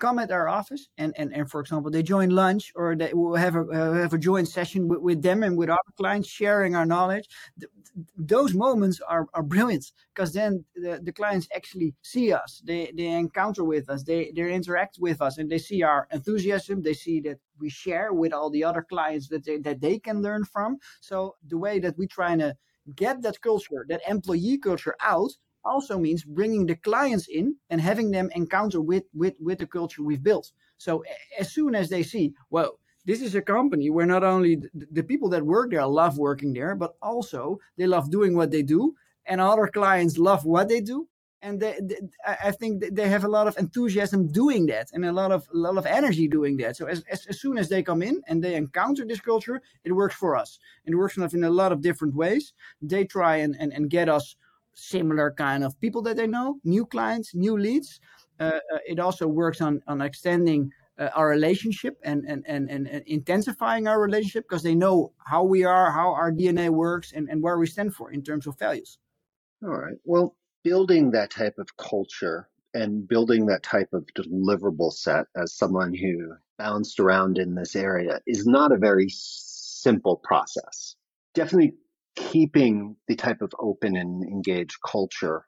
come 0.00 0.18
at 0.18 0.30
our 0.30 0.48
office 0.48 0.88
and 0.98 1.14
and, 1.18 1.32
and 1.34 1.50
for 1.50 1.60
example 1.60 1.90
they 1.90 2.02
join 2.02 2.30
lunch 2.30 2.72
or 2.74 2.96
they 2.96 3.12
will 3.12 3.36
have 3.36 3.56
a 3.56 3.60
uh, 3.60 3.92
have 3.94 4.12
a 4.12 4.18
joint 4.18 4.48
session 4.48 4.88
with, 4.88 5.00
with 5.00 5.22
them 5.22 5.42
and 5.42 5.56
with 5.56 5.70
our 5.70 5.78
clients 5.96 6.28
sharing 6.28 6.74
our 6.74 6.86
knowledge 6.86 7.28
th- 7.60 7.70
those 8.16 8.54
moments 8.54 9.00
are, 9.08 9.26
are 9.34 9.42
brilliant 9.42 9.92
because 10.14 10.32
then 10.32 10.64
the, 10.74 11.00
the 11.02 11.12
clients 11.12 11.48
actually 11.54 11.94
see 12.02 12.32
us. 12.32 12.62
They 12.64 12.92
they 12.96 13.06
encounter 13.06 13.64
with 13.64 13.88
us. 13.88 14.02
They 14.02 14.32
they 14.34 14.52
interact 14.52 14.98
with 15.00 15.20
us 15.22 15.38
and 15.38 15.50
they 15.50 15.58
see 15.58 15.82
our 15.82 16.06
enthusiasm. 16.12 16.82
They 16.82 16.94
see 16.94 17.20
that 17.20 17.38
we 17.58 17.70
share 17.70 18.12
with 18.12 18.32
all 18.32 18.50
the 18.50 18.64
other 18.64 18.82
clients 18.82 19.28
that 19.28 19.44
they 19.44 19.58
that 19.58 19.80
they 19.80 19.98
can 19.98 20.22
learn 20.22 20.44
from. 20.44 20.78
So 21.00 21.36
the 21.46 21.58
way 21.58 21.78
that 21.80 21.96
we 21.96 22.06
try 22.06 22.36
to 22.36 22.54
get 22.94 23.22
that 23.22 23.40
culture, 23.40 23.84
that 23.88 24.02
employee 24.08 24.58
culture 24.58 24.96
out 25.02 25.30
also 25.64 25.98
means 25.98 26.24
bringing 26.24 26.66
the 26.66 26.76
clients 26.76 27.26
in 27.28 27.56
and 27.70 27.80
having 27.80 28.10
them 28.10 28.30
encounter 28.34 28.80
with 28.80 29.04
with 29.14 29.34
with 29.40 29.58
the 29.58 29.66
culture 29.66 30.02
we've 30.02 30.22
built. 30.22 30.52
So 30.78 31.02
as 31.38 31.52
soon 31.52 31.74
as 31.74 31.88
they 31.88 32.02
see, 32.02 32.34
well, 32.50 32.78
this 33.04 33.22
is 33.22 33.34
a 33.34 33.42
company 33.42 33.90
where 33.90 34.06
not 34.06 34.24
only 34.24 34.56
the, 34.56 34.86
the 34.92 35.02
people 35.02 35.28
that 35.30 35.44
work 35.44 35.70
there 35.70 35.86
love 35.86 36.18
working 36.18 36.52
there, 36.52 36.74
but 36.74 36.94
also 37.02 37.58
they 37.76 37.86
love 37.86 38.10
doing 38.10 38.36
what 38.36 38.50
they 38.50 38.62
do, 38.62 38.94
and 39.26 39.40
other 39.40 39.66
clients 39.66 40.18
love 40.18 40.44
what 40.44 40.68
they 40.68 40.80
do, 40.80 41.08
and 41.46 41.60
they, 41.60 41.78
they, 41.80 42.00
I 42.26 42.50
think 42.50 42.82
they 42.98 43.08
have 43.08 43.24
a 43.24 43.28
lot 43.28 43.46
of 43.46 43.56
enthusiasm 43.56 44.20
doing 44.32 44.66
that 44.66 44.88
and 44.92 45.04
a 45.04 45.12
lot 45.12 45.30
of 45.30 45.46
a 45.54 45.56
lot 45.56 45.78
of 45.78 45.86
energy 45.86 46.26
doing 46.26 46.56
that. 46.58 46.76
So 46.76 46.86
as, 46.86 47.04
as, 47.14 47.26
as 47.26 47.40
soon 47.40 47.56
as 47.56 47.68
they 47.68 47.82
come 47.84 48.02
in 48.02 48.20
and 48.26 48.42
they 48.42 48.54
encounter 48.56 49.04
this 49.06 49.20
culture, 49.20 49.62
it 49.84 49.92
works 49.92 50.16
for 50.16 50.34
us. 50.34 50.58
It 50.84 50.94
works 50.96 51.16
in 51.16 51.44
a 51.44 51.50
lot 51.50 51.70
of 51.72 51.82
different 51.82 52.14
ways. 52.16 52.52
They 52.82 53.04
try 53.04 53.36
and, 53.36 53.54
and, 53.60 53.72
and 53.72 53.88
get 53.88 54.08
us 54.08 54.34
similar 54.74 55.30
kind 55.30 55.62
of 55.62 55.80
people 55.80 56.02
that 56.02 56.16
they 56.16 56.26
know, 56.26 56.58
new 56.64 56.84
clients, 56.84 57.34
new 57.34 57.56
leads. 57.56 58.00
Uh, 58.40 58.58
uh, 58.74 58.78
it 58.86 58.98
also 58.98 59.26
works 59.26 59.60
on 59.60 59.80
on 59.86 60.00
extending 60.00 60.72
uh, 60.98 61.10
our 61.14 61.28
relationship 61.28 61.94
and, 62.02 62.24
and, 62.26 62.42
and, 62.46 62.70
and, 62.70 62.86
intensifying 63.06 63.86
our 63.86 64.00
relationship 64.00 64.44
because 64.48 64.62
they 64.62 64.74
know 64.74 65.12
how 65.30 65.42
we 65.44 65.64
are, 65.64 65.90
how 65.92 66.08
our 66.12 66.32
DNA 66.32 66.70
works, 66.70 67.12
and, 67.12 67.28
and 67.30 67.42
where 67.42 67.58
we 67.58 67.66
stand 67.66 67.94
for 67.94 68.10
in 68.10 68.22
terms 68.22 68.46
of 68.46 68.58
values. 68.58 68.98
All 69.62 69.78
right. 69.84 69.96
Well, 70.04 70.34
building 70.66 71.12
that 71.12 71.30
type 71.30 71.54
of 71.58 71.76
culture 71.76 72.48
and 72.74 73.06
building 73.06 73.46
that 73.46 73.62
type 73.62 73.88
of 73.92 74.04
deliverable 74.18 74.92
set 74.92 75.26
as 75.36 75.54
someone 75.54 75.94
who 75.94 76.34
bounced 76.58 76.98
around 76.98 77.38
in 77.38 77.54
this 77.54 77.76
area 77.76 78.18
is 78.26 78.48
not 78.48 78.72
a 78.72 78.76
very 78.76 79.06
simple 79.08 80.20
process. 80.24 80.96
Definitely 81.34 81.74
keeping 82.16 82.96
the 83.06 83.14
type 83.14 83.42
of 83.42 83.52
open 83.60 83.96
and 83.96 84.24
engaged 84.24 84.78
culture 84.84 85.46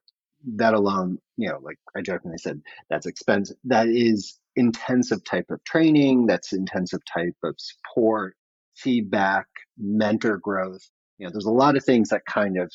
that 0.55 0.73
alone, 0.73 1.19
you 1.37 1.49
know, 1.49 1.59
like 1.63 1.79
I 1.97 2.01
jokingly 2.01 2.39
said, 2.39 2.63
that's 2.89 3.07
expensive. 3.07 3.57
That 3.65 3.89
is 3.89 4.39
intensive 4.55 5.25
type 5.25 5.47
of 5.51 5.65
training. 5.65 6.27
That's 6.27 6.53
intensive 6.53 7.01
type 7.13 7.35
of 7.43 7.57
support, 7.59 8.37
feedback, 8.77 9.49
mentor 9.77 10.39
growth. 10.39 10.89
You 11.19 11.27
know, 11.27 11.33
there's 11.33 11.45
a 11.45 11.51
lot 11.51 11.77
of 11.77 11.85
things 11.85 12.11
that 12.11 12.25
kind 12.25 12.57
of 12.57 12.71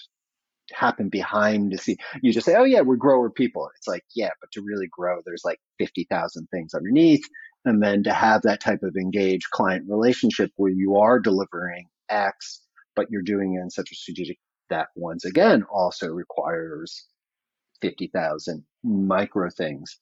happen 0.74 1.10
behind 1.10 1.72
to 1.72 1.78
see 1.78 1.98
you 2.22 2.34
just 2.34 2.46
say 2.46 2.56
oh 2.56 2.64
yeah 2.64 2.82
we're 2.82 2.96
grower 2.96 3.30
people. 3.30 3.70
It's 3.78 3.88
like 3.88 4.04
yeah 4.16 4.32
but 4.42 4.52
to 4.54 4.62
really 4.62 4.88
grow 4.92 5.20
there's 5.26 5.44
like 5.46 5.60
50,000 5.80 6.48
things 6.52 6.74
underneath. 6.74 7.24
And 7.66 7.82
then 7.82 8.04
to 8.04 8.14
have 8.14 8.42
that 8.42 8.60
type 8.60 8.84
of 8.84 8.96
engaged 8.98 9.50
client 9.52 9.86
relationship 9.88 10.52
where 10.58 10.72
you 10.72 10.98
are 10.98 11.20
delivering 11.20 11.86
x 12.10 12.62
but 12.96 13.08
you're 13.10 13.22
doing 13.22 13.56
it 13.56 13.62
in 13.62 13.70
such 13.70 13.92
a 13.92 13.96
strategic 13.96 14.38
that 14.70 14.88
once 14.96 15.26
again 15.26 15.64
also 15.72 16.08
requires 16.08 17.06
50,000 17.82 18.64
micro 18.84 19.50
things. 19.50 20.00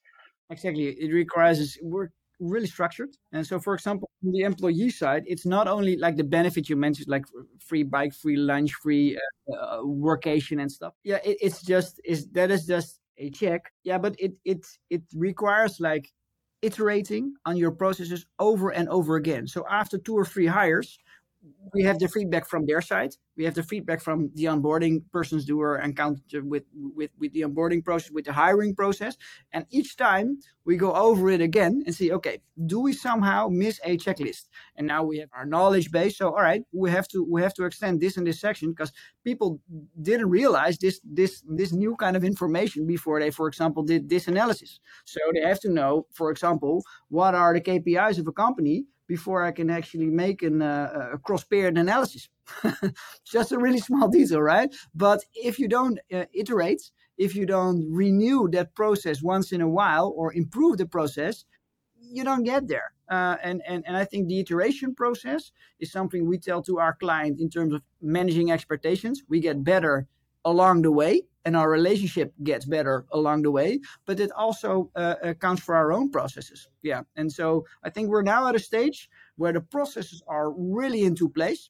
Exactly. 0.50 0.88
It 0.88 1.12
requires 1.12 1.78
work 1.82 2.12
really 2.42 2.68
structured. 2.68 3.16
And 3.32 3.46
so, 3.46 3.60
for 3.60 3.74
example, 3.74 4.10
on 4.26 4.32
the 4.34 4.42
employee 4.42 4.90
side, 4.90 5.24
it's 5.28 5.46
not 5.46 5.68
only 5.68 5.96
like 5.96 6.18
the 6.18 6.24
benefit 6.24 6.68
you 6.68 6.76
mentioned, 6.76 7.08
like 7.08 7.26
free 7.60 7.84
bike, 7.84 8.14
free 8.14 8.36
lunch, 8.36 8.74
free 8.74 9.18
uh, 9.50 9.56
uh, 9.56 9.82
workation 9.84 10.62
and 10.62 10.72
stuff. 10.72 10.94
Yeah, 11.04 11.20
it, 11.24 11.38
it's 11.42 11.62
just 11.62 12.02
is 12.04 12.28
that 12.32 12.52
is 12.52 12.66
just 12.66 13.00
a 13.18 13.30
check. 13.30 13.72
Yeah, 13.84 14.00
but 14.00 14.16
it 14.20 14.34
it 14.44 14.66
it 14.90 15.04
requires 15.16 15.80
like 15.80 16.12
iterating 16.62 17.34
on 17.46 17.58
your 17.58 17.72
processes 17.72 18.26
over 18.40 18.70
and 18.70 18.90
over 18.90 19.16
again. 19.16 19.48
So 19.48 19.66
after 19.70 19.98
two 19.98 20.16
or 20.16 20.26
three 20.26 20.48
hires, 20.48 20.98
we 21.74 21.84
have 21.84 22.00
the 22.00 22.08
feedback 22.08 22.48
from 22.48 22.66
their 22.66 22.82
side. 22.82 23.16
We 23.38 23.46
have 23.46 23.56
the 23.56 23.64
feedback 23.64 24.02
from 24.02 24.30
the 24.36 24.46
onboarding 24.46 25.04
persons 25.12 25.48
who 25.48 25.62
are 25.62 25.80
encountered 25.80 26.50
with, 26.50 26.64
with, 26.74 27.12
with 27.18 27.34
the 27.34 27.42
onboarding 27.42 27.84
process, 27.84 28.12
with 28.12 28.26
the 28.26 28.34
hiring 28.34 28.76
process. 28.76 29.18
And 29.52 29.66
each 29.70 29.96
time 29.96 30.40
we 30.66 30.76
go 30.78 30.94
over 30.94 31.30
it 31.30 31.42
again 31.42 31.84
and 31.86 31.96
see, 31.96 32.12
okay, 32.12 32.42
do 32.66 32.80
we 32.80 32.94
somehow 32.94 33.48
miss 33.50 33.80
a 33.84 33.98
checklist? 33.98 34.50
And 34.76 34.86
now 34.86 35.04
we 35.04 35.20
have 35.20 35.30
our 35.34 35.46
knowledge 35.46 35.92
base. 35.92 36.18
So 36.18 36.28
all 36.28 36.44
right, 36.44 36.64
we 36.74 36.92
have 36.92 37.08
to 37.10 37.24
we 37.24 37.42
have 37.42 37.54
to 37.56 37.66
extend 37.66 38.02
this 38.02 38.18
in 38.18 38.24
this 38.24 38.40
section 38.40 38.70
because 38.70 38.92
people 39.24 39.60
didn't 40.00 40.30
realize 40.30 40.78
this 40.78 41.00
this 41.04 41.44
this 41.48 41.72
new 41.72 41.96
kind 41.96 42.16
of 42.16 42.24
information 42.24 42.86
before 42.86 43.20
they, 43.20 43.32
for 43.32 43.48
example, 43.48 43.84
did 43.84 44.10
this 44.10 44.28
analysis. 44.28 44.80
So 45.06 45.20
they 45.34 45.42
have 45.42 45.60
to 45.62 45.70
know, 45.70 46.06
for 46.12 46.30
example, 46.30 46.84
what 47.10 47.34
are 47.34 47.54
the 47.54 47.62
KPIs 47.62 48.20
of 48.20 48.28
a 48.28 48.32
company 48.32 48.86
before 49.12 49.44
I 49.44 49.52
can 49.52 49.70
actually 49.70 50.10
make 50.10 50.42
an, 50.42 50.62
uh, 50.62 51.10
a 51.16 51.18
cross-period 51.18 51.78
analysis. 51.78 52.30
Just 53.26 53.52
a 53.52 53.58
really 53.58 53.82
small 53.90 54.08
detail, 54.08 54.42
right? 54.42 54.74
But 54.96 55.20
if 55.34 55.60
you 55.60 55.68
don't 55.68 56.00
uh, 56.14 56.28
iterate, 56.34 56.84
if 57.18 57.36
you 57.36 57.46
don't 57.46 57.82
renew 57.92 58.48
that 58.52 58.74
process 58.74 59.22
once 59.22 59.52
in 59.52 59.60
a 59.60 59.68
while 59.68 60.14
or 60.16 60.34
improve 60.34 60.78
the 60.78 60.86
process, 60.86 61.44
you 62.00 62.24
don't 62.24 62.44
get 62.44 62.70
there. 62.70 62.94
Uh, 63.10 63.36
and, 63.44 63.62
and, 63.68 63.84
and 63.86 63.98
I 63.98 64.06
think 64.06 64.30
the 64.30 64.40
iteration 64.40 64.96
process 64.96 65.52
is 65.82 65.92
something 65.92 66.26
we 66.26 66.38
tell 66.38 66.62
to 66.64 66.80
our 66.80 66.96
client 66.96 67.42
in 67.42 67.50
terms 67.50 67.74
of 67.74 67.82
managing 68.02 68.50
expectations. 68.50 69.24
We 69.28 69.42
get 69.42 69.62
better 69.62 70.08
along 70.46 70.82
the 70.82 70.92
way 70.92 71.22
and 71.44 71.56
our 71.56 71.70
relationship 71.70 72.34
gets 72.44 72.66
better 72.66 73.06
along 73.12 73.42
the 73.42 73.52
way 73.52 73.80
but 74.06 74.20
it 74.20 74.32
also 74.32 74.92
uh, 74.96 75.16
accounts 75.24 75.64
for 75.64 75.76
our 75.76 75.92
own 75.92 76.10
processes. 76.10 76.70
Yeah 76.82 77.02
and 77.16 77.32
so 77.32 77.66
i 77.84 77.90
think 77.90 78.10
we're 78.10 78.22
now 78.22 78.48
at 78.48 78.56
a 78.56 78.60
stage 78.60 79.10
where 79.38 79.54
the 79.54 79.62
processes 79.62 80.22
are 80.28 80.52
really 80.52 81.04
into 81.04 81.30
place 81.30 81.70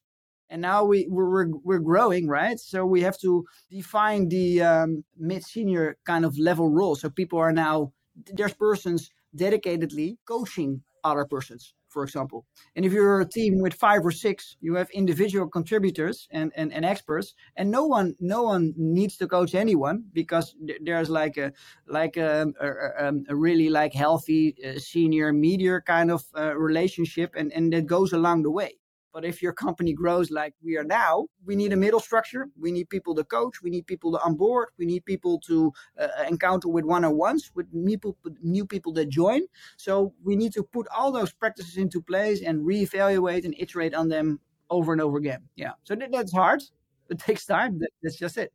and 0.52 0.60
now 0.60 0.84
we 0.84 1.06
we're, 1.08 1.48
we're 1.64 1.78
growing 1.78 2.28
right? 2.28 2.60
So 2.60 2.84
we 2.84 3.00
have 3.00 3.18
to 3.20 3.44
define 3.70 4.28
the 4.28 4.62
um, 4.62 5.04
mid 5.18 5.42
senior 5.42 5.96
kind 6.04 6.24
of 6.26 6.38
level 6.38 6.68
role. 6.68 6.94
So 6.94 7.08
people 7.08 7.38
are 7.38 7.52
now 7.52 7.92
there's 8.34 8.52
persons 8.52 9.10
dedicatedly 9.34 10.18
coaching 10.26 10.82
other 11.02 11.24
persons 11.24 11.74
for 11.92 12.02
example. 12.02 12.46
And 12.74 12.84
if 12.84 12.92
you're 12.92 13.20
a 13.20 13.28
team 13.28 13.60
with 13.60 13.74
five 13.74 14.04
or 14.04 14.10
six, 14.10 14.56
you 14.60 14.74
have 14.76 14.88
individual 14.90 15.48
contributors 15.48 16.28
and, 16.30 16.52
and, 16.56 16.72
and 16.72 16.84
experts, 16.84 17.34
and 17.56 17.70
no 17.70 17.86
one 17.86 18.14
no 18.20 18.42
one 18.42 18.74
needs 18.76 19.16
to 19.18 19.26
coach 19.28 19.54
anyone 19.54 20.04
because 20.12 20.54
there's 20.80 21.10
like 21.10 21.36
a 21.36 21.52
like 21.86 22.16
a, 22.16 22.46
a, 22.60 23.06
um, 23.06 23.24
a 23.28 23.36
really 23.36 23.68
like 23.68 23.92
healthy 23.92 24.54
uh, 24.64 24.78
senior 24.78 25.32
media 25.32 25.80
kind 25.80 26.10
of 26.10 26.24
uh, 26.36 26.54
relationship, 26.56 27.34
and 27.36 27.52
and 27.52 27.72
that 27.72 27.86
goes 27.86 28.12
along 28.12 28.42
the 28.42 28.50
way. 28.50 28.81
But 29.12 29.24
if 29.24 29.42
your 29.42 29.52
company 29.52 29.92
grows 29.92 30.30
like 30.30 30.54
we 30.62 30.76
are 30.78 30.84
now, 30.84 31.26
we 31.44 31.54
need 31.54 31.72
a 31.72 31.76
middle 31.76 32.00
structure. 32.00 32.48
We 32.58 32.72
need 32.72 32.88
people 32.88 33.14
to 33.16 33.24
coach. 33.24 33.62
We 33.62 33.70
need 33.70 33.86
people 33.86 34.12
to 34.12 34.22
onboard. 34.22 34.68
We 34.78 34.86
need 34.86 35.04
people 35.04 35.38
to 35.40 35.72
uh, 35.98 36.08
encounter 36.28 36.68
with 36.68 36.84
one-on-ones 36.84 37.50
with 37.54 37.66
new 37.72 37.98
people, 37.98 38.16
new 38.42 38.66
people 38.66 38.92
that 38.94 39.10
join. 39.10 39.42
So 39.76 40.14
we 40.24 40.34
need 40.34 40.52
to 40.54 40.62
put 40.62 40.86
all 40.96 41.12
those 41.12 41.32
practices 41.32 41.76
into 41.76 42.00
place 42.00 42.42
and 42.42 42.60
reevaluate 42.60 43.44
and 43.44 43.54
iterate 43.58 43.94
on 43.94 44.08
them 44.08 44.40
over 44.70 44.92
and 44.92 45.00
over 45.02 45.18
again. 45.18 45.42
Yeah. 45.56 45.72
So 45.84 45.94
that, 45.94 46.10
that's 46.10 46.32
hard. 46.32 46.62
It 47.10 47.18
takes 47.18 47.44
time. 47.44 47.78
That, 47.80 47.90
that's 48.02 48.16
just 48.16 48.38
it. 48.38 48.52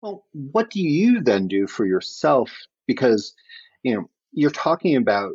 Well, 0.00 0.24
what 0.52 0.70
do 0.70 0.80
you 0.80 1.20
then 1.20 1.48
do 1.48 1.66
for 1.66 1.84
yourself? 1.84 2.50
Because, 2.86 3.34
you 3.82 3.94
know, 3.94 4.08
you're 4.32 4.50
talking 4.50 4.96
about 4.96 5.32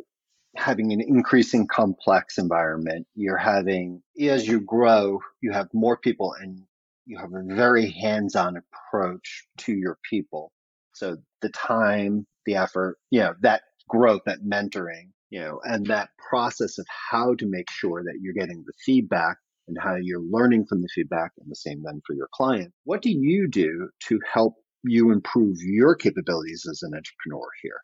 having 0.56 0.92
an 0.92 1.00
increasing 1.00 1.66
complex 1.66 2.38
environment. 2.38 3.06
You're 3.14 3.36
having, 3.36 4.02
as 4.20 4.46
you 4.46 4.60
grow, 4.60 5.20
you 5.40 5.52
have 5.52 5.68
more 5.72 5.96
people 5.96 6.34
and 6.40 6.62
you 7.06 7.18
have 7.18 7.32
a 7.34 7.42
very 7.54 7.90
hands 7.90 8.34
on 8.36 8.56
approach 8.56 9.46
to 9.58 9.72
your 9.72 9.98
people. 10.08 10.52
So 10.94 11.16
the 11.42 11.50
time, 11.50 12.26
the 12.46 12.56
effort, 12.56 12.98
you 13.10 13.20
know, 13.20 13.34
that 13.40 13.62
growth, 13.88 14.22
that 14.26 14.44
mentoring, 14.44 15.10
you 15.30 15.40
know, 15.40 15.60
and 15.64 15.86
that 15.86 16.10
process 16.30 16.78
of 16.78 16.86
how 17.10 17.34
to 17.34 17.46
make 17.46 17.70
sure 17.70 18.02
that 18.04 18.18
you're 18.20 18.34
getting 18.34 18.62
the 18.66 18.72
feedback 18.84 19.36
and 19.66 19.76
how 19.80 19.96
you're 20.00 20.22
learning 20.22 20.66
from 20.66 20.82
the 20.82 20.88
feedback 20.94 21.32
and 21.38 21.50
the 21.50 21.56
same 21.56 21.82
then 21.82 22.00
for 22.06 22.14
your 22.14 22.28
client. 22.32 22.72
What 22.84 23.02
do 23.02 23.10
you 23.10 23.48
do 23.48 23.88
to 24.08 24.20
help 24.32 24.54
you 24.82 25.10
improve 25.10 25.56
your 25.60 25.94
capabilities 25.94 26.66
as 26.70 26.82
an 26.82 26.92
entrepreneur 26.94 27.48
here? 27.62 27.80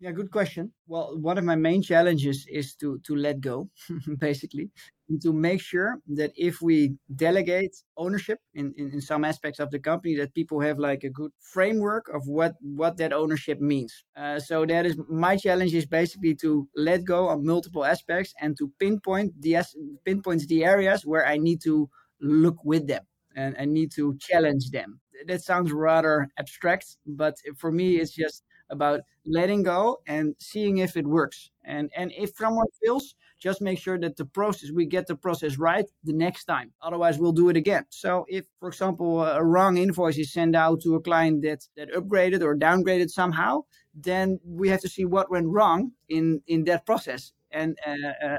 Yeah, 0.00 0.12
good 0.12 0.30
question. 0.30 0.72
Well, 0.86 1.18
one 1.18 1.38
of 1.38 1.44
my 1.44 1.56
main 1.56 1.82
challenges 1.82 2.46
is 2.48 2.76
to 2.76 3.00
to 3.00 3.16
let 3.16 3.40
go, 3.40 3.68
basically, 4.20 4.70
and 5.08 5.20
to 5.22 5.32
make 5.32 5.60
sure 5.60 5.98
that 6.14 6.30
if 6.36 6.62
we 6.62 6.94
delegate 7.16 7.74
ownership 7.96 8.38
in, 8.54 8.72
in, 8.76 8.92
in 8.92 9.00
some 9.00 9.24
aspects 9.24 9.58
of 9.58 9.72
the 9.72 9.80
company, 9.80 10.14
that 10.16 10.34
people 10.34 10.60
have 10.60 10.78
like 10.78 11.02
a 11.02 11.10
good 11.10 11.32
framework 11.40 12.08
of 12.14 12.28
what 12.28 12.54
what 12.62 12.96
that 12.98 13.12
ownership 13.12 13.58
means. 13.60 13.92
Uh, 14.14 14.38
so 14.38 14.64
that 14.66 14.86
is 14.86 14.96
my 15.08 15.36
challenge 15.36 15.74
is 15.74 15.86
basically 15.86 16.34
to 16.36 16.68
let 16.76 17.04
go 17.04 17.26
on 17.26 17.44
multiple 17.44 17.84
aspects 17.84 18.32
and 18.40 18.56
to 18.58 18.70
pinpoint 18.78 19.32
the 19.42 19.56
pinpoint 20.04 20.46
the 20.48 20.64
areas 20.64 21.04
where 21.04 21.26
I 21.26 21.36
need 21.38 21.60
to 21.62 21.88
look 22.20 22.56
with 22.64 22.86
them 22.86 23.04
and 23.34 23.56
I 23.58 23.64
need 23.64 23.90
to 23.96 24.16
challenge 24.20 24.70
them. 24.70 25.00
That 25.26 25.42
sounds 25.42 25.72
rather 25.72 26.28
abstract, 26.38 26.96
but 27.06 27.34
for 27.56 27.72
me, 27.72 27.96
it's 27.96 28.12
just 28.14 28.44
about 28.70 29.00
letting 29.26 29.62
go 29.62 30.00
and 30.06 30.34
seeing 30.38 30.78
if 30.78 30.96
it 30.96 31.06
works. 31.06 31.50
And 31.64 31.90
and 31.96 32.12
if 32.16 32.36
someone 32.36 32.66
fails, 32.82 33.14
just 33.38 33.60
make 33.60 33.78
sure 33.78 33.98
that 33.98 34.16
the 34.16 34.24
process 34.24 34.70
we 34.70 34.86
get 34.86 35.06
the 35.06 35.16
process 35.16 35.58
right 35.58 35.86
the 36.04 36.12
next 36.12 36.44
time. 36.44 36.72
Otherwise, 36.82 37.18
we'll 37.18 37.32
do 37.32 37.48
it 37.48 37.56
again. 37.56 37.84
So 37.90 38.24
if, 38.28 38.46
for 38.58 38.68
example, 38.68 39.22
a 39.22 39.44
wrong 39.44 39.76
invoice 39.76 40.18
is 40.18 40.32
sent 40.32 40.56
out 40.56 40.80
to 40.82 40.94
a 40.96 41.00
client 41.00 41.42
that 41.42 41.68
that 41.76 41.92
upgraded 41.92 42.42
or 42.42 42.56
downgraded 42.56 43.10
somehow, 43.10 43.64
then 43.94 44.40
we 44.44 44.68
have 44.68 44.80
to 44.80 44.88
see 44.88 45.04
what 45.04 45.30
went 45.30 45.46
wrong 45.48 45.92
in 46.08 46.42
in 46.46 46.64
that 46.64 46.86
process. 46.86 47.32
And 47.50 47.78
uh, 47.86 47.92
uh, 48.26 48.36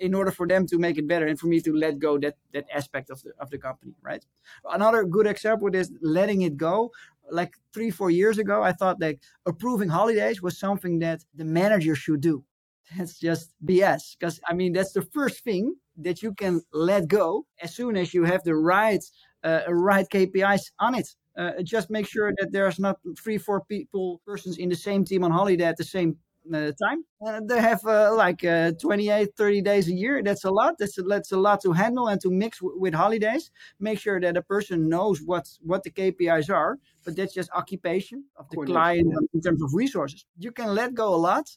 in 0.00 0.14
order 0.14 0.30
for 0.30 0.46
them 0.46 0.66
to 0.66 0.78
make 0.78 0.98
it 0.98 1.08
better 1.08 1.26
and 1.26 1.38
for 1.38 1.46
me 1.46 1.60
to 1.60 1.74
let 1.74 1.98
go 1.98 2.18
that 2.18 2.34
that 2.52 2.66
aspect 2.74 3.08
of 3.10 3.22
the 3.22 3.32
of 3.38 3.48
the 3.50 3.56
company 3.56 3.94
right 4.02 4.24
another 4.72 5.04
good 5.04 5.26
example 5.26 5.74
is 5.74 5.90
letting 6.02 6.42
it 6.42 6.56
go 6.56 6.90
like 7.30 7.54
three 7.72 7.90
four 7.90 8.10
years 8.10 8.38
ago 8.38 8.62
i 8.62 8.72
thought 8.72 9.00
like 9.00 9.20
approving 9.46 9.88
holidays 9.88 10.42
was 10.42 10.58
something 10.58 10.98
that 10.98 11.24
the 11.34 11.44
manager 11.44 11.94
should 11.94 12.20
do. 12.20 12.44
That's 12.96 13.18
just 13.18 13.52
bs 13.64 14.16
because 14.18 14.40
i 14.48 14.52
mean 14.52 14.72
that's 14.72 14.92
the 14.92 15.02
first 15.02 15.42
thing 15.42 15.74
that 15.96 16.22
you 16.22 16.34
can 16.34 16.60
let 16.72 17.08
go 17.08 17.46
as 17.62 17.74
soon 17.74 17.96
as 17.96 18.12
you 18.12 18.24
have 18.24 18.42
the 18.44 18.54
right 18.54 19.02
uh, 19.44 19.60
right 19.68 20.06
kpis 20.08 20.72
on 20.80 20.94
it. 20.94 21.08
Uh, 21.36 21.62
just 21.62 21.90
make 21.90 22.06
sure 22.06 22.32
that 22.38 22.52
there's 22.52 22.78
not 22.78 22.96
three 23.22 23.38
four 23.38 23.60
people 23.64 24.20
persons 24.24 24.58
in 24.58 24.68
the 24.68 24.76
same 24.76 25.04
team 25.04 25.24
on 25.24 25.30
holiday 25.30 25.64
at 25.64 25.76
the 25.76 25.84
same 25.84 26.16
time. 26.52 27.04
Uh, 27.24 27.40
they 27.46 27.60
have 27.60 27.84
uh, 27.86 28.14
like 28.14 28.44
uh, 28.44 28.72
28, 28.72 29.30
30 29.36 29.62
days 29.62 29.88
a 29.88 29.92
year. 29.92 30.22
That's 30.22 30.44
a 30.44 30.50
lot. 30.50 30.74
That's 30.78 30.98
a, 30.98 31.02
that's 31.02 31.32
a 31.32 31.36
lot 31.36 31.62
to 31.62 31.72
handle 31.72 32.08
and 32.08 32.20
to 32.20 32.30
mix 32.30 32.60
w- 32.60 32.78
with 32.78 32.94
holidays. 32.94 33.50
Make 33.80 33.98
sure 33.98 34.20
that 34.20 34.36
a 34.36 34.42
person 34.42 34.88
knows 34.88 35.22
what 35.22 35.48
what 35.62 35.82
the 35.82 35.90
KPIs 35.90 36.50
are, 36.50 36.78
but 37.04 37.16
that's 37.16 37.34
just 37.34 37.50
occupation 37.54 38.24
of 38.36 38.48
the 38.50 38.58
client 38.58 39.08
yeah. 39.10 39.26
in 39.32 39.40
terms 39.40 39.62
of 39.62 39.74
resources. 39.74 40.26
You 40.38 40.52
can 40.52 40.74
let 40.74 40.94
go 40.94 41.14
a 41.14 41.16
lot 41.16 41.50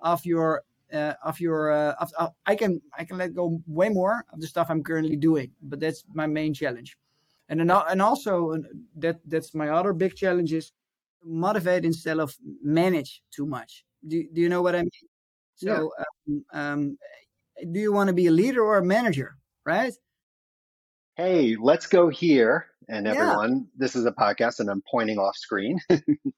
of 0.00 0.24
your 0.24 0.62
uh, 0.92 1.14
of 1.24 1.40
your 1.40 1.72
uh, 1.72 1.94
of, 2.00 2.12
uh, 2.18 2.28
I 2.46 2.54
can 2.54 2.80
I 2.96 3.04
can 3.04 3.18
let 3.18 3.34
go 3.34 3.60
way 3.66 3.88
more 3.88 4.24
of 4.32 4.40
the 4.40 4.46
stuff 4.46 4.68
I'm 4.70 4.82
currently 4.82 5.16
doing, 5.16 5.50
but 5.62 5.80
that's 5.80 6.04
my 6.12 6.26
main 6.26 6.54
challenge. 6.54 6.96
And 7.48 7.60
then, 7.60 7.70
and 7.70 8.00
also 8.00 8.56
that 8.96 9.20
that's 9.26 9.54
my 9.54 9.68
other 9.68 9.92
big 9.92 10.14
challenge 10.14 10.52
is 10.52 10.72
motivate 11.24 11.84
instead 11.84 12.18
of 12.18 12.36
manage 12.62 13.22
too 13.30 13.46
much 13.46 13.84
do, 14.06 14.24
do 14.32 14.40
you 14.40 14.48
know 14.48 14.62
what 14.62 14.74
I 14.74 14.80
mean? 14.80 14.90
So, 15.56 15.90
yeah. 15.98 16.04
um, 16.28 16.44
um, 16.52 16.98
do 17.72 17.80
you 17.80 17.92
want 17.92 18.08
to 18.08 18.14
be 18.14 18.26
a 18.26 18.30
leader 18.30 18.62
or 18.62 18.78
a 18.78 18.84
manager, 18.84 19.36
right? 19.64 19.92
Hey, 21.16 21.56
let's 21.60 21.86
go 21.86 22.08
here. 22.08 22.66
And 22.88 23.06
everyone, 23.06 23.52
yeah. 23.52 23.64
this 23.78 23.96
is 23.96 24.04
a 24.04 24.12
podcast 24.12 24.60
and 24.60 24.68
I'm 24.68 24.82
pointing 24.90 25.18
off 25.18 25.36
screen. 25.36 25.80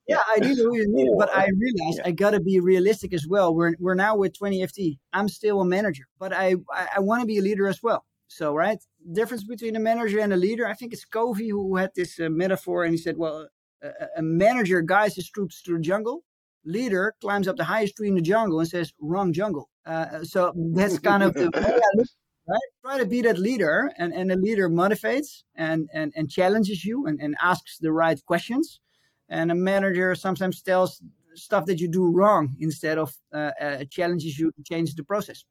yeah, 0.07 0.23
I 0.29 0.39
do 0.39 0.55
know 0.55 0.73
you 0.75 0.87
mean, 0.89 1.19
but 1.19 1.29
I 1.35 1.49
realize 1.59 1.97
yeah. 1.97 2.03
I 2.05 2.12
got 2.12 2.31
to 2.31 2.41
be 2.41 2.61
realistic 2.61 3.12
as 3.12 3.27
well. 3.27 3.53
We're, 3.53 3.75
we're 3.81 3.95
now 3.95 4.17
with 4.17 4.39
20FT. 4.39 4.99
I'm 5.12 5.29
still 5.29 5.61
a 5.61 5.64
manager, 5.64 6.05
but 6.21 6.33
I, 6.33 6.55
I, 6.73 6.89
I 6.97 7.01
want 7.01 7.23
to 7.23 7.27
be 7.27 7.39
a 7.39 7.43
leader 7.43 7.67
as 7.67 7.83
well. 7.83 8.05
So, 8.29 8.55
right, 8.55 8.79
difference 9.12 9.45
between 9.45 9.77
a 9.77 9.81
manager 9.81 10.21
and 10.21 10.33
a 10.33 10.37
leader. 10.37 10.67
I 10.67 10.75
think 10.75 10.93
it's 10.93 11.05
Covey 11.05 11.49
who 11.49 11.77
had 11.77 11.91
this 11.95 12.19
uh, 12.21 12.29
metaphor, 12.29 12.85
and 12.85 12.93
he 12.93 12.99
said, 12.99 13.17
"Well, 13.17 13.49
a, 13.83 13.91
a 14.17 14.23
manager 14.23 14.83
guides 14.83 15.14
his 15.14 15.31
troops 15.31 15.61
through 15.61 15.79
the 15.79 15.83
jungle, 15.83 16.25
leader 16.67 17.14
climbs 17.21 17.49
up 17.49 17.57
the 17.57 17.64
highest 17.64 17.97
tree 17.97 18.09
in 18.09 18.14
the 18.14 18.21
jungle 18.21 18.61
and 18.61 18.69
says, 18.69 18.93
wrong 19.01 19.33
jungle. 19.33 19.71
Uh, 19.87 20.25
so 20.25 20.53
that's 20.75 20.99
kind 20.99 21.23
of 21.23 21.33
the 21.35 21.51
way 21.51 21.62
I 21.64 21.91
look, 21.95 22.09
right? 22.49 22.61
Try 22.85 22.99
to 22.99 23.07
be 23.07 23.23
that 23.23 23.39
leader 23.39 23.91
and, 23.99 24.12
and 24.12 24.31
the 24.31 24.37
leader 24.37 24.69
motivates 24.69 25.45
and, 25.55 25.89
and, 25.95 26.12
and 26.17 26.29
challenges 26.29 26.85
you 26.85 27.07
and, 27.07 27.21
and 27.21 27.37
asks 27.41 27.79
the 27.79 27.93
right 27.93 28.21
questions. 28.27 28.81
And 29.29 29.51
a 29.51 29.55
manager 29.55 30.14
sometimes 30.14 30.62
tells 30.62 31.01
stuff 31.35 31.67
that 31.67 31.81
you 31.81 31.89
do 31.89 32.11
wrong 32.11 32.55
instead 32.61 32.99
of 32.99 33.14
uh, 33.33 33.51
uh, 33.61 33.85
challenges 33.91 34.39
you 34.39 34.51
to 34.53 34.62
change 34.62 34.95
the 34.95 35.05
process. 35.05 35.45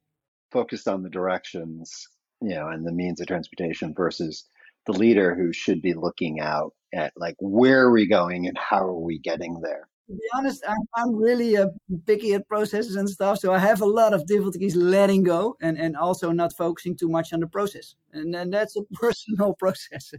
Focused 0.51 0.87
on 0.87 1.03
the 1.03 1.09
directions, 1.09 2.07
you 2.41 2.49
know, 2.49 2.69
and 2.69 2.85
the 2.85 2.91
means 2.91 3.19
of 3.19 3.27
transportation 3.27 3.93
versus 3.93 4.45
the 4.85 4.93
leader 4.93 5.35
who 5.35 5.51
should 5.51 5.81
be 5.81 5.93
looking 5.93 6.39
out 6.39 6.73
at 6.93 7.11
like 7.17 7.35
where 7.39 7.81
are 7.81 7.91
we 7.91 8.07
going 8.07 8.47
and 8.47 8.57
how 8.57 8.79
are 8.79 8.99
we 8.99 9.19
getting 9.19 9.59
there 9.61 9.89
to 10.07 10.13
be 10.13 10.23
honest, 10.35 10.63
I'm, 10.67 10.87
I'm 10.95 11.15
really 11.15 11.57
uh, 11.57 11.67
picky 12.05 12.33
at 12.33 12.47
processes 12.47 12.95
and 12.95 13.09
stuff. 13.09 13.39
So 13.39 13.53
I 13.53 13.59
have 13.59 13.81
a 13.81 13.85
lot 13.85 14.13
of 14.13 14.27
difficulties 14.27 14.75
letting 14.75 15.23
go 15.23 15.57
and, 15.61 15.77
and 15.77 15.95
also 15.95 16.31
not 16.31 16.55
focusing 16.55 16.95
too 16.95 17.09
much 17.09 17.33
on 17.33 17.39
the 17.39 17.47
process. 17.47 17.95
And, 18.13 18.35
and 18.35 18.53
that's 18.53 18.75
a 18.75 18.83
personal 18.93 19.55
process. 19.55 20.13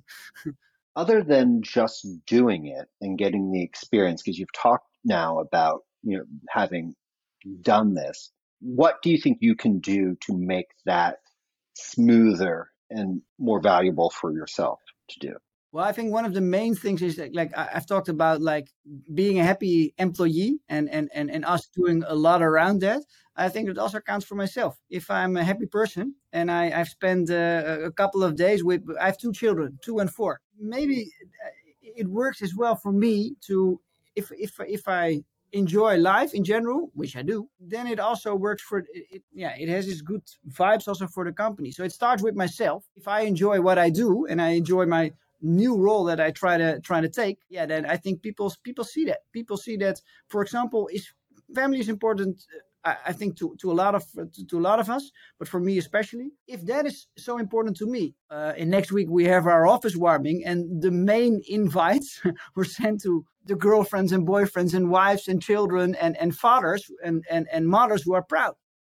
Other 0.97 1.23
than 1.23 1.63
just 1.63 2.07
doing 2.27 2.67
it 2.67 2.89
and 3.01 3.19
getting 3.19 3.53
the 3.53 3.63
experience, 3.63 4.23
because 4.23 4.39
you've 4.39 4.53
talked 4.55 4.89
now 5.05 5.41
about 5.41 5.83
you 6.03 6.17
know 6.17 6.25
having 6.49 6.95
done 7.61 7.93
this, 7.93 8.33
what 8.61 9.03
do 9.03 9.11
you 9.11 9.19
think 9.19 9.39
you 9.41 9.55
can 9.55 9.79
do 9.79 10.17
to 10.23 10.37
make 10.37 10.69
that 10.87 11.19
smoother 11.75 12.71
and 12.89 13.21
more 13.39 13.61
valuable 13.61 14.09
for 14.09 14.33
yourself 14.33 14.81
to 15.11 15.19
do? 15.19 15.37
Well, 15.77 15.85
I 15.85 15.93
think 15.93 16.11
one 16.11 16.25
of 16.25 16.33
the 16.33 16.41
main 16.41 16.75
things 16.75 17.03
is 17.03 17.17
that, 17.17 17.35
like 17.35 17.53
I've 17.55 17.85
talked 17.85 18.09
about, 18.09 18.41
like 18.41 18.69
being 19.13 19.39
a 19.39 19.45
happy 19.45 19.93
employee 19.99 20.59
and 20.71 20.89
and 20.89 21.11
and 21.13 21.31
and 21.31 21.45
us 21.45 21.69
doing 21.77 22.03
a 22.09 22.15
lot 22.15 22.41
around 22.43 22.81
that. 22.81 23.03
I 23.37 23.51
think 23.51 23.69
it 23.69 23.77
also 23.77 24.01
counts 24.01 24.25
for 24.25 24.37
myself. 24.37 24.79
If 24.89 25.11
I'm 25.11 25.37
a 25.37 25.45
happy 25.45 25.67
person 25.67 26.15
and 26.33 26.51
I 26.51 26.73
I've 26.81 26.89
spent 26.89 27.29
uh, 27.29 27.81
a 27.85 27.93
couple 27.93 28.25
of 28.25 28.37
days 28.37 28.65
with 28.65 28.85
I 28.99 29.05
have 29.05 29.19
two 29.19 29.35
children, 29.35 29.79
two 29.85 29.99
and 29.99 30.11
four. 30.11 30.41
Maybe 30.59 31.13
uh, 31.45 31.51
it 31.83 32.09
works 32.09 32.41
as 32.41 32.55
well 32.57 32.77
for 32.77 32.93
me 32.93 33.35
to 33.49 33.79
if 34.15 34.33
if 34.33 34.59
if 34.61 34.89
I 34.89 35.25
enjoy 35.53 35.99
life 35.99 36.33
in 36.33 36.43
general, 36.43 36.91
which 36.95 37.17
I 37.17 37.23
do, 37.23 37.51
then 37.61 37.87
it 37.87 38.01
also 38.01 38.35
works 38.35 38.63
for 38.63 38.79
it, 38.95 39.23
yeah, 39.31 39.55
it 39.59 39.69
has 39.69 39.89
its 39.89 40.01
good 40.01 40.23
vibes 40.59 40.89
also 40.89 41.07
for 41.07 41.27
the 41.27 41.33
company. 41.33 41.71
So 41.71 41.85
it 41.85 41.93
starts 41.93 42.23
with 42.23 42.35
myself. 42.35 42.87
If 42.97 43.07
I 43.07 43.21
enjoy 43.33 43.61
what 43.61 43.79
I 43.79 43.91
do 43.91 44.25
and 44.25 44.41
I 44.41 44.51
enjoy 44.63 44.87
my 44.87 45.13
new 45.41 45.77
role 45.77 46.05
that 46.05 46.21
I 46.21 46.31
try 46.31 46.57
to 46.57 46.81
try 46.81 47.01
to 47.01 47.09
take, 47.09 47.39
yeah, 47.49 47.67
then 47.67 47.87
I 47.87 47.97
think 47.97 48.23
people 48.23 48.53
people 48.63 48.85
see 48.85 49.05
that. 49.07 49.21
People 49.33 49.57
see 49.57 49.77
that, 49.79 50.01
for 50.29 50.43
example, 50.43 50.89
is 50.93 51.13
family 51.55 51.81
is 51.81 51.89
important. 51.89 52.45
I, 52.85 52.97
I 53.07 53.13
think 53.13 53.37
to, 53.39 53.57
to 53.61 53.71
a 53.71 53.75
lot 53.75 53.95
of 53.95 54.05
to, 54.13 54.47
to, 54.47 54.59
a 54.59 54.61
lot 54.61 54.79
of 54.79 54.89
us, 54.89 55.11
but 55.39 55.49
for 55.49 55.61
me 55.61 55.79
especially, 55.79 56.31
if 56.47 56.65
that 56.67 56.87
is 56.87 57.07
so 57.17 57.39
important 57.39 57.77
to 57.79 57.87
me, 57.87 58.15
uh, 58.31 58.53
next 58.61 58.93
week 58.93 59.09
we 59.11 59.25
have 59.25 59.47
our 59.47 59.67
office 59.67 59.97
warming, 59.97 60.45
and 60.45 60.83
the 60.83 60.91
main 60.91 61.43
invites 61.49 62.21
were 62.57 62.65
sent 62.65 63.03
to 63.03 63.25
the 63.47 63.55
girlfriends 63.55 64.13
and 64.13 64.27
boyfriends 64.27 64.75
and 64.75 64.91
wives 64.91 65.29
and 65.29 65.41
children 65.43 65.95
and, 65.97 66.17
and 66.17 66.37
fathers 66.37 66.91
and, 67.05 67.25
and, 67.31 67.47
and 67.53 67.69
mothers 67.69 68.03
who 68.03 68.13
are 68.13 68.23
proud. 68.23 68.55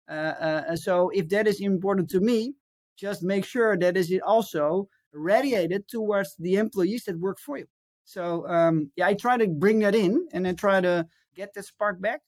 Uh, 0.10 0.14
uh, 0.14 0.76
so 0.76 1.10
if 1.10 1.30
that 1.30 1.48
is 1.48 1.62
important 1.62 2.10
to 2.10 2.20
me, 2.20 2.56
just 2.98 3.24
make 3.24 3.46
sure 3.46 3.78
that 3.78 3.96
is 3.96 4.12
it 4.12 4.22
also 4.24 4.90
radiated 5.14 5.88
towards 5.88 6.36
the 6.40 6.56
employees 6.56 7.04
that 7.06 7.20
work 7.20 7.40
for 7.40 7.58
you. 7.58 7.66
So 8.06 8.48
um, 8.48 8.92
yeah, 8.96 9.08
I 9.08 9.14
try 9.14 9.38
to 9.38 9.48
bring 9.48 9.80
that 9.80 9.96
in 9.96 10.28
and 10.34 10.46
then 10.46 10.56
try 10.56 10.82
to 10.82 11.08
get 11.36 11.54
the 11.54 11.64
spark 11.64 12.02
back. 12.02 12.22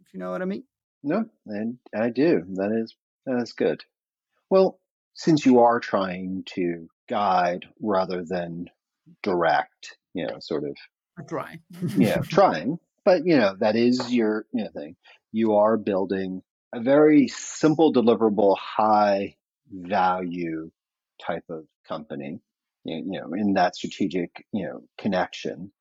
If 0.00 0.12
you 0.12 0.20
know 0.20 0.30
what 0.30 0.42
I 0.42 0.46
mean. 0.46 0.64
No, 1.02 1.24
and 1.46 1.78
I 1.94 2.10
do. 2.10 2.42
That 2.54 2.72
is 2.72 2.94
that 3.26 3.40
is 3.42 3.52
good. 3.52 3.84
Well, 4.50 4.78
since 5.14 5.46
you 5.46 5.60
are 5.60 5.80
trying 5.80 6.44
to 6.54 6.88
guide 7.08 7.66
rather 7.80 8.24
than 8.24 8.68
direct, 9.22 9.96
you 10.14 10.26
know, 10.26 10.38
sort 10.40 10.64
of. 10.64 10.76
I 11.18 11.22
try. 11.22 11.58
yeah, 11.96 12.18
trying, 12.28 12.78
but 13.04 13.26
you 13.26 13.36
know 13.36 13.56
that 13.60 13.76
is 13.76 14.12
your 14.12 14.46
you 14.52 14.64
know 14.64 14.70
thing. 14.74 14.96
You 15.32 15.54
are 15.54 15.76
building 15.76 16.42
a 16.72 16.80
very 16.80 17.28
simple, 17.28 17.92
deliverable, 17.92 18.56
high 18.58 19.36
value 19.70 20.70
type 21.26 21.44
of 21.48 21.64
company, 21.88 22.40
you 22.84 23.20
know, 23.20 23.32
in 23.34 23.54
that 23.54 23.76
strategic, 23.76 24.44
you 24.52 24.66
know, 24.66 24.82
connection, 24.98 25.72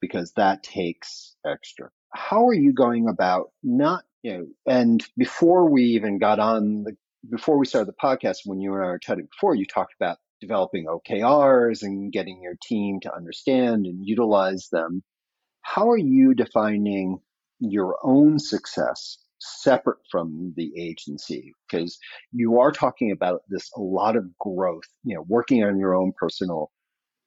because 0.00 0.32
that 0.32 0.62
takes 0.62 1.34
extra. 1.44 1.90
How 2.12 2.46
are 2.48 2.54
you 2.54 2.72
going 2.72 3.08
about 3.08 3.50
not, 3.62 4.04
you 4.22 4.38
know, 4.38 4.46
and 4.66 5.04
before 5.16 5.68
we 5.68 5.82
even 5.82 6.18
got 6.18 6.38
on 6.38 6.84
the, 6.84 6.96
before 7.28 7.58
we 7.58 7.66
started 7.66 7.88
the 7.88 8.06
podcast, 8.06 8.38
when 8.44 8.60
you 8.60 8.74
and 8.74 8.82
I 8.84 8.86
were 8.86 8.98
chatting 8.98 9.28
before, 9.30 9.54
you 9.54 9.66
talked 9.66 9.94
about 9.98 10.18
developing 10.40 10.86
OKRs 10.86 11.82
and 11.82 12.12
getting 12.12 12.42
your 12.42 12.56
team 12.62 13.00
to 13.00 13.14
understand 13.14 13.86
and 13.86 14.06
utilize 14.06 14.68
them. 14.70 15.02
How 15.62 15.90
are 15.90 15.98
you 15.98 16.34
defining 16.34 17.20
your 17.58 17.96
own 18.02 18.38
success 18.38 19.18
separate 19.44 19.98
from 20.10 20.52
the 20.56 20.72
agency 20.78 21.52
because 21.68 21.98
you 22.32 22.60
are 22.60 22.72
talking 22.72 23.12
about 23.12 23.42
this 23.48 23.70
a 23.76 23.80
lot 23.80 24.16
of 24.16 24.24
growth, 24.38 24.84
you 25.04 25.14
know, 25.14 25.24
working 25.28 25.62
on 25.64 25.78
your 25.78 25.94
own 25.94 26.12
personal 26.16 26.70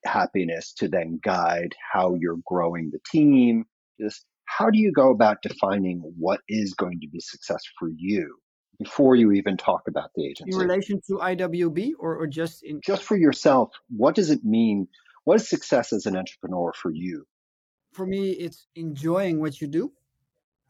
happiness 0.06 0.74
to 0.74 0.88
then 0.88 1.20
guide 1.24 1.76
how 1.94 2.16
you're 2.16 2.40
growing 2.46 2.90
the 2.92 3.00
team. 3.12 3.66
Just 4.00 4.26
how 4.46 4.70
do 4.70 4.80
you 4.80 4.92
go 4.92 5.12
about 5.12 5.42
defining 5.42 6.00
what 6.18 6.42
is 6.48 6.74
going 6.74 7.00
to 7.02 7.08
be 7.08 7.20
success 7.20 7.62
for 7.78 7.90
you 7.90 8.38
before 8.80 9.16
you 9.16 9.32
even 9.34 9.58
talk 9.58 9.82
about 9.88 10.10
the 10.16 10.26
agency? 10.26 10.56
In 10.56 10.58
relation 10.58 11.02
to 11.08 11.18
IWB 11.18 11.92
or, 12.00 12.18
or 12.18 12.28
just 12.28 12.64
in 12.64 12.82
just 12.86 13.04
for 13.04 13.18
yourself, 13.18 13.72
what 13.90 14.16
does 14.16 14.32
it 14.32 14.44
mean? 14.44 14.88
What 15.26 15.36
is 15.36 15.50
success 15.50 15.92
as 15.94 16.06
an 16.06 16.16
entrepreneur 16.16 16.72
for 16.74 16.92
you? 16.92 17.26
For 17.94 18.06
me, 18.06 18.32
it's 18.32 18.68
enjoying 18.76 19.40
what 19.42 19.60
you 19.60 19.68
do 19.68 19.92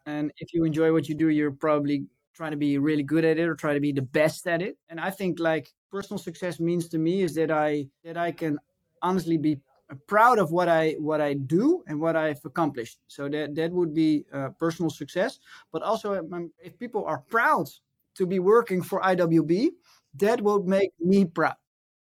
and 0.07 0.31
if 0.37 0.53
you 0.53 0.63
enjoy 0.63 0.93
what 0.93 1.09
you 1.09 1.15
do, 1.15 1.27
you're 1.29 1.51
probably 1.51 2.05
trying 2.33 2.51
to 2.51 2.57
be 2.57 2.77
really 2.77 3.03
good 3.03 3.25
at 3.25 3.37
it 3.37 3.47
or 3.47 3.55
try 3.55 3.73
to 3.73 3.79
be 3.81 3.91
the 3.91 4.01
best 4.01 4.47
at 4.47 4.61
it. 4.61 4.77
And 4.89 4.99
I 4.99 5.09
think 5.09 5.37
like 5.39 5.73
personal 5.91 6.17
success 6.17 6.59
means 6.59 6.87
to 6.89 6.97
me 6.97 7.21
is 7.21 7.35
that 7.35 7.51
I 7.51 7.87
that 8.05 8.15
I 8.15 8.31
can 8.31 8.57
honestly 9.01 9.37
be 9.37 9.59
proud 10.07 10.39
of 10.39 10.51
what 10.51 10.69
I 10.69 10.95
what 10.99 11.19
I 11.19 11.33
do 11.33 11.83
and 11.87 11.99
what 11.99 12.15
I've 12.15 12.39
accomplished. 12.45 12.99
So 13.07 13.27
that 13.27 13.55
that 13.55 13.71
would 13.71 13.93
be 13.93 14.25
uh, 14.31 14.49
personal 14.59 14.89
success. 14.89 15.39
But 15.73 15.83
also, 15.83 16.15
um, 16.15 16.51
if 16.63 16.79
people 16.79 17.03
are 17.05 17.19
proud 17.29 17.67
to 18.15 18.25
be 18.25 18.39
working 18.39 18.81
for 18.81 19.01
IWB, 19.01 19.69
that 20.15 20.41
will 20.41 20.63
make 20.63 20.91
me 20.99 21.25
proud. 21.25 21.59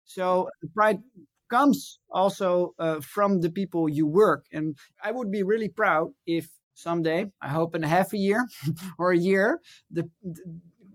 So 0.04 0.48
pride 0.74 1.02
comes 1.48 1.98
also 2.08 2.74
uh, 2.78 3.00
from 3.00 3.40
the 3.40 3.50
people 3.50 3.88
you 3.88 4.06
work, 4.06 4.46
and 4.52 4.76
I 5.02 5.10
would 5.10 5.32
be 5.32 5.42
really 5.42 5.68
proud 5.68 6.12
if 6.26 6.48
someday. 6.74 7.30
I 7.40 7.48
hope 7.48 7.74
in 7.74 7.84
a 7.84 7.88
half 7.88 8.12
a 8.12 8.18
year 8.18 8.46
or 8.98 9.12
a 9.12 9.18
year, 9.18 9.60
the, 9.90 10.08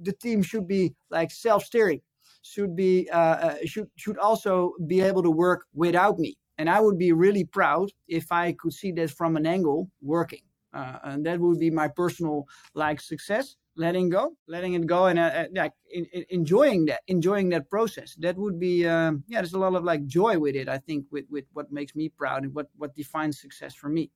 the 0.01 0.13
team 0.13 0.41
should 0.41 0.67
be 0.67 0.93
like 1.09 1.31
self-steering, 1.31 2.01
should 2.41 2.75
be 2.75 3.09
uh, 3.11 3.17
uh, 3.17 3.55
should 3.65 3.89
should 3.95 4.17
also 4.17 4.73
be 4.87 5.01
able 5.01 5.23
to 5.23 5.31
work 5.31 5.65
without 5.73 6.19
me. 6.19 6.37
And 6.57 6.69
I 6.69 6.79
would 6.79 6.97
be 6.97 7.11
really 7.11 7.43
proud 7.43 7.91
if 8.07 8.31
I 8.31 8.53
could 8.53 8.73
see 8.73 8.91
that 8.93 9.11
from 9.11 9.35
an 9.35 9.45
angle 9.45 9.89
working. 10.01 10.41
Uh, 10.73 10.99
and 11.03 11.25
that 11.25 11.39
would 11.39 11.59
be 11.59 11.69
my 11.69 11.87
personal 11.87 12.45
like 12.73 12.99
success 12.99 13.55
letting 13.77 14.09
go 14.09 14.35
letting 14.47 14.73
it 14.73 14.85
go 14.85 15.07
and 15.07 15.19
uh, 15.19 15.23
uh 15.23 15.45
like 15.53 15.73
in, 15.91 16.05
in, 16.13 16.25
enjoying 16.29 16.85
that 16.85 17.01
enjoying 17.07 17.49
that 17.49 17.69
process 17.69 18.15
that 18.15 18.35
would 18.37 18.59
be 18.59 18.87
um, 18.87 19.23
yeah 19.27 19.39
there's 19.39 19.53
a 19.53 19.59
lot 19.59 19.75
of 19.75 19.83
like 19.83 20.05
joy 20.05 20.37
with 20.39 20.55
it 20.55 20.69
i 20.69 20.77
think 20.77 21.05
with 21.11 21.25
with 21.29 21.45
what 21.53 21.71
makes 21.71 21.95
me 21.95 22.09
proud 22.09 22.43
and 22.43 22.53
what 22.53 22.67
what 22.77 22.95
defines 22.95 23.39
success 23.39 23.75
for 23.75 23.89
me 23.89 24.09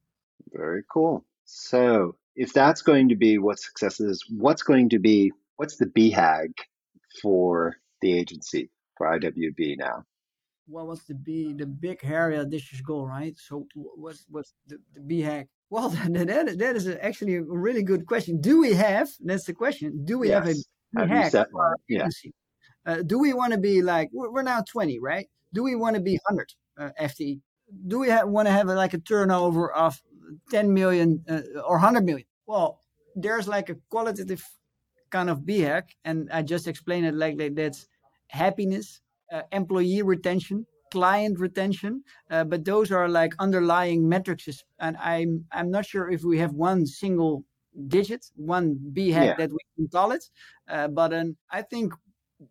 very 0.51 0.83
cool 0.91 1.25
so 1.51 2.15
if 2.35 2.53
that's 2.53 2.83
going 2.83 3.09
to 3.09 3.15
be 3.15 3.39
what 3.39 3.59
success 3.59 3.99
is, 3.99 4.23
what's 4.29 4.61
going 4.61 4.87
to 4.89 4.99
be, 4.99 5.31
what's 5.55 5.77
the 5.77 5.87
BHAG 5.87 6.53
for 7.23 7.75
the 8.01 8.13
agency 8.13 8.69
for 8.95 9.07
IWB 9.07 9.77
now? 9.79 10.03
What 10.67 10.85
what's 10.85 11.05
the 11.05 11.15
B, 11.15 11.53
the 11.53 11.65
big 11.65 12.03
hairy 12.03 12.37
audacious 12.37 12.81
goal, 12.81 13.07
right? 13.07 13.35
So 13.39 13.65
what's, 13.73 14.25
what's 14.29 14.53
the, 14.67 14.77
the 14.93 15.01
BHAG? 15.01 15.47
Well, 15.71 15.89
that, 16.09 16.57
that, 16.59 16.75
is, 16.75 16.87
actually 16.87 17.37
a 17.37 17.41
really 17.41 17.81
good 17.81 18.05
question. 18.05 18.39
Do 18.39 18.61
we 18.61 18.73
have, 18.73 19.09
that's 19.19 19.45
the 19.45 19.53
question, 19.53 20.05
do 20.05 20.19
we 20.19 20.29
yes. 20.29 20.45
have 20.45 20.55
a 20.55 21.07
BHAG 21.07 21.33
have 21.33 21.47
for 21.51 21.75
yeah. 21.87 22.01
agency? 22.01 22.31
Uh, 22.85 23.01
do 23.01 23.17
we 23.17 23.33
want 23.33 23.53
to 23.53 23.59
be 23.59 23.81
like, 23.81 24.09
we're, 24.13 24.31
we're, 24.31 24.43
now 24.43 24.61
20, 24.61 24.99
right? 24.99 25.27
Do 25.53 25.63
we 25.63 25.75
want 25.75 25.95
to 25.95 26.01
be 26.01 26.19
100 26.27 26.53
uh, 26.77 26.89
FTE? 27.01 27.39
Do 27.87 27.99
we 27.99 28.09
want 28.25 28.47
to 28.47 28.51
have 28.51 28.69
a, 28.69 28.75
like 28.75 28.93
a 28.93 28.99
turnover 28.99 29.71
of 29.73 29.99
10 30.51 30.73
million 30.73 31.23
uh, 31.29 31.41
or 31.65 31.77
100 31.77 32.03
million. 32.03 32.25
Well, 32.47 32.81
there's 33.15 33.47
like 33.47 33.69
a 33.69 33.75
qualitative 33.89 34.43
kind 35.09 35.29
of 35.29 35.39
BHAG, 35.39 35.83
and 36.05 36.29
I 36.31 36.41
just 36.41 36.67
explained 36.67 37.05
it 37.05 37.15
like 37.15 37.37
that. 37.37 37.55
That's 37.55 37.87
happiness, 38.27 39.01
uh, 39.31 39.41
employee 39.51 40.01
retention, 40.01 40.65
client 40.91 41.39
retention, 41.39 42.03
uh, 42.29 42.43
but 42.43 42.65
those 42.65 42.91
are 42.91 43.07
like 43.07 43.33
underlying 43.39 44.07
metrics. 44.07 44.63
And 44.79 44.97
I'm 44.97 45.45
I'm 45.51 45.71
not 45.71 45.85
sure 45.85 46.09
if 46.09 46.23
we 46.23 46.39
have 46.39 46.53
one 46.53 46.85
single 46.85 47.45
digit, 47.87 48.25
one 48.35 48.77
BHAG 48.93 49.25
yeah. 49.25 49.35
that 49.35 49.51
we 49.51 49.59
can 49.75 49.87
call 49.87 50.11
it. 50.11 50.23
Uh, 50.67 50.87
but 50.87 51.13
um, 51.13 51.37
I 51.51 51.61
think 51.61 51.93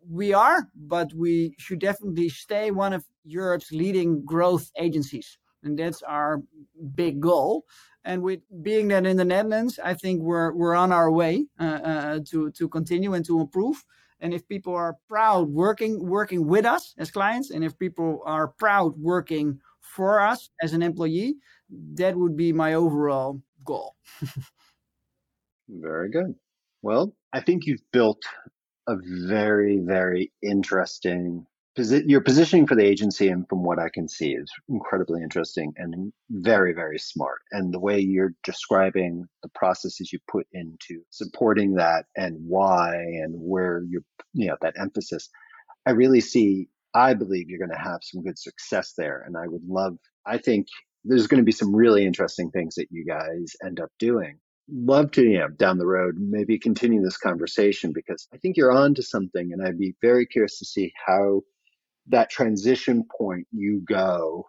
we 0.09 0.33
are, 0.33 0.67
but 0.75 1.13
we 1.13 1.55
should 1.57 1.79
definitely 1.79 2.29
stay 2.29 2.71
one 2.71 2.93
of 2.93 3.03
Europe's 3.23 3.71
leading 3.71 4.23
growth 4.23 4.71
agencies 4.77 5.37
and 5.63 5.77
that's 5.77 6.01
our 6.03 6.41
big 6.95 7.19
goal. 7.19 7.65
And 8.05 8.21
with 8.21 8.39
being 8.61 8.87
that 8.89 9.05
in 9.05 9.17
the 9.17 9.25
Netherlands, 9.25 9.79
I 9.83 9.93
think 9.93 10.21
we're 10.21 10.53
we're 10.53 10.75
on 10.75 10.91
our 10.91 11.11
way 11.11 11.45
uh, 11.59 11.63
uh, 11.63 12.19
to 12.29 12.51
to 12.51 12.69
continue 12.69 13.13
and 13.13 13.25
to 13.25 13.39
improve. 13.39 13.83
And 14.21 14.33
if 14.33 14.47
people 14.47 14.73
are 14.73 14.97
proud 15.07 15.49
working 15.49 16.05
working 16.05 16.47
with 16.47 16.65
us 16.65 16.93
as 16.97 17.11
clients, 17.11 17.51
and 17.51 17.63
if 17.63 17.77
people 17.77 18.21
are 18.25 18.47
proud 18.47 18.97
working 18.97 19.59
for 19.81 20.19
us 20.19 20.49
as 20.61 20.73
an 20.73 20.81
employee, 20.81 21.35
that 21.95 22.15
would 22.15 22.35
be 22.35 22.53
my 22.53 22.73
overall 22.73 23.41
goal. 23.65 23.95
Very 25.69 26.09
good. 26.09 26.35
Well, 26.81 27.13
I 27.33 27.41
think 27.41 27.65
you've 27.65 27.83
built 27.91 28.21
a 28.87 28.95
very, 29.27 29.77
very 29.77 30.31
interesting 30.41 31.45
your 31.79 32.21
positioning 32.21 32.67
for 32.67 32.75
the 32.75 32.85
agency 32.85 33.29
and 33.29 33.47
from 33.47 33.63
what 33.63 33.79
I 33.79 33.89
can 33.93 34.07
see 34.07 34.31
is 34.31 34.51
incredibly 34.69 35.21
interesting 35.21 35.73
and 35.77 36.13
very, 36.29 36.73
very 36.73 36.99
smart. 36.99 37.39
And 37.51 37.73
the 37.73 37.79
way 37.79 37.99
you're 37.99 38.33
describing 38.43 39.25
the 39.43 39.49
processes 39.55 40.11
you 40.11 40.19
put 40.29 40.47
into 40.53 41.01
supporting 41.09 41.75
that 41.75 42.05
and 42.15 42.37
why 42.39 42.95
and 42.95 43.33
where 43.35 43.83
you're, 43.89 44.03
you 44.33 44.47
know, 44.47 44.57
that 44.61 44.79
emphasis, 44.79 45.29
I 45.85 45.91
really 45.91 46.21
see, 46.21 46.69
I 46.93 47.13
believe 47.13 47.49
you're 47.49 47.59
going 47.59 47.77
to 47.77 47.89
have 47.89 47.99
some 48.03 48.23
good 48.23 48.37
success 48.37 48.93
there. 48.97 49.23
And 49.25 49.37
I 49.37 49.47
would 49.47 49.63
love, 49.67 49.97
I 50.25 50.37
think 50.37 50.67
there's 51.03 51.27
going 51.27 51.41
to 51.41 51.45
be 51.45 51.51
some 51.51 51.75
really 51.75 52.05
interesting 52.05 52.51
things 52.51 52.75
that 52.75 52.87
you 52.91 53.05
guys 53.05 53.55
end 53.65 53.79
up 53.79 53.91
doing. 53.99 54.39
Love 54.71 55.11
to, 55.11 55.23
you 55.23 55.39
know, 55.39 55.47
down 55.47 55.77
the 55.77 55.87
road, 55.87 56.15
maybe 56.19 56.59
continue 56.59 57.01
this 57.01 57.17
conversation 57.17 57.91
because 57.93 58.27
I 58.33 58.37
think 58.37 58.57
you're 58.57 58.71
on 58.71 58.93
to 58.95 59.03
something. 59.03 59.51
And 59.51 59.65
I'd 59.65 59.79
be 59.79 59.95
very 60.01 60.25
curious 60.25 60.59
to 60.59 60.65
see 60.65 60.93
how 61.05 61.41
that 62.09 62.29
transition 62.29 63.05
point 63.17 63.47
you 63.51 63.81
go 63.87 64.45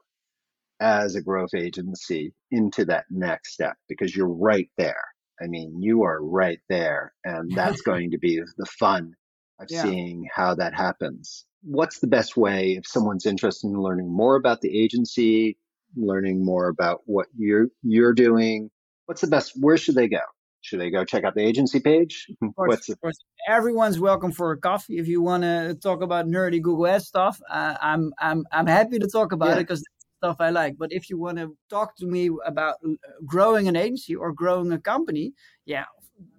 as 0.80 1.14
a 1.14 1.22
growth 1.22 1.54
agency 1.54 2.32
into 2.50 2.84
that 2.86 3.04
next 3.10 3.52
step 3.52 3.76
because 3.88 4.16
you're 4.16 4.28
right 4.28 4.70
there. 4.78 5.04
I 5.42 5.46
mean, 5.46 5.80
you 5.80 6.02
are 6.02 6.22
right 6.22 6.60
there. 6.68 7.12
And 7.24 7.50
that's 7.54 7.82
going 7.82 8.10
to 8.10 8.18
be 8.18 8.40
the 8.56 8.66
fun 8.66 9.14
of 9.60 9.68
yeah. 9.70 9.82
seeing 9.82 10.26
how 10.34 10.54
that 10.54 10.74
happens. 10.74 11.44
What's 11.62 11.98
the 11.98 12.06
best 12.06 12.36
way 12.36 12.72
if 12.72 12.86
someone's 12.86 13.26
interested 13.26 13.68
in 13.68 13.80
learning 13.80 14.10
more 14.10 14.36
about 14.36 14.62
the 14.62 14.82
agency, 14.82 15.58
learning 15.94 16.44
more 16.44 16.68
about 16.68 17.02
what 17.04 17.26
you're 17.36 17.66
you're 17.82 18.14
doing? 18.14 18.70
What's 19.04 19.20
the 19.20 19.26
best 19.26 19.52
where 19.60 19.76
should 19.76 19.94
they 19.94 20.08
go? 20.08 20.20
Should 20.62 20.80
they 20.80 20.90
go 20.90 21.04
check 21.04 21.24
out 21.24 21.34
the 21.34 21.42
agency 21.42 21.80
page? 21.80 22.26
Of 22.42 22.54
course, 22.54 22.88
of 22.88 23.00
course. 23.00 23.18
Everyone's 23.48 23.98
welcome 23.98 24.32
for 24.32 24.52
a 24.52 24.58
coffee. 24.58 24.98
If 24.98 25.08
you 25.08 25.22
want 25.22 25.42
to 25.42 25.76
talk 25.82 26.02
about 26.02 26.26
nerdy 26.26 26.60
Google 26.60 26.86
Ads 26.86 27.06
stuff, 27.06 27.40
uh, 27.50 27.76
I'm 27.80 28.12
I'm 28.18 28.44
I'm 28.52 28.66
happy 28.66 28.98
to 28.98 29.08
talk 29.08 29.32
about 29.32 29.50
yeah. 29.50 29.56
it 29.56 29.62
because 29.62 29.84
stuff 30.18 30.36
I 30.40 30.50
like. 30.50 30.76
But 30.78 30.92
if 30.92 31.08
you 31.08 31.18
want 31.18 31.38
to 31.38 31.56
talk 31.68 31.96
to 31.96 32.06
me 32.06 32.30
about 32.44 32.76
uh, 32.84 32.92
growing 33.26 33.68
an 33.68 33.76
agency 33.76 34.14
or 34.14 34.32
growing 34.32 34.72
a 34.72 34.78
company, 34.78 35.32
yeah, 35.64 35.86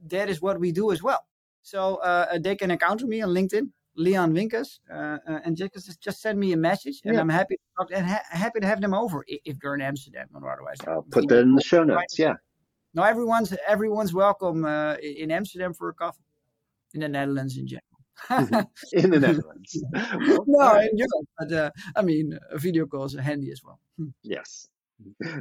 that 0.07 0.30
is 0.30 0.41
what 0.41 0.59
we 0.59 0.72
do 0.72 0.91
as 0.91 1.01
well. 1.01 1.26
So 1.63 1.95
uh, 1.97 2.38
they 2.39 2.55
can 2.55 2.72
encounter 2.72 3.07
me 3.07 3.22
on 3.22 3.30
LinkedIn, 3.30 3.69
Leon 3.95 4.34
Winkes, 4.34 4.80
uh, 4.91 5.17
uh, 5.28 5.39
and 5.45 5.57
just 5.57 5.99
just 5.99 6.22
send 6.22 6.39
me 6.39 6.53
a 6.53 6.57
message, 6.57 7.01
and 7.05 7.15
yeah. 7.15 7.22
I'm 7.22 7.30
happy 7.30 7.55
to 7.55 7.61
talk, 7.78 7.89
and 7.91 8.05
ha- 8.05 8.24
happy 8.30 8.59
to 8.59 8.67
have 8.67 8.82
them 8.82 8.93
over 8.93 9.24
if 9.28 9.59
they're 9.59 9.76
in 9.76 9.82
Amsterdam 9.82 10.28
or 10.34 10.51
otherwise. 10.51 10.78
I'll 10.88 11.03
put 11.03 11.28
that 11.30 11.39
in 11.39 11.55
the 11.55 11.63
show 11.63 11.84
notes. 11.84 12.19
Yeah 12.19 12.36
no, 12.93 13.03
everyone's 13.03 13.53
everyone's 13.67 14.13
welcome 14.13 14.65
uh, 14.65 14.95
in 14.95 15.31
Amsterdam 15.31 15.73
for 15.73 15.89
a 15.89 15.93
coffee. 15.93 16.23
In 16.93 17.01
the 17.01 17.09
Netherlands 17.09 17.57
in 17.57 17.67
general. 17.67 17.85
Mm-hmm. 18.29 18.59
in 18.97 19.11
the 19.11 19.19
Netherlands. 19.19 19.83
no, 20.47 20.79
in 20.79 20.97
Europe, 20.97 21.27
but 21.39 21.51
uh, 21.51 21.71
I 21.95 22.01
mean, 22.01 22.37
a 22.51 22.57
video 22.57 22.85
calls 22.85 23.15
are 23.15 23.21
handy 23.21 23.51
as 23.51 23.61
well. 23.63 23.79
Hmm. 23.97 24.09
yes, 24.23 24.67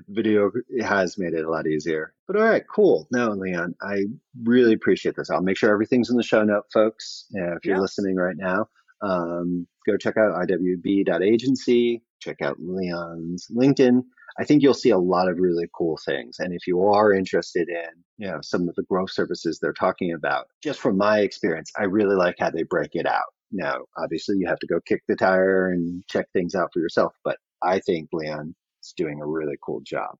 video 0.09 0.51
has 0.81 1.19
made 1.19 1.35
it 1.35 1.45
a 1.45 1.51
lot 1.51 1.67
easier. 1.67 2.15
But 2.27 2.37
all 2.37 2.45
right, 2.45 2.63
cool. 2.73 3.09
No, 3.11 3.31
Leon, 3.31 3.75
I 3.83 4.05
really 4.43 4.73
appreciate 4.73 5.17
this. 5.17 5.31
I'll 5.31 5.43
make 5.43 5.57
sure 5.57 5.71
everything's 5.71 6.11
in 6.11 6.17
the 6.17 6.23
show 6.23 6.45
note, 6.45 6.65
folks. 6.73 7.27
Yeah, 7.31 7.55
if 7.57 7.65
you're 7.65 7.77
yeah. 7.77 7.83
listening 7.83 8.17
right 8.17 8.37
now, 8.37 8.69
um, 9.03 9.67
go 9.87 9.97
check 9.97 10.17
out 10.17 10.33
iwb.agency. 10.47 12.03
Check 12.21 12.43
out 12.43 12.59
Leon's 12.61 13.49
LinkedIn. 13.49 14.03
I 14.39 14.45
think 14.45 14.63
you'll 14.63 14.75
see 14.75 14.91
a 14.91 14.99
lot 14.99 15.29
of 15.29 15.39
really 15.39 15.69
cool 15.75 15.99
things. 16.05 16.39
And 16.39 16.55
if 16.55 16.67
you 16.67 16.85
are 16.85 17.13
interested 17.13 17.69
in, 17.69 17.89
you 18.19 18.29
know, 18.29 18.39
some 18.43 18.69
of 18.69 18.75
the 18.75 18.83
growth 18.85 19.11
services 19.11 19.59
they're 19.59 19.73
talking 19.73 20.13
about, 20.13 20.47
just 20.63 20.81
from 20.81 20.97
my 20.97 21.21
experience, 21.21 21.71
I 21.77 21.85
really 21.85 22.17
like 22.17 22.37
how 22.39 22.51
they 22.51 22.63
break 22.63 22.91
it 22.95 23.07
out. 23.07 23.35
Now, 23.53 23.79
obviously 23.97 24.37
you 24.39 24.47
have 24.47 24.61
to 24.61 24.67
go 24.67 24.81
kick 24.87 25.03
the 25.09 25.17
tire 25.17 25.71
and 25.71 26.05
check 26.07 26.27
things 26.33 26.55
out 26.55 26.71
for 26.73 26.81
yourself, 26.81 27.15
but 27.25 27.39
I 27.63 27.81
think 27.81 28.09
Leon 28.13 28.55
is 28.83 28.95
doing 28.97 29.21
a 29.21 29.27
really 29.27 29.57
cool 29.63 29.81
job. 29.81 30.17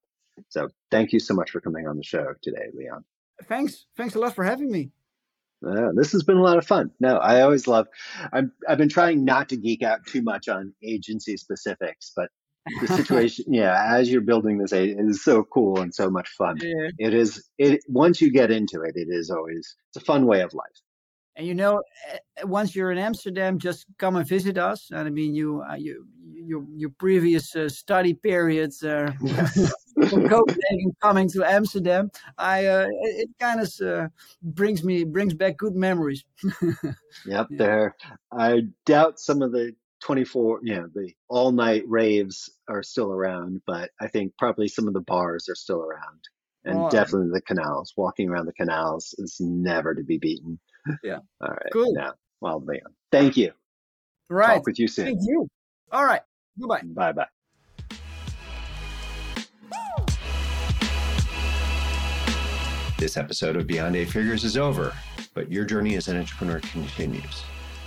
So 0.49 0.69
thank 0.89 1.13
you 1.13 1.19
so 1.19 1.33
much 1.33 1.51
for 1.51 1.61
coming 1.61 1.87
on 1.87 1.97
the 1.97 2.03
show 2.03 2.33
today, 2.41 2.69
Leon. 2.73 3.03
Thanks. 3.45 3.85
Thanks 3.95 4.15
a 4.15 4.19
lot 4.19 4.35
for 4.35 4.43
having 4.43 4.71
me. 4.71 4.91
Yeah, 5.63 5.89
this 5.93 6.11
has 6.13 6.23
been 6.23 6.37
a 6.37 6.41
lot 6.43 6.57
of 6.57 6.65
fun. 6.65 6.91
No, 6.99 7.17
I 7.17 7.41
always 7.41 7.67
love. 7.67 7.87
i 8.33 8.41
have 8.67 8.77
been 8.79 8.89
trying 8.89 9.23
not 9.23 9.49
to 9.49 9.57
geek 9.57 9.83
out 9.83 10.05
too 10.07 10.23
much 10.23 10.47
on 10.47 10.73
agency 10.83 11.37
specifics, 11.37 12.11
but 12.15 12.29
the 12.81 12.87
situation 12.87 13.45
yeah 13.47 13.95
as 13.95 14.11
you're 14.11 14.21
building 14.21 14.57
this 14.57 14.71
it 14.71 14.95
is 14.99 15.23
so 15.23 15.43
cool 15.43 15.79
and 15.79 15.93
so 15.93 16.09
much 16.09 16.29
fun 16.29 16.57
yeah. 16.61 16.89
it 16.99 17.13
is 17.13 17.49
it 17.57 17.81
once 17.87 18.21
you 18.21 18.31
get 18.31 18.51
into 18.51 18.81
it 18.81 18.95
it 18.95 19.07
is 19.09 19.29
always 19.29 19.75
it's 19.89 19.97
a 19.97 20.05
fun 20.05 20.25
way 20.25 20.41
of 20.41 20.53
life 20.53 20.67
and 21.35 21.47
you 21.47 21.55
know 21.55 21.81
eh, 22.11 22.43
once 22.43 22.75
you're 22.75 22.91
in 22.91 22.97
amsterdam 22.97 23.57
just 23.57 23.85
come 23.97 24.15
and 24.15 24.27
visit 24.27 24.57
us 24.57 24.89
and 24.91 25.07
i 25.07 25.09
mean 25.09 25.33
you 25.33 25.63
uh, 25.69 25.75
you 25.75 26.05
your 26.33 26.65
your 26.75 26.91
previous 26.99 27.55
uh, 27.55 27.67
study 27.67 28.13
periods 28.13 28.83
uh, 28.83 29.11
from 30.09 30.27
Copenhagen 30.27 30.95
coming 31.01 31.29
to 31.29 31.43
Amsterdam, 31.43 32.09
I 32.37 32.65
uh, 32.65 32.87
it, 33.01 33.27
it 33.27 33.29
kind 33.39 33.59
of 33.59 33.71
uh, 33.85 34.07
brings 34.41 34.83
me 34.83 35.03
brings 35.03 35.33
back 35.33 35.57
good 35.57 35.75
memories. 35.75 36.23
yep, 36.61 36.87
yeah. 37.25 37.45
there. 37.49 37.95
I 38.31 38.63
doubt 38.85 39.19
some 39.19 39.41
of 39.41 39.51
the 39.51 39.73
24 40.01 40.59
you 40.63 40.75
know 40.75 40.87
the 40.93 41.13
all 41.29 41.51
night 41.51 41.83
raves 41.87 42.49
are 42.67 42.83
still 42.83 43.11
around 43.11 43.61
but 43.67 43.91
i 43.99 44.07
think 44.07 44.33
probably 44.37 44.67
some 44.67 44.87
of 44.87 44.93
the 44.93 45.01
bars 45.01 45.47
are 45.49 45.55
still 45.55 45.81
around. 45.81 46.19
And 46.63 46.77
oh, 46.77 46.89
definitely 46.91 47.29
the 47.33 47.41
canals 47.41 47.91
walking 47.97 48.29
around 48.29 48.45
the 48.45 48.53
canals 48.53 49.15
is 49.17 49.37
never 49.39 49.95
to 49.95 50.03
be 50.03 50.19
beaten. 50.19 50.59
Yeah. 51.03 51.17
All 51.41 51.49
right 51.49 51.73
cool. 51.73 51.91
now 51.93 52.13
well 52.39 52.59
man 52.59 52.81
thank 53.11 53.35
you. 53.35 53.51
Right. 54.29 54.57
Talk 54.57 54.67
with 54.67 54.77
you 54.77 54.87
soon. 54.87 55.05
Thank 55.05 55.21
you. 55.23 55.47
All 55.91 56.05
right. 56.05 56.21
Goodbye 56.59 56.81
bye 56.83 57.13
bye 57.13 57.25
This 63.01 63.17
episode 63.17 63.55
of 63.55 63.65
Beyond 63.65 63.95
Eight 63.95 64.11
Figures 64.11 64.43
is 64.43 64.57
over, 64.57 64.93
but 65.33 65.51
your 65.51 65.65
journey 65.65 65.95
as 65.95 66.07
an 66.07 66.17
entrepreneur 66.17 66.59
continues. 66.59 67.41